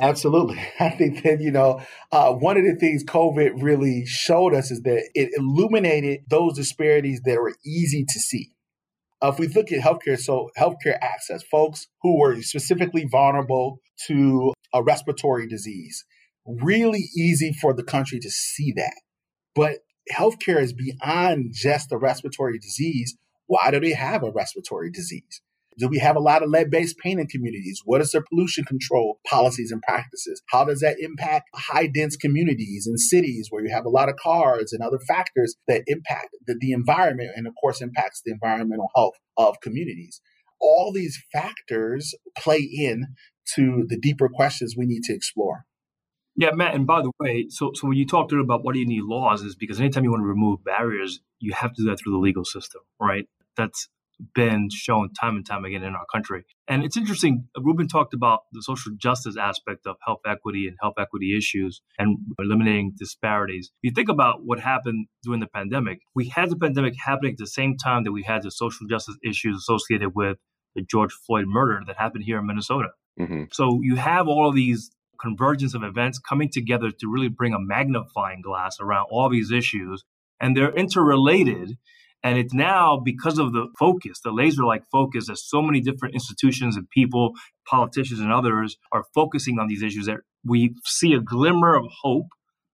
Absolutely. 0.01 0.59
I 0.81 0.91
think 0.91 1.23
that, 1.23 1.41
you 1.41 1.51
know, 1.51 1.83
uh, 2.13 2.33
one 2.33 2.57
of 2.57 2.65
the 2.65 2.77
things 2.77 3.05
COVID 3.05 3.63
really 3.63 4.05
showed 4.07 4.55
us 4.55 4.71
is 4.71 4.83
that 4.83 5.09
it 5.15 5.31
illuminated 5.37 6.21
those 6.29 6.55
disparities 6.55 7.21
that 7.25 7.37
were 7.37 7.55
easy 7.65 8.05
to 8.09 8.21
see. 8.21 8.53
Uh, 9.23 9.29
if 9.29 9.39
we 9.39 9.49
look 9.49 9.73
at 9.73 9.81
healthcare, 9.81 10.19
so 10.19 10.51
healthcare 10.59 10.99
access, 11.01 11.43
folks 11.43 11.87
who 12.03 12.19
were 12.19 12.41
specifically 12.43 13.07
vulnerable 13.11 13.81
to 14.07 14.53
a 14.75 14.83
respiratory 14.83 15.47
disease, 15.47 16.05
really 16.47 17.09
easy 17.17 17.53
for 17.61 17.75
the 17.75 17.85
country 17.85 18.19
to 18.21 18.31
see 18.31 18.73
that. 18.77 19.01
But 19.55 19.79
healthcare 20.13 20.61
is 20.61 20.73
beyond 20.73 21.53
just 21.53 21.93
a 21.93 21.99
respiratory 21.99 22.59
disease. 22.59 23.17
Why 23.47 23.71
do 23.71 23.81
they 23.81 23.93
have 23.93 24.23
a 24.23 24.31
respiratory 24.31 24.91
disease? 24.91 25.43
Do 25.79 25.89
we 25.89 25.99
have 25.99 26.17
a 26.17 26.21
lot 26.21 26.43
of 26.43 26.49
lead 26.49 26.71
based 26.71 26.97
paint 26.99 27.21
in 27.21 27.27
communities? 27.27 27.83
What 27.85 28.01
is 28.01 28.11
their 28.11 28.23
pollution 28.23 28.65
control 28.65 29.21
policies 29.29 29.71
and 29.71 29.83
practices? 29.83 30.41
How 30.49 30.65
does 30.65 30.81
that 30.81 30.97
impact 30.99 31.51
high 31.55 31.87
dense 31.87 32.17
communities 32.17 32.87
and 32.87 32.99
cities 32.99 33.49
where 33.51 33.63
you 33.63 33.71
have 33.71 33.85
a 33.85 33.91
lot 33.91 34.09
of 34.09 34.17
cars 34.17 34.73
and 34.73 34.83
other 34.83 34.99
factors 34.99 35.55
that 35.69 35.83
impact 35.87 36.29
the, 36.47 36.57
the 36.59 36.73
environment 36.73 37.31
and, 37.37 37.47
of 37.47 37.53
course, 37.61 37.83
impacts 37.83 38.23
the 38.25 38.33
environmental 38.33 38.89
health 38.97 39.15
of 39.37 39.61
communities? 39.61 40.23
All 40.59 40.93
these 40.93 41.23
factors 41.31 42.15
play 42.39 42.61
in 42.61 43.09
to 43.55 43.85
the 43.87 43.99
deeper 43.99 44.31
questions 44.31 44.75
we 44.77 44.87
need 44.87 45.03
to 45.05 45.15
explore. 45.15 45.66
Yeah, 46.37 46.51
Matt. 46.53 46.75
And 46.75 46.87
by 46.87 47.03
the 47.03 47.11
way, 47.19 47.47
so 47.49 47.73
so 47.75 47.89
when 47.89 47.97
you 47.97 48.07
talked 48.07 48.33
about 48.33 48.63
what 48.63 48.75
do 48.75 48.79
you 48.79 48.87
need 48.87 49.05
laws, 49.05 49.43
is 49.43 49.55
because 49.55 49.81
anytime 49.81 50.05
you 50.05 50.11
want 50.11 50.23
to 50.23 50.27
remove 50.27 50.63
barriers, 50.65 51.21
you 51.41 51.53
have 51.55 51.73
to 51.75 51.83
do 51.83 51.91
that 51.91 51.99
through 51.99 52.13
the 52.13 52.19
legal 52.19 52.45
system, 52.45 52.83
right? 53.01 53.27
That's 53.57 53.89
been 54.35 54.69
shown 54.71 55.13
time 55.13 55.37
and 55.37 55.47
time 55.47 55.65
again 55.65 55.83
in 55.83 55.95
our 55.95 56.07
country. 56.13 56.45
And 56.69 56.85
it's 56.85 56.97
interesting, 56.97 57.49
Ruben 57.59 57.89
talked 57.89 58.15
about 58.15 58.41
the 58.53 58.63
social 58.63 58.93
justice 58.97 59.37
aspect 59.37 59.87
of 59.87 59.97
health 60.05 60.21
equity 60.27 60.67
and 60.67 60.77
health 60.81 60.95
equity 60.99 61.37
issues 61.37 61.83
and 61.99 62.19
eliminating 62.39 62.95
disparities. 62.99 63.71
If 63.83 63.91
you 63.91 63.95
think 63.95 64.09
about 64.09 64.45
what 64.45 64.61
happened 64.61 65.09
during 65.23 65.41
the 65.41 65.47
pandemic, 65.47 66.01
we 66.15 66.29
had 66.29 66.51
the 66.51 66.57
pandemic 66.57 66.95
happening 66.99 67.33
at 67.33 67.39
the 67.39 67.47
same 67.47 67.77
time 67.77 68.05
that 68.05 68.13
we 68.13 68.23
had 68.23 68.43
the 68.43 68.51
social 68.51 68.87
justice 68.87 69.17
issues 69.25 69.59
associated 69.59 70.13
with 70.15 70.39
the 70.75 70.83
George 70.83 71.13
Floyd 71.13 71.47
murder 71.47 71.81
that 71.87 71.97
happened 71.97 72.25
here 72.25 72.39
in 72.39 72.47
Minnesota. 72.47 72.89
Mm-hmm. 73.19 73.45
So 73.53 73.81
you 73.83 73.97
have 73.97 74.29
all 74.29 74.49
of 74.49 74.55
these 74.55 74.91
convergence 75.21 75.75
of 75.75 75.83
events 75.83 76.19
coming 76.19 76.51
together 76.51 76.91
to 76.91 77.09
really 77.09 77.29
bring 77.29 77.55
a 77.55 77.61
magnifying 77.61 78.43
glass 78.43 78.77
around 78.81 79.07
all 79.11 79.29
these 79.29 79.51
issues. 79.51 80.05
And 80.41 80.57
they're 80.57 80.75
interrelated. 80.75 81.77
And 82.23 82.39
it's 82.39 82.55
now 82.55 83.01
because 83.03 83.39
of 83.39 83.53
the 83.53 83.69
focus, 83.79 84.21
the 84.25 84.33
laser 84.33 84.65
like 84.65 84.83
focus, 84.91 85.29
that 85.29 85.39
so 85.39 85.63
many 85.63 85.81
different 85.81 86.15
institutions 86.15 86.77
and 86.77 86.89
people, 86.91 87.33
politicians 87.69 88.21
and 88.21 88.33
others 88.33 88.77
are 88.93 89.05
focusing 89.15 89.59
on 89.59 89.69
these 89.69 89.83
issues 89.83 90.07
that 90.07 90.19
we 90.45 90.75
see 90.85 91.13
a 91.13 91.21
glimmer 91.21 91.77
of 91.77 91.87
hope 92.03 92.27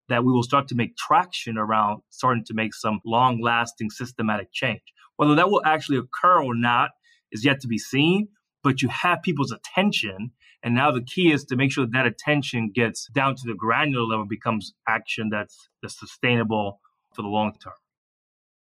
that 0.09 0.25
we 0.25 0.33
will 0.33 0.43
start 0.43 0.69
to 0.69 0.75
make 0.75 0.97
traction 0.97 1.57
around 1.57 2.03
starting 2.11 2.45
to 2.45 2.55
make 2.55 2.75
some 2.75 3.01
long 3.05 3.41
lasting 3.41 3.91
systematic 3.91 4.49
change. 4.53 4.83
Whether 5.17 5.35
that 5.37 5.49
will 5.51 5.63
actually 5.65 5.99
occur 5.99 6.43
or 6.43 6.55
not 6.55 6.91
is 7.31 7.45
yet 7.45 7.61
to 7.61 7.69
be 7.69 7.79
seen, 7.79 8.29
but 8.63 8.83
you 8.83 8.89
have 8.89 9.23
people's 9.23 9.53
attention 9.53 10.33
and 10.63 10.75
now 10.75 10.93
the 10.93 11.03
key 11.03 11.33
is 11.33 11.45
to 11.47 11.57
make 11.57 11.73
sure 11.73 11.85
that, 11.85 11.93
that 11.93 12.07
attention 12.07 12.71
gets 12.75 13.09
down 13.09 13.35
to 13.37 13.43
the 13.45 13.55
granular 13.55 14.05
level, 14.05 14.27
becomes 14.27 14.73
action 14.89 15.29
that's, 15.31 15.69
that's 15.83 15.99
sustainable 15.99 16.81
for 17.15 17.23
the 17.23 17.29
long 17.29 17.53
term. 17.63 17.73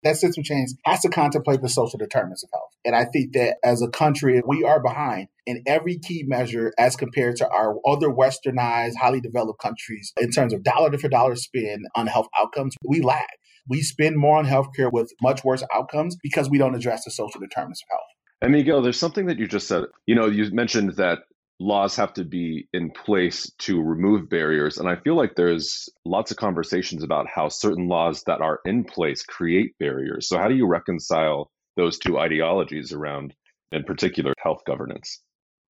That 0.03 0.17
system 0.17 0.43
change 0.43 0.69
has 0.85 1.01
to 1.01 1.09
contemplate 1.09 1.61
the 1.61 1.69
social 1.69 1.97
determinants 1.97 2.43
of 2.43 2.49
health. 2.53 2.69
And 2.85 2.95
I 2.95 3.05
think 3.05 3.33
that 3.33 3.57
as 3.63 3.81
a 3.81 3.89
country, 3.89 4.41
we 4.45 4.63
are 4.63 4.81
behind 4.81 5.27
in 5.45 5.63
every 5.65 5.97
key 5.97 6.23
measure 6.27 6.71
as 6.77 6.95
compared 6.95 7.37
to 7.37 7.49
our 7.49 7.75
other 7.85 8.09
westernized, 8.09 8.93
highly 8.95 9.21
developed 9.21 9.59
countries 9.59 10.13
in 10.19 10.29
terms 10.29 10.53
of 10.53 10.63
dollar 10.63 10.95
for 10.97 11.09
dollar 11.09 11.35
spend 11.35 11.85
on 11.95 12.07
health 12.07 12.27
outcomes. 12.39 12.75
We 12.85 13.01
lag. 13.01 13.25
We 13.67 13.81
spend 13.81 14.17
more 14.17 14.37
on 14.37 14.45
healthcare 14.45 14.91
with 14.91 15.11
much 15.21 15.43
worse 15.43 15.63
outcomes 15.73 16.15
because 16.21 16.49
we 16.49 16.57
don't 16.57 16.75
address 16.75 17.03
the 17.03 17.11
social 17.11 17.41
determinants 17.41 17.81
of 17.81 17.87
health. 17.89 18.07
And 18.41 18.51
Miguel, 18.51 18.83
there's 18.83 18.99
something 18.99 19.25
that 19.25 19.39
you 19.39 19.47
just 19.47 19.67
said. 19.67 19.85
You 20.05 20.15
know, 20.15 20.27
you 20.27 20.51
mentioned 20.51 20.93
that 20.97 21.19
laws 21.59 21.95
have 21.95 22.13
to 22.13 22.23
be 22.23 22.67
in 22.73 22.91
place 22.91 23.51
to 23.59 23.81
remove 23.81 24.29
barriers. 24.29 24.77
And 24.77 24.87
I 24.87 24.95
feel 24.95 25.15
like 25.15 25.35
there's 25.35 25.89
lots 26.05 26.31
of 26.31 26.37
conversations 26.37 27.03
about 27.03 27.27
how 27.27 27.49
certain 27.49 27.87
laws 27.87 28.23
that 28.27 28.41
are 28.41 28.59
in 28.65 28.83
place 28.83 29.23
create 29.23 29.77
barriers. 29.79 30.27
So, 30.27 30.37
how 30.37 30.47
do 30.47 30.55
you 30.55 30.67
reconcile 30.67 31.49
those 31.75 31.97
two 31.97 32.17
ideologies 32.17 32.93
around, 32.93 33.33
in 33.71 33.83
particular, 33.83 34.33
health 34.39 34.61
governance? 34.65 35.21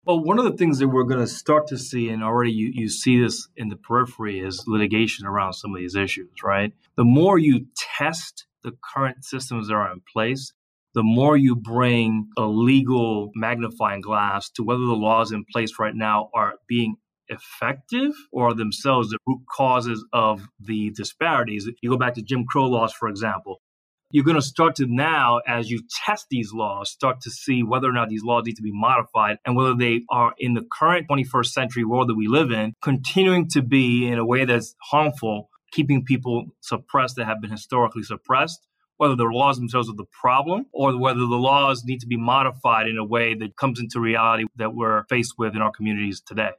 Well, 0.05 0.23
one 0.23 0.39
of 0.39 0.45
the 0.45 0.55
things 0.55 0.79
that 0.79 0.87
we're 0.87 1.03
going 1.03 1.19
to 1.19 1.27
start 1.27 1.67
to 1.67 1.77
see, 1.77 2.09
and 2.09 2.23
already 2.23 2.51
you, 2.51 2.71
you 2.73 2.87
see 2.87 3.19
this 3.21 3.49
in 3.57 3.67
the 3.67 3.75
periphery, 3.75 4.39
is 4.39 4.63
litigation 4.65 5.25
around 5.25 5.53
some 5.53 5.75
of 5.75 5.81
these 5.81 5.95
issues, 5.95 6.29
right? 6.43 6.71
The 6.95 7.03
more 7.03 7.37
you 7.37 7.65
test 7.97 8.45
the 8.63 8.71
current 8.93 9.25
systems 9.25 9.67
that 9.67 9.73
are 9.73 9.91
in 9.91 10.01
place, 10.13 10.53
the 10.97 11.03
more 11.03 11.37
you 11.37 11.55
bring 11.55 12.27
a 12.39 12.47
legal 12.47 13.29
magnifying 13.35 14.01
glass 14.01 14.49
to 14.49 14.63
whether 14.63 14.83
the 14.83 14.93
laws 14.93 15.31
in 15.31 15.45
place 15.45 15.73
right 15.77 15.93
now 15.93 16.27
are 16.33 16.55
being 16.67 16.95
effective 17.27 18.13
or 18.31 18.55
themselves 18.55 19.09
the 19.09 19.19
root 19.27 19.41
causes 19.55 20.03
of 20.11 20.47
the 20.59 20.89
disparities. 20.89 21.69
You 21.83 21.91
go 21.91 21.97
back 21.97 22.15
to 22.15 22.23
Jim 22.23 22.45
Crow 22.49 22.65
laws, 22.65 22.93
for 22.93 23.09
example. 23.09 23.61
You're 24.09 24.23
going 24.23 24.37
to 24.37 24.41
start 24.41 24.77
to 24.77 24.87
now, 24.87 25.39
as 25.47 25.69
you 25.69 25.83
test 26.03 26.25
these 26.31 26.51
laws, 26.51 26.89
start 26.89 27.21
to 27.21 27.29
see 27.29 27.61
whether 27.61 27.87
or 27.87 27.93
not 27.93 28.09
these 28.09 28.23
laws 28.23 28.45
need 28.47 28.55
to 28.55 28.63
be 28.63 28.71
modified 28.73 29.37
and 29.45 29.55
whether 29.55 29.75
they 29.75 30.01
are 30.09 30.33
in 30.39 30.55
the 30.55 30.65
current 30.79 31.07
21st 31.07 31.51
century 31.51 31.85
world 31.85 32.09
that 32.09 32.15
we 32.15 32.27
live 32.27 32.49
in, 32.49 32.73
continuing 32.81 33.47
to 33.49 33.61
be 33.61 34.07
in 34.07 34.17
a 34.17 34.25
way 34.25 34.45
that's 34.45 34.73
harmful, 34.81 35.51
keeping 35.71 36.03
people 36.03 36.45
suppressed 36.61 37.17
that 37.17 37.25
have 37.25 37.39
been 37.39 37.51
historically 37.51 38.01
suppressed, 38.01 38.65
whether 38.97 39.15
the 39.15 39.23
laws 39.23 39.57
themselves 39.57 39.89
are 39.89 39.95
the 39.95 40.05
problem 40.21 40.65
or 40.73 40.99
whether 40.99 41.19
the 41.19 41.25
laws 41.25 41.83
need 41.85 41.99
to 41.99 42.07
be 42.07 42.17
modified 42.17 42.87
in 42.87 42.97
a 42.97 43.05
way 43.05 43.33
that 43.35 43.55
comes 43.55 43.79
into 43.79 43.99
reality 43.99 44.45
that 44.55 44.75
we're 44.75 45.03
faced 45.05 45.33
with 45.37 45.55
in 45.55 45.61
our 45.61 45.71
communities 45.71 46.21
today. 46.25 46.51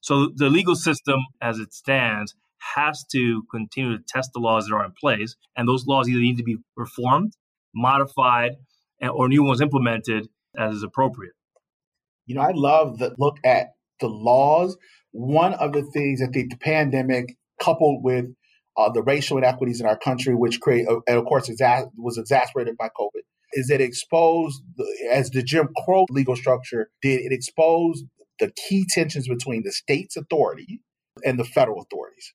So 0.00 0.30
the 0.34 0.50
legal 0.50 0.76
system 0.76 1.20
as 1.40 1.58
it 1.58 1.72
stands 1.72 2.34
has 2.76 3.04
to 3.12 3.42
continue 3.50 3.96
to 3.96 4.04
test 4.06 4.30
the 4.32 4.40
laws 4.40 4.66
that 4.66 4.74
are 4.74 4.84
in 4.84 4.92
place, 4.92 5.36
and 5.56 5.68
those 5.68 5.86
laws 5.86 6.08
either 6.08 6.20
need 6.20 6.38
to 6.38 6.42
be 6.42 6.56
reformed, 6.76 7.34
modified, 7.74 8.52
or 9.02 9.28
new 9.28 9.42
ones 9.42 9.60
implemented 9.60 10.28
as 10.56 10.76
is 10.76 10.82
appropriate. 10.82 11.34
You 12.26 12.36
know, 12.36 12.40
I 12.40 12.52
love 12.54 12.98
the 12.98 13.14
look 13.18 13.36
at 13.44 13.74
the 14.00 14.08
laws. 14.08 14.76
One 15.12 15.54
of 15.54 15.72
the 15.72 15.82
things 15.82 16.20
that 16.20 16.32
the 16.32 16.48
pandemic, 16.60 17.36
coupled 17.60 18.02
with 18.02 18.26
uh, 18.76 18.90
the 18.90 19.02
racial 19.02 19.38
inequities 19.38 19.80
in 19.80 19.86
our 19.86 19.98
country, 19.98 20.34
which 20.34 20.60
create, 20.60 20.88
uh, 20.88 21.00
and 21.06 21.18
of 21.18 21.24
course, 21.24 21.48
was 21.96 22.18
exacerbated 22.18 22.76
by 22.76 22.88
COVID, 22.88 23.22
is 23.52 23.68
that 23.68 23.80
it 23.80 23.84
exposed, 23.84 24.62
as 25.10 25.30
the 25.30 25.42
Jim 25.42 25.68
Crow 25.84 26.06
legal 26.10 26.36
structure 26.36 26.90
did, 27.02 27.20
it 27.20 27.32
exposed 27.32 28.04
the 28.40 28.52
key 28.68 28.84
tensions 28.88 29.28
between 29.28 29.62
the 29.64 29.72
state's 29.72 30.16
authority 30.16 30.80
and 31.24 31.38
the 31.38 31.44
federal 31.44 31.80
authorities, 31.80 32.34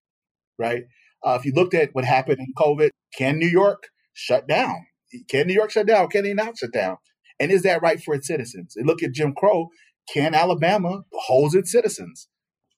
right? 0.57 0.83
Uh, 1.25 1.37
if 1.37 1.45
you 1.45 1.51
looked 1.53 1.73
at 1.73 1.89
what 1.93 2.05
happened 2.05 2.39
in 2.39 2.53
COVID, 2.57 2.89
can 3.17 3.37
New 3.37 3.47
York 3.47 3.83
shut 4.13 4.47
down? 4.47 4.85
Can 5.29 5.47
New 5.47 5.53
York 5.53 5.71
shut 5.71 5.87
down? 5.87 6.07
Can 6.07 6.23
they 6.23 6.33
not 6.33 6.57
shut 6.57 6.71
down? 6.71 6.97
And 7.39 7.51
is 7.51 7.63
that 7.63 7.81
right 7.81 8.01
for 8.01 8.13
its 8.13 8.27
citizens? 8.27 8.75
And 8.75 8.87
look 8.87 9.03
at 9.03 9.11
Jim 9.11 9.33
Crow. 9.35 9.69
Can 10.13 10.33
Alabama 10.33 11.01
hold 11.13 11.55
its 11.55 11.71
citizens? 11.71 12.27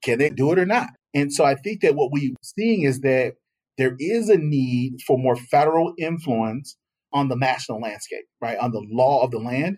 Can 0.03 0.18
they 0.18 0.30
do 0.30 0.51
it 0.51 0.59
or 0.59 0.66
not? 0.66 0.89
And 1.14 1.32
so 1.32 1.43
I 1.45 1.55
think 1.55 1.82
that 1.82 1.95
what 1.95 2.12
we're 2.12 2.34
seeing 2.41 2.84
is 2.84 3.01
that 3.01 3.34
there 3.78 3.96
is 4.00 4.30
a 4.30 4.38
need 4.38 4.98
for 5.06 5.18
more 5.18 5.36
federal 5.36 5.94
influence 5.98 6.78
on 7.14 7.28
the 7.28 7.36
national 7.36 7.82
landscape, 7.82 8.26
right? 8.42 8.58
On 8.58 8.72
the 8.72 8.86
law 8.90 9.24
of 9.24 9.32
the 9.32 9.40
land. 9.40 9.78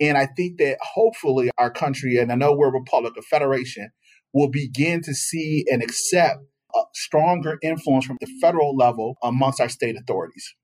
And 0.00 0.18
I 0.18 0.26
think 0.26 0.58
that 0.58 0.78
hopefully 0.80 1.50
our 1.58 1.70
country, 1.70 2.16
and 2.18 2.32
I 2.32 2.34
know 2.34 2.54
we're 2.54 2.68
a 2.68 2.72
republic, 2.72 3.12
a 3.18 3.22
federation, 3.22 3.90
will 4.32 4.50
begin 4.50 5.00
to 5.02 5.14
see 5.14 5.64
and 5.70 5.82
accept 5.82 6.38
a 6.74 6.80
stronger 6.94 7.58
influence 7.62 8.06
from 8.06 8.16
the 8.20 8.26
federal 8.40 8.74
level 8.74 9.16
amongst 9.22 9.60
our 9.60 9.68
state 9.68 9.96
authorities. 9.96 10.54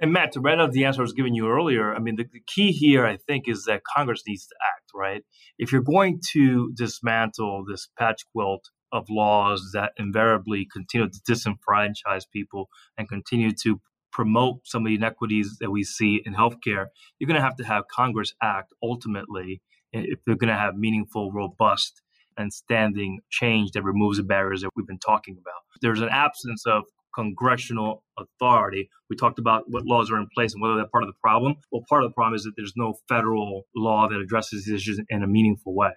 And 0.00 0.12
Matt, 0.12 0.32
to 0.32 0.40
round 0.40 0.60
out 0.60 0.72
the 0.72 0.84
answer 0.84 1.00
I 1.00 1.02
was 1.02 1.12
giving 1.12 1.34
you 1.34 1.48
earlier, 1.48 1.94
I 1.94 1.98
mean, 1.98 2.16
the, 2.16 2.24
the, 2.30 2.42
key 2.46 2.72
here, 2.72 3.06
I 3.06 3.16
think, 3.16 3.48
is 3.48 3.64
that 3.64 3.82
Congress 3.96 4.22
needs 4.26 4.46
to 4.46 4.54
act, 4.62 4.90
right? 4.94 5.22
If 5.58 5.72
you're 5.72 5.82
going 5.82 6.20
to 6.32 6.72
dismantle 6.76 7.64
this 7.68 7.88
patch 7.98 8.22
quilt 8.32 8.64
of 8.92 9.06
laws 9.10 9.70
that 9.74 9.92
invariably 9.96 10.66
continue 10.72 11.08
to 11.08 11.20
disenfranchise 11.30 12.24
people 12.32 12.68
and 12.96 13.08
continue 13.08 13.52
to 13.62 13.80
promote 14.12 14.60
some 14.64 14.82
of 14.82 14.88
the 14.88 14.94
inequities 14.94 15.58
that 15.60 15.70
we 15.70 15.84
see 15.84 16.22
in 16.24 16.34
healthcare, 16.34 16.86
you're 17.18 17.28
going 17.28 17.36
to 17.36 17.42
have 17.42 17.56
to 17.56 17.64
have 17.64 17.84
Congress 17.88 18.34
act 18.42 18.72
ultimately 18.82 19.60
if 19.92 20.18
they're 20.26 20.36
going 20.36 20.52
to 20.52 20.58
have 20.58 20.74
meaningful, 20.76 21.32
robust, 21.32 22.02
and 22.36 22.52
standing 22.52 23.20
change 23.30 23.72
that 23.72 23.82
removes 23.82 24.18
the 24.18 24.22
barriers 24.22 24.62
that 24.62 24.70
we've 24.76 24.86
been 24.86 24.98
talking 24.98 25.36
about. 25.40 25.60
There's 25.82 26.00
an 26.00 26.08
absence 26.10 26.64
of 26.66 26.84
congressional 27.14 28.04
authority. 28.18 28.88
We 29.10 29.16
talked 29.16 29.38
about 29.38 29.64
what 29.66 29.84
laws 29.84 30.10
are 30.10 30.18
in 30.18 30.28
place 30.34 30.52
and 30.52 30.62
whether 30.62 30.76
they're 30.76 30.86
part 30.86 31.02
of 31.02 31.08
the 31.08 31.18
problem. 31.20 31.56
Well, 31.72 31.82
part 31.88 32.04
of 32.04 32.10
the 32.10 32.14
problem 32.14 32.34
is 32.34 32.44
that 32.44 32.52
there's 32.56 32.74
no 32.76 32.94
federal 33.08 33.64
law 33.74 34.08
that 34.08 34.20
addresses 34.20 34.64
these 34.64 34.74
issues 34.74 35.00
in 35.08 35.22
a 35.22 35.26
meaningful 35.26 35.74
way. 35.74 35.90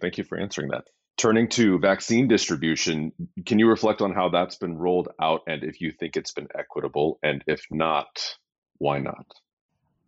Thank 0.00 0.18
you 0.18 0.24
for 0.24 0.38
answering 0.38 0.68
that. 0.68 0.84
Turning 1.16 1.48
to 1.48 1.78
vaccine 1.78 2.26
distribution, 2.26 3.12
can 3.46 3.58
you 3.58 3.68
reflect 3.68 4.02
on 4.02 4.12
how 4.12 4.28
that's 4.30 4.56
been 4.56 4.76
rolled 4.76 5.08
out 5.20 5.42
and 5.46 5.62
if 5.62 5.80
you 5.80 5.92
think 5.92 6.16
it's 6.16 6.32
been 6.32 6.48
equitable? 6.58 7.18
And 7.22 7.44
if 7.46 7.64
not, 7.70 8.36
why 8.78 8.98
not? 8.98 9.26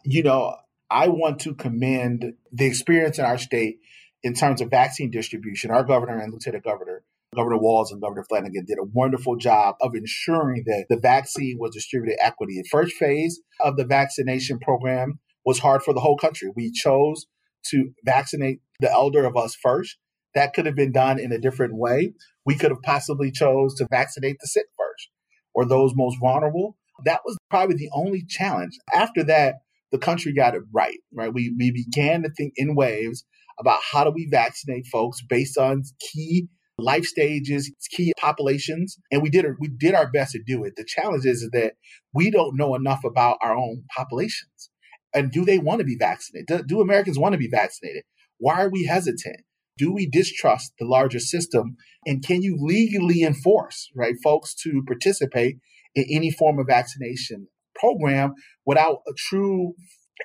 You 0.05 0.25
know, 0.25 0.57
I 0.91 1.09
want 1.09 1.41
to 1.41 1.55
commend 1.55 2.35
the 2.53 2.67
experience 2.67 3.19
in 3.19 3.25
our 3.25 3.39
state 3.39 3.79
in 4.23 4.35
terms 4.35 4.61
of 4.61 4.71
vaccine 4.71 5.11
distribution. 5.11 5.71
Our 5.71 5.85
governor 5.85 6.19
and 6.19 6.33
lieutenant 6.33 6.65
governor, 6.65 7.05
Governor 7.35 7.59
Walz 7.59 7.93
and 7.93 8.01
Governor 8.01 8.25
Flanagan, 8.29 8.65
did 8.67 8.79
a 8.79 8.85
wonderful 8.85 9.37
job 9.37 9.77
of 9.81 9.95
ensuring 9.95 10.65
that 10.67 10.87
the 10.89 10.99
vaccine 10.99 11.59
was 11.61 11.75
distributed 11.75 12.19
equity. 12.21 12.61
The 12.61 12.69
first 12.69 12.97
phase 12.97 13.41
of 13.61 13.77
the 13.77 13.85
vaccination 13.85 14.59
program 14.59 15.21
was 15.45 15.61
hard 15.61 15.83
for 15.83 15.95
the 15.95 16.01
whole 16.01 16.17
country. 16.17 16.51
We 16.55 16.73
chose 16.73 17.27
to 17.71 17.93
vaccinate 18.05 18.61
the 18.81 18.91
elder 18.91 19.25
of 19.25 19.37
us 19.37 19.55
first. 19.55 19.97
That 20.37 20.53
could 20.53 20.67
have 20.67 20.77
been 20.77 20.93
done 20.93 21.19
in 21.19 21.33
a 21.33 21.39
different 21.39 21.75
way. 21.75 22.13
We 22.45 22.57
could 22.57 22.71
have 22.71 22.83
possibly 22.83 23.33
chose 23.33 23.75
to 23.77 23.89
vaccinate 23.91 24.37
the 24.39 24.47
sick 24.47 24.67
first 24.79 25.09
or 25.55 25.65
those 25.65 25.93
most 25.97 26.19
vulnerable. 26.21 26.77
That 27.07 27.23
was 27.25 27.39
probably 27.51 27.77
the 27.77 27.91
only 27.95 28.23
challenge. 28.29 28.79
After 28.95 29.25
that, 29.25 29.55
the 29.93 29.99
country 29.99 30.35
got 30.35 30.55
it 30.55 30.63
right, 30.73 30.99
right? 31.13 31.33
We, 31.33 31.55
we 31.59 31.71
began 31.71 32.23
to 32.23 32.31
think 32.31 32.53
in 32.57 32.75
waves 32.75 33.25
about 33.59 33.81
how 33.91 34.05
do 34.05 34.11
we 34.11 34.29
vaccinate 34.31 34.87
folks 34.87 35.23
based 35.27 35.57
on 35.57 35.83
key 36.01 36.49
life 36.79 37.05
stages, 37.07 37.73
key 37.91 38.13
populations, 38.21 38.99
and 39.11 39.23
we 39.23 39.31
did 39.31 39.47
we 39.59 39.69
did 39.69 39.95
our 39.95 40.11
best 40.11 40.33
to 40.33 40.43
do 40.47 40.65
it. 40.65 40.75
The 40.77 40.85
challenge 40.85 41.25
is 41.25 41.49
that 41.53 41.73
we 42.13 42.31
don't 42.31 42.59
know 42.59 42.75
enough 42.75 43.05
about 43.05 43.39
our 43.43 43.57
own 43.57 43.85
populations. 43.97 44.71
And 45.15 45.33
do 45.33 45.47
they 45.47 45.59
want 45.59 45.79
to 45.79 45.87
be 45.87 45.97
vaccinated? 45.99 46.47
Do, 46.47 46.63
do 46.63 46.81
Americans 46.83 47.19
want 47.19 47.33
to 47.33 47.39
be 47.39 47.49
vaccinated? 47.49 48.03
Why 48.37 48.61
are 48.61 48.69
we 48.69 48.85
hesitant? 48.85 49.46
Do 49.79 49.93
we 49.93 50.09
distrust 50.09 50.73
the 50.79 50.87
larger 50.87 51.19
system? 51.19 51.77
And 52.07 52.25
can 52.25 52.43
you 52.43 52.57
legally 52.59 53.23
enforce, 53.23 53.91
right, 53.95 54.15
folks 54.23 54.55
to 54.63 54.83
participate 54.87 55.57
in 55.95 56.05
any 56.11 56.31
form 56.31 56.59
of 56.59 56.67
vaccination 56.67 57.49
program 57.75 58.35
without 58.65 58.99
a 59.07 59.13
true 59.17 59.75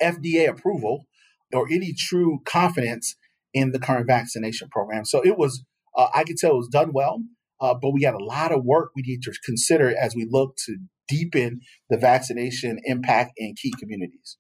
FDA 0.02 0.48
approval 0.48 1.06
or 1.54 1.68
any 1.70 1.94
true 1.94 2.40
confidence 2.46 3.16
in 3.54 3.72
the 3.72 3.80
current 3.80 4.08
vaccination 4.08 4.70
program? 4.70 5.04
So 5.06 5.22
it 5.26 5.38
was, 5.38 5.66
uh, 5.98 6.08
I 6.14 6.24
could 6.24 6.38
tell 6.38 6.52
it 6.52 6.58
was 6.58 6.70
done 6.70 6.92
well, 6.94 7.22
uh, 7.60 7.74
but 7.74 7.92
we 7.92 8.02
got 8.02 8.20
a 8.20 8.24
lot 8.24 8.52
of 8.52 8.64
work 8.64 8.92
we 8.96 9.04
need 9.06 9.22
to 9.24 9.34
consider 9.46 9.94
as 9.98 10.16
we 10.16 10.26
look 10.30 10.56
to 10.66 10.78
deepen 11.10 11.60
the 11.90 11.98
vaccination 11.98 12.80
impact 12.86 13.34
in 13.38 13.54
key 13.62 13.74
communities. 13.80 14.38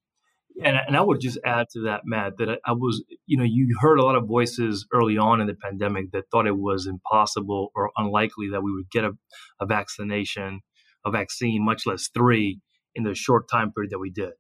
And, 0.63 0.77
and 0.87 0.97
I 0.97 1.01
would 1.01 1.21
just 1.21 1.39
add 1.45 1.67
to 1.73 1.83
that, 1.83 2.01
Matt, 2.05 2.37
that 2.37 2.59
I, 2.65 2.71
was, 2.73 3.03
you 3.25 3.37
know, 3.37 3.43
you 3.43 3.77
heard 3.79 3.99
a 3.99 4.03
lot 4.03 4.15
of 4.15 4.27
voices 4.27 4.85
early 4.93 5.17
on 5.17 5.41
in 5.41 5.47
the 5.47 5.55
pandemic 5.55 6.11
that 6.11 6.25
thought 6.31 6.47
it 6.47 6.57
was 6.57 6.87
impossible 6.87 7.71
or 7.75 7.91
unlikely 7.97 8.49
that 8.51 8.61
we 8.61 8.71
would 8.71 8.89
get 8.91 9.03
a, 9.03 9.11
a 9.59 9.65
vaccination, 9.65 10.61
a 11.05 11.11
vaccine, 11.11 11.63
much 11.63 11.85
less 11.85 12.09
three, 12.13 12.59
in 12.95 13.03
the 13.03 13.15
short 13.15 13.49
time 13.49 13.71
period 13.71 13.91
that 13.91 13.99
we 13.99 14.09
did. 14.09 14.31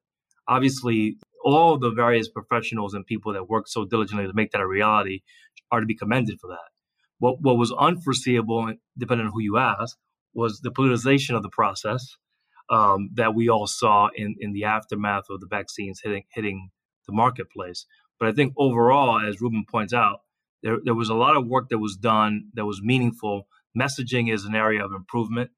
Obviously, 0.47 1.17
all 1.43 1.77
the 1.77 1.91
various 1.91 2.29
professionals 2.29 2.93
and 2.93 3.05
people 3.05 3.33
that 3.33 3.49
worked 3.49 3.69
so 3.69 3.85
diligently 3.85 4.27
to 4.27 4.33
make 4.33 4.51
that 4.51 4.61
a 4.61 4.67
reality 4.67 5.21
are 5.71 5.79
to 5.79 5.85
be 5.85 5.95
commended 5.95 6.37
for 6.39 6.47
that. 6.47 6.69
What, 7.19 7.37
what 7.41 7.57
was 7.57 7.71
unforeseeable, 7.71 8.73
depending 8.97 9.27
on 9.27 9.33
who 9.33 9.41
you 9.41 9.57
ask, 9.57 9.95
was 10.33 10.59
the 10.61 10.71
politicization 10.71 11.35
of 11.35 11.43
the 11.43 11.49
process 11.49 12.15
um, 12.71 13.09
that 13.15 13.35
we 13.35 13.49
all 13.49 13.67
saw 13.67 14.09
in, 14.15 14.35
in 14.39 14.53
the 14.53 14.63
aftermath 14.63 15.25
of 15.29 15.41
the 15.41 15.47
vaccines 15.47 15.99
hitting 16.03 16.23
hitting 16.33 16.71
the 17.05 17.13
marketplace. 17.13 17.85
But 18.19 18.29
I 18.29 18.31
think 18.31 18.53
overall, 18.57 19.19
as 19.19 19.41
Ruben 19.41 19.65
points 19.69 19.93
out, 19.93 20.21
there, 20.63 20.77
there 20.83 20.95
was 20.95 21.09
a 21.09 21.15
lot 21.15 21.35
of 21.35 21.47
work 21.47 21.69
that 21.69 21.79
was 21.79 21.97
done 21.97 22.45
that 22.53 22.65
was 22.65 22.81
meaningful. 22.81 23.47
Messaging 23.77 24.33
is 24.33 24.45
an 24.45 24.55
area 24.55 24.83
of 24.85 24.93
improvement. 24.93 25.51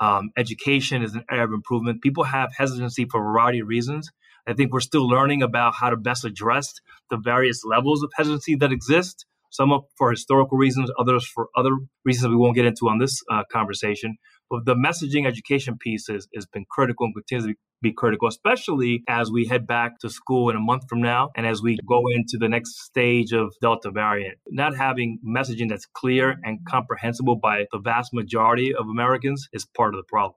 Um, 0.00 0.30
education 0.36 1.02
is 1.02 1.14
an 1.14 1.24
area 1.30 1.44
of 1.44 1.52
improvement. 1.52 2.02
People 2.02 2.24
have 2.24 2.50
hesitancy 2.56 3.06
for 3.06 3.20
a 3.20 3.24
variety 3.24 3.60
of 3.60 3.68
reasons. 3.68 4.10
I 4.46 4.52
think 4.52 4.72
we're 4.72 4.80
still 4.80 5.08
learning 5.08 5.42
about 5.42 5.74
how 5.74 5.90
to 5.90 5.96
best 5.96 6.24
address 6.24 6.72
the 7.10 7.16
various 7.16 7.64
levels 7.64 8.02
of 8.02 8.10
hesitancy 8.16 8.56
that 8.56 8.72
exist. 8.72 9.26
Some 9.50 9.72
for 9.96 10.10
historical 10.10 10.58
reasons, 10.58 10.90
others 10.98 11.26
for 11.26 11.48
other 11.56 11.70
reasons 12.04 12.28
we 12.28 12.36
won't 12.36 12.54
get 12.54 12.66
into 12.66 12.88
on 12.88 12.98
this 12.98 13.22
uh, 13.30 13.42
conversation. 13.50 14.16
But 14.50 14.64
the 14.64 14.74
messaging 14.74 15.26
education 15.26 15.76
piece 15.78 16.06
has, 16.08 16.28
has 16.34 16.46
been 16.46 16.64
critical 16.70 17.06
and 17.06 17.14
continues 17.14 17.52
to 17.52 17.56
be 17.82 17.92
critical, 17.92 18.28
especially 18.28 19.02
as 19.08 19.30
we 19.30 19.46
head 19.46 19.66
back 19.66 19.98
to 20.00 20.08
school 20.08 20.50
in 20.50 20.56
a 20.56 20.60
month 20.60 20.84
from 20.88 21.00
now 21.00 21.30
and 21.36 21.46
as 21.46 21.62
we 21.62 21.78
go 21.86 22.02
into 22.14 22.38
the 22.38 22.48
next 22.48 22.80
stage 22.84 23.32
of 23.32 23.52
Delta 23.60 23.90
variant. 23.90 24.38
Not 24.48 24.76
having 24.76 25.18
messaging 25.26 25.68
that's 25.68 25.86
clear 25.94 26.36
and 26.44 26.60
comprehensible 26.66 27.36
by 27.36 27.66
the 27.72 27.78
vast 27.78 28.14
majority 28.14 28.74
of 28.74 28.86
Americans 28.88 29.48
is 29.52 29.66
part 29.66 29.94
of 29.94 29.98
the 29.98 30.06
problem. 30.08 30.34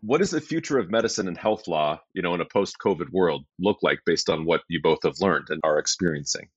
What 0.00 0.18
does 0.18 0.30
the 0.30 0.40
future 0.40 0.78
of 0.78 0.90
medicine 0.90 1.26
and 1.26 1.36
health 1.36 1.66
law, 1.66 2.00
you 2.14 2.22
know, 2.22 2.32
in 2.34 2.40
a 2.40 2.44
post-COVID 2.44 3.10
world 3.10 3.44
look 3.58 3.78
like 3.82 3.98
based 4.06 4.30
on 4.30 4.44
what 4.44 4.62
you 4.68 4.80
both 4.80 5.00
have 5.02 5.20
learned 5.20 5.48
and 5.50 5.60
are 5.64 5.78
experiencing? 5.78 6.48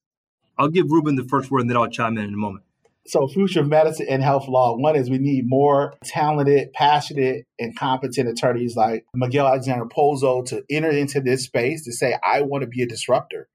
I'll 0.60 0.70
give 0.70 0.92
Ruben 0.92 1.16
the 1.16 1.24
first 1.24 1.50
word 1.50 1.62
and 1.62 1.70
then 1.70 1.78
I'll 1.78 1.90
chime 1.90 2.18
in 2.20 2.26
in 2.26 2.34
a 2.36 2.38
moment. 2.38 2.66
So, 3.08 3.28
future 3.28 3.62
of 3.62 3.68
medicine 3.68 4.08
and 4.10 4.22
health 4.22 4.48
law. 4.48 4.78
One 4.78 4.96
is 4.96 5.10
we 5.10 5.18
need 5.18 5.44
more 5.48 5.94
talented, 6.04 6.72
passionate, 6.74 7.46
and 7.60 7.78
competent 7.78 8.30
attorneys 8.30 8.76
like 8.76 9.06
Miguel 9.16 9.48
Alexander 9.48 9.86
Pozo 9.86 10.46
to 10.46 10.64
enter 10.70 10.90
into 10.90 11.20
this 11.20 11.44
space 11.44 11.84
to 11.86 11.94
say, 11.94 12.18
I 12.24 12.42
want 12.42 12.62
to 12.62 12.68
be 12.68 12.84
a 12.84 12.88
disruptor 12.88 13.48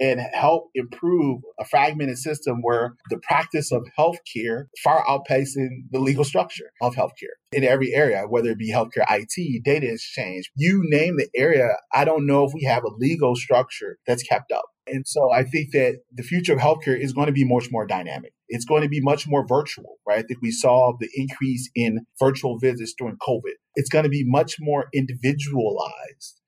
and 0.00 0.20
help 0.32 0.70
improve 0.74 1.40
a 1.58 1.64
fragmented 1.64 2.18
system 2.18 2.60
where 2.62 2.96
the 3.10 3.18
practice 3.18 3.70
of 3.70 3.86
healthcare 3.98 4.64
far 4.82 5.04
outpacing 5.04 5.84
the 5.90 6.00
legal 6.00 6.24
structure 6.24 6.70
of 6.82 6.94
healthcare 6.94 7.36
in 7.52 7.64
every 7.64 7.94
area, 7.94 8.24
whether 8.28 8.50
it 8.50 8.58
be 8.58 8.72
healthcare 8.72 9.04
IT, 9.08 9.64
data 9.64 9.92
exchange, 9.92 10.50
you 10.56 10.80
name 10.84 11.16
the 11.16 11.28
area. 11.36 11.76
I 11.92 12.04
don't 12.04 12.26
know 12.26 12.44
if 12.44 12.52
we 12.52 12.64
have 12.64 12.84
a 12.84 12.94
legal 12.96 13.36
structure 13.36 13.98
that's 14.06 14.22
kept 14.22 14.50
up. 14.50 14.64
And 14.86 15.06
so 15.06 15.32
I 15.32 15.44
think 15.44 15.72
that 15.72 16.00
the 16.12 16.22
future 16.22 16.52
of 16.52 16.58
healthcare 16.58 16.98
is 16.98 17.12
going 17.12 17.26
to 17.26 17.32
be 17.32 17.44
much 17.44 17.68
more 17.70 17.86
dynamic. 17.86 18.32
It's 18.48 18.66
going 18.66 18.82
to 18.82 18.88
be 18.88 19.00
much 19.00 19.26
more 19.26 19.46
virtual, 19.46 19.98
right? 20.06 20.18
I 20.18 20.22
think 20.22 20.42
we 20.42 20.50
saw 20.50 20.92
the 20.98 21.08
increase 21.14 21.70
in 21.74 22.06
virtual 22.18 22.58
visits 22.58 22.94
during 22.96 23.16
COVID. 23.16 23.54
It's 23.76 23.88
going 23.88 24.02
to 24.02 24.10
be 24.10 24.24
much 24.26 24.56
more 24.60 24.86
individualized. 24.92 26.40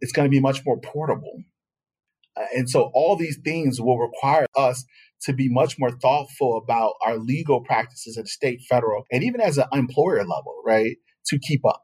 It's 0.00 0.12
going 0.12 0.26
to 0.26 0.30
be 0.30 0.40
much 0.40 0.64
more 0.64 0.80
portable. 0.80 1.42
Uh, 2.36 2.44
and 2.56 2.70
so 2.70 2.90
all 2.94 3.16
these 3.16 3.38
things 3.44 3.80
will 3.80 3.98
require 3.98 4.46
us 4.56 4.84
to 5.22 5.32
be 5.32 5.48
much 5.50 5.78
more 5.78 5.90
thoughtful 5.90 6.56
about 6.56 6.94
our 7.04 7.18
legal 7.18 7.60
practices 7.62 8.16
at 8.16 8.28
state, 8.28 8.60
federal, 8.68 9.04
and 9.10 9.24
even 9.24 9.40
as 9.40 9.58
an 9.58 9.66
employer 9.72 10.24
level, 10.24 10.62
right? 10.64 10.96
To 11.26 11.38
keep 11.38 11.66
up. 11.66 11.82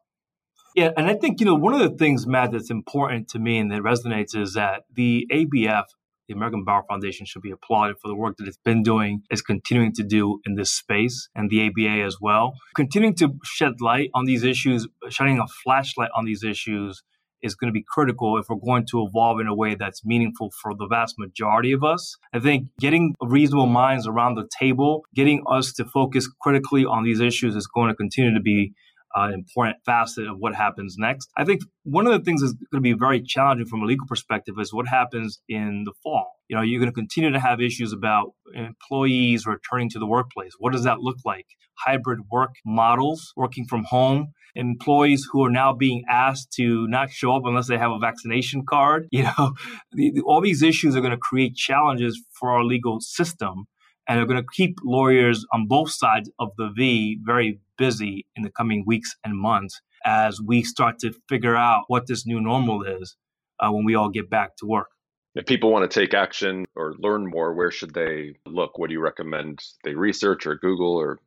Yeah, 0.77 0.91
and 0.95 1.07
I 1.07 1.15
think, 1.15 1.41
you 1.41 1.47
know, 1.47 1.55
one 1.55 1.73
of 1.73 1.81
the 1.81 1.97
things, 1.97 2.27
Matt, 2.27 2.53
that's 2.53 2.69
important 2.69 3.29
to 3.29 3.39
me 3.39 3.57
and 3.57 3.73
that 3.73 3.81
resonates 3.81 4.37
is 4.37 4.53
that 4.53 4.83
the 4.93 5.27
ABF, 5.33 5.85
the 6.29 6.35
American 6.35 6.65
Bar 6.65 6.85
Foundation, 6.87 7.25
should 7.25 7.41
be 7.41 7.51
applauded 7.51 7.97
for 7.99 8.09
the 8.09 8.15
work 8.15 8.37
that 8.37 8.47
it's 8.47 8.59
been 8.63 8.83
doing, 8.83 9.23
is 9.31 9.41
continuing 9.41 9.95
to 9.95 10.03
do 10.03 10.39
in 10.45 10.55
this 10.55 10.71
space, 10.71 11.31
and 11.35 11.49
the 11.49 11.67
ABA 11.67 12.05
as 12.05 12.19
well. 12.21 12.53
Continuing 12.75 13.15
to 13.15 13.39
shed 13.43 13.81
light 13.81 14.11
on 14.13 14.27
these 14.27 14.45
issues, 14.45 14.87
shining 15.09 15.39
a 15.39 15.47
flashlight 15.65 16.11
on 16.15 16.27
these 16.27 16.45
issues 16.45 17.03
is 17.41 17.55
going 17.55 17.69
to 17.69 17.73
be 17.73 17.85
critical 17.89 18.37
if 18.37 18.45
we're 18.51 18.57
going 18.57 18.85
to 18.89 19.03
evolve 19.03 19.41
in 19.41 19.47
a 19.47 19.55
way 19.55 19.77
that's 19.77 20.05
meaningful 20.05 20.51
for 20.61 20.75
the 20.75 20.87
vast 20.87 21.15
majority 21.19 21.73
of 21.73 21.85
us. 21.85 22.19
I 22.35 22.41
think 22.41 22.69
getting 22.79 23.15
reasonable 23.23 23.67
minds 23.67 24.07
around 24.07 24.35
the 24.35 24.47
table, 24.59 25.07
getting 25.15 25.43
us 25.51 25.73
to 25.75 25.87
focus 25.87 26.29
critically 26.43 26.85
on 26.85 27.03
these 27.03 27.21
issues 27.21 27.57
is 27.57 27.67
going 27.67 27.89
to 27.89 27.95
continue 27.95 28.35
to 28.35 28.43
be 28.43 28.75
uh, 29.15 29.31
important 29.33 29.79
facet 29.85 30.27
of 30.27 30.39
what 30.39 30.55
happens 30.55 30.97
next. 30.99 31.31
I 31.37 31.45
think 31.45 31.63
one 31.85 32.07
of 32.07 32.13
the 32.13 32.25
things 32.25 32.43
that's 32.43 32.53
going 32.53 32.67
to 32.73 32.81
be 32.81 32.93
very 32.93 33.23
challenging 33.23 33.67
from 33.67 33.83
a 33.83 33.87
legal 33.87 34.07
perspective 34.07 34.55
is 34.59 34.73
what 34.73 34.89
happens 34.89 35.41
in 35.49 35.85
the 35.85 35.93
fall. 36.03 36.33
You 36.49 36.57
know, 36.57 36.63
you're 36.63 36.81
going 36.81 36.91
to 36.91 36.95
continue 36.95 37.31
to 37.31 37.41
have 37.41 37.61
issues 37.61 37.93
about 37.93 38.33
employees 38.55 39.47
returning 39.47 39.91
to 39.91 39.99
the 39.99 40.07
workplace. 40.07 40.53
What 40.59 40.73
does 40.73 40.85
that 40.85 41.01
look 41.01 41.17
like? 41.25 41.47
Hybrid 41.79 42.21
work 42.31 42.55
models, 42.65 43.33
working 43.37 43.67
from 43.67 43.85
home, 43.85 44.33
employees 44.55 45.27
who 45.31 45.45
are 45.45 45.51
now 45.51 45.73
being 45.73 46.05
asked 46.11 46.53
to 46.53 46.87
not 46.89 47.11
show 47.11 47.35
up 47.35 47.43
unless 47.45 47.69
they 47.69 47.79
have 47.79 47.91
a 47.91 47.99
vaccination 47.99 48.65
card. 48.69 49.09
You 49.17 49.25
know, 49.25 49.55
the, 49.93 50.13
the, 50.15 50.21
all 50.23 50.43
these 50.43 50.63
issues 50.63 50.95
are 50.95 51.01
going 51.01 51.11
to 51.11 51.17
create 51.17 51.57
challenges 51.57 52.23
for 52.39 52.51
our 52.51 52.63
legal 52.63 53.01
system 53.01 53.65
and 54.07 54.19
they're 54.19 54.27
going 54.27 54.43
to 54.43 54.47
keep 54.53 54.79
lawyers 54.85 55.45
on 55.53 55.67
both 55.67 55.91
sides 55.91 56.31
of 56.39 56.51
the 56.57 56.71
V 56.75 57.19
very 57.25 57.61
busy 57.77 58.27
in 58.37 58.43
the 58.43 58.51
coming 58.51 58.85
weeks 58.87 59.17
and 59.25 59.37
months 59.39 59.81
as 60.05 60.41
we 60.41 60.63
start 60.63 60.99
to 61.01 61.13
figure 61.29 61.57
out 61.57 61.85
what 61.89 62.07
this 62.07 62.27
new 62.27 62.41
normal 62.41 62.83
is 62.83 63.17
uh, 63.61 63.71
when 63.71 63.85
we 63.85 63.95
all 63.95 64.09
get 64.09 64.31
back 64.31 64.57
to 64.57 64.67
work. 64.67 64.89
If 65.35 65.45
people 65.45 65.71
want 65.71 65.91
to 65.91 66.01
take 66.01 66.15
action 66.15 66.65
or 66.75 66.95
learn 66.99 67.29
more, 67.29 67.53
where 67.53 67.71
should 67.71 67.93
they 67.93 68.37
look? 68.47 68.79
What 68.79 68.89
do 68.89 68.95
you 68.95 69.01
recommend 69.01 69.59
they 69.85 69.95
research 69.95 70.47
or 70.47 70.55
Google 70.55 70.97
or 70.97 71.19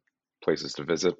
places 0.43 0.73
to 0.73 0.83
visit? 0.83 1.15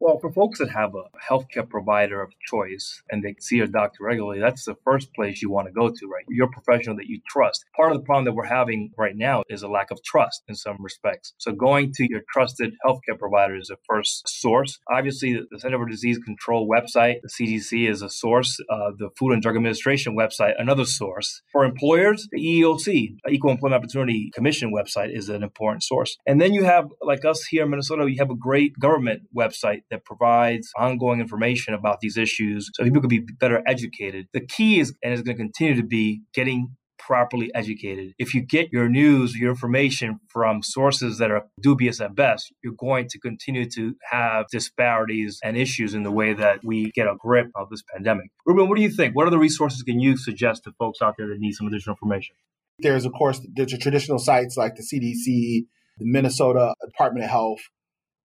Well, 0.00 0.18
for 0.18 0.32
folks 0.32 0.58
that 0.58 0.70
have 0.70 0.92
a 0.94 1.04
healthcare 1.18 1.68
provider 1.68 2.20
of 2.20 2.32
choice 2.40 3.02
and 3.10 3.22
they 3.22 3.36
see 3.38 3.60
a 3.60 3.66
doctor 3.66 4.02
regularly, 4.02 4.40
that's 4.40 4.64
the 4.64 4.74
first 4.84 5.14
place 5.14 5.40
you 5.40 5.50
want 5.50 5.68
to 5.68 5.72
go 5.72 5.88
to, 5.88 6.06
right? 6.06 6.24
Your 6.28 6.48
professional 6.50 6.96
that 6.96 7.06
you 7.06 7.20
trust. 7.28 7.64
Part 7.76 7.92
of 7.92 7.98
the 7.98 8.04
problem 8.04 8.24
that 8.24 8.34
we're 8.34 8.44
having 8.44 8.90
right 8.98 9.16
now 9.16 9.44
is 9.48 9.62
a 9.62 9.68
lack 9.68 9.90
of 9.90 10.02
trust 10.02 10.42
in 10.48 10.56
some 10.56 10.76
respects. 10.80 11.32
So 11.38 11.52
going 11.52 11.92
to 11.94 12.06
your 12.10 12.22
trusted 12.32 12.74
healthcare 12.84 13.18
provider 13.18 13.56
is 13.56 13.68
the 13.68 13.76
first 13.88 14.28
source. 14.28 14.78
Obviously, 14.92 15.40
the 15.50 15.58
Center 15.58 15.78
for 15.78 15.88
Disease 15.88 16.18
Control 16.18 16.68
website, 16.68 17.20
the 17.22 17.28
CDC, 17.28 17.88
is 17.88 18.02
a 18.02 18.10
source. 18.10 18.58
Uh, 18.68 18.90
the 18.98 19.10
Food 19.16 19.32
and 19.32 19.42
Drug 19.42 19.56
Administration 19.56 20.16
website, 20.16 20.54
another 20.58 20.84
source. 20.84 21.40
For 21.52 21.64
employers, 21.64 22.28
the 22.32 22.40
EEOC, 22.40 23.16
Equal 23.30 23.52
Employment 23.52 23.82
Opportunity 23.82 24.30
Commission 24.34 24.72
website, 24.72 25.16
is 25.16 25.28
an 25.28 25.42
important 25.42 25.84
source. 25.84 26.16
And 26.26 26.40
then 26.40 26.52
you 26.52 26.64
have, 26.64 26.88
like 27.00 27.24
us 27.24 27.44
here 27.44 27.62
in 27.64 27.70
Minnesota, 27.70 28.10
you 28.10 28.18
have 28.18 28.30
a 28.30 28.36
great 28.36 28.78
government 28.78 29.22
website 29.34 29.83
that 29.90 30.04
provides 30.04 30.70
ongoing 30.76 31.20
information 31.20 31.74
about 31.74 32.00
these 32.00 32.16
issues 32.16 32.70
so 32.74 32.84
people 32.84 33.00
can 33.00 33.08
be 33.08 33.20
better 33.40 33.62
educated. 33.66 34.26
The 34.32 34.44
key 34.44 34.80
is, 34.80 34.94
and 35.02 35.12
is 35.12 35.22
going 35.22 35.36
to 35.36 35.42
continue 35.42 35.74
to 35.76 35.86
be, 35.86 36.22
getting 36.32 36.74
properly 37.06 37.50
educated. 37.54 38.14
If 38.18 38.34
you 38.34 38.40
get 38.40 38.72
your 38.72 38.88
news, 38.88 39.36
your 39.36 39.50
information 39.50 40.20
from 40.28 40.62
sources 40.62 41.18
that 41.18 41.30
are 41.30 41.42
dubious 41.60 42.00
at 42.00 42.14
best, 42.14 42.52
you're 42.62 42.72
going 42.72 43.08
to 43.10 43.18
continue 43.18 43.68
to 43.70 43.94
have 44.10 44.46
disparities 44.50 45.38
and 45.44 45.56
issues 45.56 45.94
in 45.94 46.02
the 46.02 46.10
way 46.10 46.32
that 46.32 46.60
we 46.64 46.90
get 46.92 47.06
a 47.06 47.14
grip 47.18 47.48
of 47.54 47.68
this 47.68 47.82
pandemic. 47.92 48.30
Ruben, 48.46 48.68
what 48.68 48.76
do 48.76 48.82
you 48.82 48.90
think? 48.90 49.14
What 49.14 49.26
other 49.26 49.38
resources 49.38 49.82
can 49.82 50.00
you 50.00 50.16
suggest 50.16 50.64
to 50.64 50.72
folks 50.78 51.00
out 51.02 51.14
there 51.18 51.28
that 51.28 51.38
need 51.38 51.52
some 51.52 51.66
additional 51.66 51.94
information? 51.94 52.36
There's, 52.78 53.04
of 53.04 53.12
course, 53.12 53.40
traditional 53.80 54.18
sites 54.18 54.56
like 54.56 54.74
the 54.76 54.82
CDC, 54.82 55.66
the 55.98 56.06
Minnesota 56.06 56.74
Department 56.86 57.24
of 57.24 57.30
Health. 57.30 57.60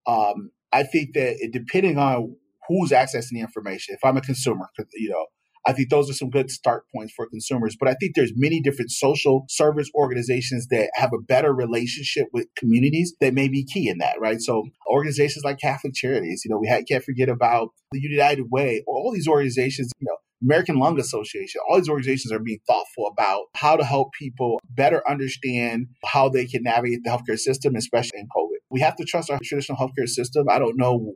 Um, 0.08 0.52
I 0.72 0.84
think 0.84 1.14
that 1.14 1.50
depending 1.52 1.98
on 1.98 2.36
who's 2.68 2.92
accessing 2.92 3.32
the 3.32 3.42
information, 3.42 3.96
if 3.96 4.00
I'm 4.04 4.18
a 4.18 4.22
consumer, 4.22 4.70
you 4.94 5.10
know, 5.10 5.26
I 5.68 5.74
think 5.74 5.90
those 5.90 6.10
are 6.10 6.14
some 6.14 6.30
good 6.30 6.50
start 6.50 6.86
points 6.96 7.14
for 7.14 7.28
consumers. 7.28 7.76
But 7.78 7.90
I 7.90 7.94
think 7.96 8.16
there's 8.16 8.32
many 8.36 8.62
different 8.62 8.92
social 8.92 9.46
service 9.50 9.90
organizations 9.94 10.68
that 10.68 10.90
have 10.96 11.12
a 11.14 11.22
better 11.22 11.54
relationship 11.54 12.28
with 12.34 12.48
communities 12.56 13.16
that 13.20 13.34
may 13.34 13.50
be 13.50 13.66
key 13.66 13.90
in 13.90 13.98
that, 13.98 14.20
right? 14.20 14.40
So 14.40 14.64
organizations 14.88 15.44
like 15.44 15.60
Catholic 15.60 15.94
Charities, 15.94 16.44
you 16.46 16.52
know, 16.52 16.60
we 16.60 16.68
can't 16.88 17.04
forget 17.04 17.30
about 17.30 17.70
the 17.92 18.00
United 18.00 18.46
Way, 18.50 18.84
all 18.88 19.12
these 19.14 19.28
organizations, 19.28 19.92
you 20.00 20.08
know, 20.08 20.16
American 20.42 20.80
Lung 20.80 20.98
Association, 21.00 21.60
all 21.70 21.78
these 21.78 21.90
organizations 21.90 22.32
are 22.32 22.40
being 22.40 22.60
thoughtful 22.66 23.08
about 23.08 23.48
how 23.56 23.76
to 23.76 23.84
help 23.84 24.14
people 24.18 24.62
better 24.70 25.04
understand 25.10 25.88
how 26.06 26.30
they 26.30 26.46
can 26.46 26.64
navigate 26.64 27.04
the 27.04 27.10
healthcare 27.10 27.38
system, 27.38 27.76
especially 27.76 28.20
in 28.20 28.28
COVID. 28.36 28.59
We 28.72 28.82
have 28.82 28.96
to 28.98 29.06
trust 29.06 29.30
our 29.30 29.40
traditional 29.44 29.78
healthcare 29.78 30.08
system. 30.08 30.46
I 30.50 30.60
don't 30.60 30.78
know 30.78 31.14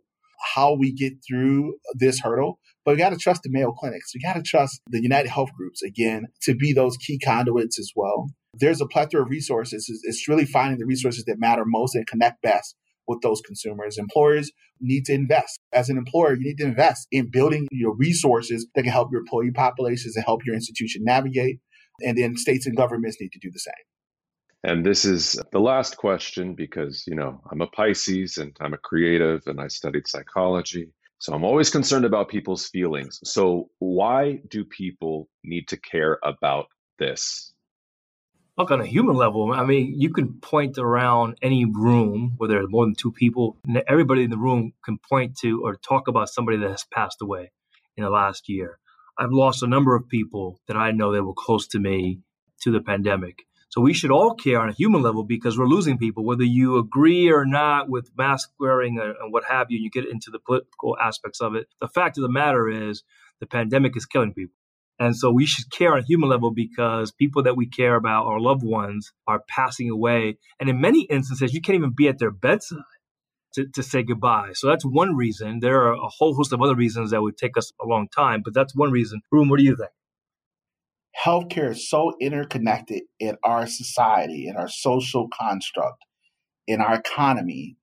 how 0.55 0.75
we 0.75 0.91
get 0.91 1.13
through 1.27 1.75
this 1.93 2.19
hurdle, 2.19 2.59
but 2.83 2.91
we 2.91 2.97
got 2.97 3.11
to 3.11 3.17
trust 3.17 3.43
the 3.43 3.49
Mayo 3.51 3.71
Clinics. 3.71 4.11
We 4.13 4.21
got 4.21 4.33
to 4.33 4.41
trust 4.41 4.81
the 4.87 5.01
United 5.01 5.29
Health 5.29 5.51
Groups 5.57 5.81
again 5.81 6.25
to 6.43 6.55
be 6.55 6.73
those 6.73 6.97
key 6.97 7.19
conduits 7.19 7.79
as 7.79 7.91
well. 7.95 8.27
There's 8.55 8.81
a 8.81 8.85
plethora 8.85 9.23
of 9.23 9.29
resources. 9.29 9.87
It's 10.03 10.27
really 10.27 10.45
finding 10.45 10.79
the 10.79 10.85
resources 10.85 11.23
that 11.25 11.39
matter 11.39 11.63
most 11.65 11.95
and 11.95 12.05
connect 12.05 12.41
best 12.41 12.75
with 13.07 13.21
those 13.21 13.41
consumers. 13.41 13.97
Employers 13.97 14.51
need 14.79 15.05
to 15.05 15.13
invest. 15.13 15.59
As 15.71 15.89
an 15.89 15.97
employer, 15.97 16.35
you 16.35 16.43
need 16.43 16.57
to 16.57 16.65
invest 16.65 17.07
in 17.11 17.29
building 17.31 17.67
your 17.71 17.95
resources 17.95 18.67
that 18.75 18.83
can 18.83 18.91
help 18.91 19.09
your 19.11 19.21
employee 19.21 19.51
populations 19.51 20.15
and 20.15 20.25
help 20.25 20.41
your 20.45 20.55
institution 20.55 21.03
navigate. 21.03 21.59
And 22.01 22.17
then 22.17 22.35
states 22.37 22.65
and 22.65 22.75
governments 22.75 23.17
need 23.19 23.31
to 23.33 23.39
do 23.39 23.49
the 23.51 23.59
same. 23.59 23.73
And 24.63 24.85
this 24.85 25.03
is 25.03 25.37
the 25.51 25.59
last 25.59 25.97
question 25.97 26.55
because, 26.55 27.03
you 27.05 27.15
know, 27.15 27.41
I'm 27.51 27.61
a 27.61 27.67
Pisces 27.67 28.37
and 28.37 28.55
I'm 28.61 28.73
a 28.73 28.77
creative 28.77 29.43
and 29.45 29.59
I 29.59 29.67
studied 29.67 30.07
psychology. 30.07 30.93
So 31.19 31.33
I'm 31.33 31.43
always 31.43 31.69
concerned 31.69 32.05
about 32.05 32.29
people's 32.29 32.67
feelings. 32.67 33.19
So 33.25 33.69
why 33.79 34.41
do 34.47 34.63
people 34.63 35.27
need 35.43 35.67
to 35.69 35.77
care 35.77 36.17
about 36.23 36.67
this? 36.97 37.53
Look, 38.57 38.71
on 38.71 38.81
a 38.81 38.85
human 38.85 39.15
level, 39.15 39.51
I 39.51 39.65
mean, 39.65 39.99
you 39.99 40.11
can 40.11 40.33
point 40.39 40.77
around 40.77 41.37
any 41.41 41.65
room 41.65 42.35
where 42.37 42.47
there's 42.47 42.69
more 42.69 42.85
than 42.85 42.93
two 42.93 43.11
people, 43.11 43.57
and 43.65 43.81
everybody 43.87 44.25
in 44.25 44.29
the 44.29 44.37
room 44.37 44.73
can 44.85 44.99
point 44.99 45.37
to 45.39 45.63
or 45.63 45.75
talk 45.75 46.07
about 46.07 46.29
somebody 46.29 46.59
that 46.59 46.69
has 46.69 46.85
passed 46.93 47.21
away 47.21 47.51
in 47.97 48.03
the 48.03 48.11
last 48.11 48.47
year. 48.47 48.77
I've 49.17 49.31
lost 49.31 49.63
a 49.63 49.67
number 49.67 49.95
of 49.95 50.07
people 50.07 50.59
that 50.67 50.77
I 50.77 50.91
know 50.91 51.13
that 51.13 51.23
were 51.23 51.33
close 51.33 51.67
to 51.69 51.79
me 51.79 52.19
to 52.61 52.71
the 52.71 52.81
pandemic. 52.81 53.39
So 53.73 53.81
we 53.81 53.95
should 53.95 54.11
all 54.11 54.35
care 54.35 54.61
on 54.61 54.69
a 54.69 54.73
human 54.73 55.01
level 55.01 55.23
because 55.23 55.57
we're 55.57 55.65
losing 55.65 55.97
people, 55.97 56.23
whether 56.23 56.43
you 56.43 56.77
agree 56.77 57.31
or 57.31 57.43
not 57.43 57.89
with 57.89 58.11
mask 58.15 58.51
wearing 58.59 58.99
and 58.99 59.33
what 59.33 59.45
have 59.49 59.71
you, 59.71 59.77
and 59.77 59.83
you 59.83 59.89
get 59.89 60.05
into 60.07 60.29
the 60.29 60.37
political 60.37 60.95
aspects 61.01 61.41
of 61.41 61.55
it. 61.55 61.65
The 61.81 61.87
fact 61.87 62.19
of 62.19 62.21
the 62.21 62.29
matter 62.29 62.69
is 62.69 63.01
the 63.39 63.47
pandemic 63.47 63.97
is 63.97 64.05
killing 64.05 64.31
people. 64.31 64.53
And 64.99 65.17
so 65.17 65.31
we 65.31 65.47
should 65.47 65.71
care 65.71 65.91
on 65.91 65.97
a 65.97 66.05
human 66.05 66.29
level 66.29 66.51
because 66.51 67.11
people 67.11 67.41
that 67.41 67.57
we 67.57 67.65
care 67.65 67.95
about, 67.95 68.27
our 68.27 68.39
loved 68.39 68.61
ones, 68.63 69.11
are 69.25 69.41
passing 69.49 69.89
away. 69.89 70.37
And 70.59 70.69
in 70.69 70.79
many 70.79 71.07
instances, 71.09 71.51
you 71.51 71.59
can't 71.59 71.75
even 71.75 71.95
be 71.97 72.07
at 72.07 72.19
their 72.19 72.29
bedside 72.29 72.77
to, 73.55 73.65
to 73.73 73.81
say 73.81 74.03
goodbye. 74.03 74.51
So 74.53 74.67
that's 74.67 74.85
one 74.85 75.15
reason. 75.15 75.61
There 75.61 75.81
are 75.87 75.93
a 75.93 76.09
whole 76.09 76.35
host 76.35 76.53
of 76.53 76.61
other 76.61 76.75
reasons 76.75 77.09
that 77.09 77.23
would 77.23 77.37
take 77.37 77.57
us 77.57 77.71
a 77.81 77.87
long 77.87 78.07
time, 78.07 78.43
but 78.45 78.53
that's 78.53 78.75
one 78.75 78.91
reason. 78.91 79.21
Room, 79.31 79.49
what 79.49 79.57
do 79.57 79.63
you 79.63 79.75
think? 79.75 79.89
Healthcare 81.21 81.71
is 81.71 81.89
so 81.89 82.13
interconnected 82.19 83.03
in 83.19 83.37
our 83.43 83.67
society, 83.67 84.47
in 84.47 84.55
our 84.55 84.67
social 84.67 85.27
construct, 85.29 86.03
in 86.67 86.81
our 86.81 86.95
economy, 86.95 87.77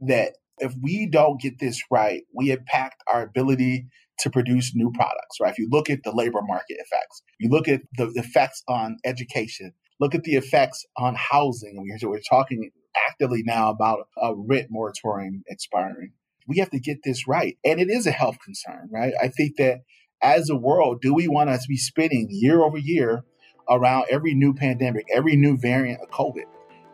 that 0.00 0.34
if 0.58 0.74
we 0.82 1.06
don't 1.06 1.40
get 1.40 1.58
this 1.58 1.80
right, 1.90 2.22
we 2.32 2.50
impact 2.50 3.02
our 3.12 3.22
ability 3.22 3.86
to 4.20 4.30
produce 4.30 4.74
new 4.74 4.90
products, 4.92 5.38
right? 5.40 5.52
If 5.52 5.58
you 5.58 5.68
look 5.70 5.88
at 5.90 6.02
the 6.02 6.12
labor 6.12 6.40
market 6.42 6.78
effects, 6.78 7.22
you 7.38 7.48
look 7.48 7.68
at 7.68 7.82
the 7.96 8.10
effects 8.16 8.62
on 8.68 8.96
education, 9.04 9.72
look 10.00 10.14
at 10.14 10.24
the 10.24 10.34
effects 10.34 10.84
on 10.96 11.14
housing. 11.14 11.76
We're, 11.76 12.10
we're 12.10 12.20
talking 12.20 12.70
actively 13.08 13.42
now 13.44 13.70
about 13.70 14.08
a 14.20 14.34
rent 14.34 14.68
moratorium 14.70 15.44
expiring. 15.46 16.12
We 16.48 16.58
have 16.58 16.70
to 16.70 16.80
get 16.80 16.98
this 17.04 17.28
right. 17.28 17.56
And 17.64 17.80
it 17.80 17.90
is 17.90 18.06
a 18.06 18.10
health 18.10 18.38
concern, 18.44 18.88
right? 18.90 19.12
I 19.20 19.28
think 19.28 19.56
that 19.58 19.80
as 20.22 20.50
a 20.50 20.56
world, 20.56 21.00
do 21.00 21.14
we 21.14 21.28
want 21.28 21.50
us 21.50 21.62
to 21.62 21.68
be 21.68 21.76
spinning 21.76 22.28
year 22.30 22.62
over 22.62 22.78
year 22.78 23.24
around 23.68 24.06
every 24.10 24.34
new 24.34 24.52
pandemic, 24.52 25.06
every 25.14 25.36
new 25.36 25.56
variant 25.56 26.00
of 26.00 26.10
COVID? 26.10 26.44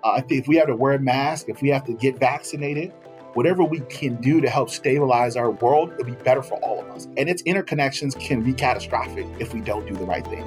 Uh, 0.02 0.20
if 0.28 0.46
we 0.46 0.56
have 0.56 0.66
to 0.66 0.76
wear 0.76 0.94
a 0.94 0.98
mask, 0.98 1.48
if 1.48 1.62
we 1.62 1.70
have 1.70 1.84
to 1.84 1.94
get 1.94 2.18
vaccinated, 2.18 2.92
whatever 3.32 3.64
we 3.64 3.80
can 3.88 4.20
do 4.20 4.40
to 4.40 4.50
help 4.50 4.68
stabilize 4.68 5.36
our 5.36 5.50
world, 5.50 5.90
it'll 5.92 6.04
be 6.04 6.12
better 6.22 6.42
for 6.42 6.56
all 6.56 6.80
of 6.80 6.88
us. 6.90 7.06
And 7.16 7.28
its 7.28 7.42
interconnections 7.44 8.18
can 8.18 8.42
be 8.42 8.52
catastrophic 8.52 9.26
if 9.38 9.54
we 9.54 9.60
don't 9.60 9.86
do 9.86 9.94
the 9.94 10.04
right 10.04 10.26
thing. 10.26 10.44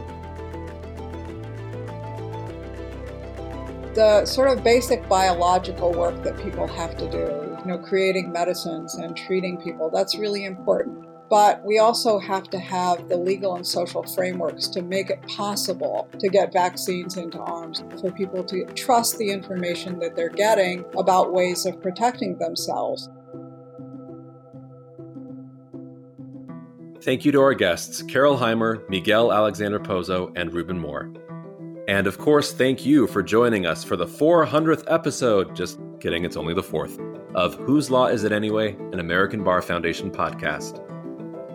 The 3.96 4.24
sort 4.26 4.56
of 4.56 4.64
basic 4.64 5.10
biological 5.10 5.92
work 5.92 6.22
that 6.22 6.38
people 6.44 6.68
have 6.68 6.96
to 6.98 7.10
do, 7.10 7.58
you 7.60 7.66
know, 7.66 7.80
creating 7.80 8.32
medicines 8.32 8.94
and 8.94 9.18
treating 9.18 9.60
people, 9.60 9.90
that's 9.90 10.16
really 10.16 10.46
important. 10.46 11.07
But 11.30 11.64
we 11.66 11.80
also 11.80 12.20
have 12.20 12.50
to 12.52 12.60
have 12.60 13.10
the 13.10 13.18
legal 13.18 13.56
and 13.56 13.68
social 13.68 14.04
frameworks 14.04 14.68
to 14.70 14.82
make 14.82 15.10
it 15.10 15.22
possible 15.28 16.08
to 16.20 16.30
get 16.30 16.54
vaccines 16.54 17.18
into 17.18 17.40
arms 17.40 17.84
for 18.00 18.12
people 18.12 18.44
to 18.46 18.66
trust 18.74 19.18
the 19.18 19.30
information 19.30 20.00
that 20.00 20.16
they're 20.16 20.30
getting 20.30 20.86
about 20.98 21.34
ways 21.34 21.66
of 21.66 21.82
protecting 21.82 22.38
themselves. 22.38 23.10
Thank 27.02 27.26
you 27.26 27.32
to 27.34 27.42
our 27.42 27.54
guests, 27.54 28.02
Carol 28.02 28.38
Heimer, 28.38 28.88
Miguel 28.90 29.32
Alexander 29.32 29.80
Pozo, 29.80 30.32
and 30.36 30.54
Ruben 30.54 30.80
Moore. 30.80 31.12
And 31.88 32.06
of 32.06 32.18
course, 32.18 32.52
thank 32.52 32.86
you 32.86 33.08
for 33.08 33.24
joining 33.24 33.66
us 33.66 33.84
for 33.84 33.96
the 33.96 34.06
400th 34.06 34.84
episode. 34.88 35.56
Just 35.56 35.80
kidding, 36.02 36.26
it's 36.26 36.36
only 36.36 36.54
the 36.54 36.64
fourth 36.64 37.00
of 37.34 37.56
Whose 37.56 37.90
Law 37.90 38.08
Is 38.08 38.24
It 38.24 38.32
Anyway? 38.32 38.76
An 38.92 39.00
American 39.00 39.44
Bar 39.44 39.62
Foundation 39.62 40.12
podcast. 40.12 40.84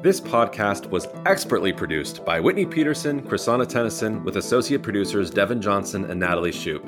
This 0.03 0.21
podcast 0.21 0.91
was 0.91 1.07
expertly 1.27 1.73
produced 1.73 2.25
by 2.25 2.41
Whitney 2.41 2.67
Peterson, 2.67 3.23
Chrisana 3.23 3.69
Tennyson, 3.69 4.25
with 4.25 4.37
associate 4.37 4.83
producers 4.83 5.31
Devin 5.31 5.63
Johnson 5.63 6.11
and 6.11 6.19
Natalie 6.19 6.51
Shoup. 6.51 6.83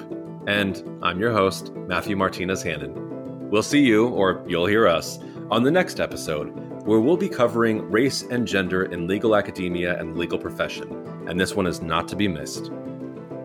And 0.49 0.83
I'm 1.01 1.21
your 1.21 1.31
host, 1.31 1.73
Matthew 1.87 2.17
Martinez 2.17 2.61
Hannon. 2.65 3.51
We'll 3.51 3.63
see 3.63 3.79
you, 3.79 4.09
or 4.09 4.43
you'll 4.49 4.67
hear 4.67 4.89
us, 4.89 5.21
on 5.49 5.63
the 5.63 5.71
next 5.71 6.01
episode, 6.01 6.49
where 6.87 6.99
we'll 6.99 7.17
be 7.17 7.29
covering 7.29 7.89
race 7.89 8.23
and 8.23 8.49
gender 8.49 8.87
in 8.87 9.07
legal 9.07 9.37
academia 9.37 9.97
and 9.97 10.19
legal 10.19 10.37
profession. 10.37 10.91
And 11.29 11.39
this 11.39 11.55
one 11.55 11.69
is 11.69 11.81
not 11.81 12.09
to 12.09 12.17
be 12.17 12.27
missed. 12.27 12.73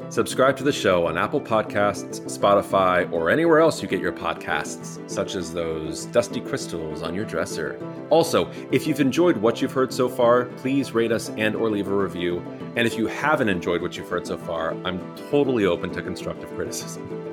Subscribe 0.09 0.57
to 0.57 0.63
the 0.63 0.71
show 0.71 1.05
on 1.05 1.19
Apple 1.19 1.39
Podcasts, 1.39 2.19
Spotify, 2.21 3.09
or 3.11 3.29
anywhere 3.29 3.59
else 3.59 3.79
you 3.79 3.87
get 3.87 4.01
your 4.01 4.11
podcasts, 4.11 5.07
such 5.07 5.35
as 5.35 5.53
those 5.53 6.05
dusty 6.05 6.41
crystals 6.41 7.03
on 7.03 7.13
your 7.13 7.25
dresser. 7.25 7.79
Also, 8.09 8.49
if 8.71 8.87
you've 8.87 9.01
enjoyed 9.01 9.37
what 9.37 9.61
you've 9.61 9.71
heard 9.71 9.93
so 9.93 10.09
far, 10.09 10.45
please 10.45 10.95
rate 10.95 11.11
us 11.11 11.29
and 11.37 11.55
or 11.55 11.69
leave 11.69 11.87
a 11.87 11.95
review. 11.95 12.39
And 12.75 12.87
if 12.87 12.97
you 12.97 13.05
haven't 13.05 13.49
enjoyed 13.49 13.83
what 13.83 13.97
you've 13.97 14.09
heard 14.09 14.25
so 14.25 14.35
far, 14.35 14.71
I'm 14.83 14.99
totally 15.29 15.65
open 15.65 15.91
to 15.91 16.01
constructive 16.01 16.49
criticism. 16.55 17.28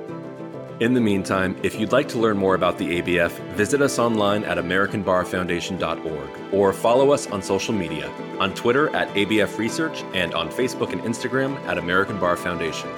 In 0.79 0.93
the 0.93 1.01
meantime, 1.01 1.55
if 1.63 1.79
you'd 1.79 1.91
like 1.91 2.07
to 2.09 2.19
learn 2.19 2.37
more 2.37 2.53
about 2.53 2.77
the 2.77 3.01
ABF, 3.01 3.31
visit 3.55 3.81
us 3.81 3.97
online 3.97 4.43
at 4.43 4.59
AmericanBarFoundation.org 4.59 6.53
or 6.53 6.71
follow 6.71 7.11
us 7.11 7.25
on 7.27 7.41
social 7.41 7.73
media 7.73 8.11
on 8.39 8.53
Twitter 8.53 8.95
at 8.95 9.07
ABF 9.15 9.57
Research 9.57 10.03
and 10.13 10.35
on 10.35 10.49
Facebook 10.49 10.93
and 10.93 11.01
Instagram 11.01 11.55
at 11.65 11.79
American 11.79 12.19
Bar 12.19 12.37
Foundation. 12.37 12.91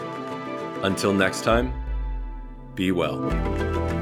Until 0.84 1.14
next 1.14 1.46
time, 1.46 1.74
be 2.76 2.92
well. 2.92 3.99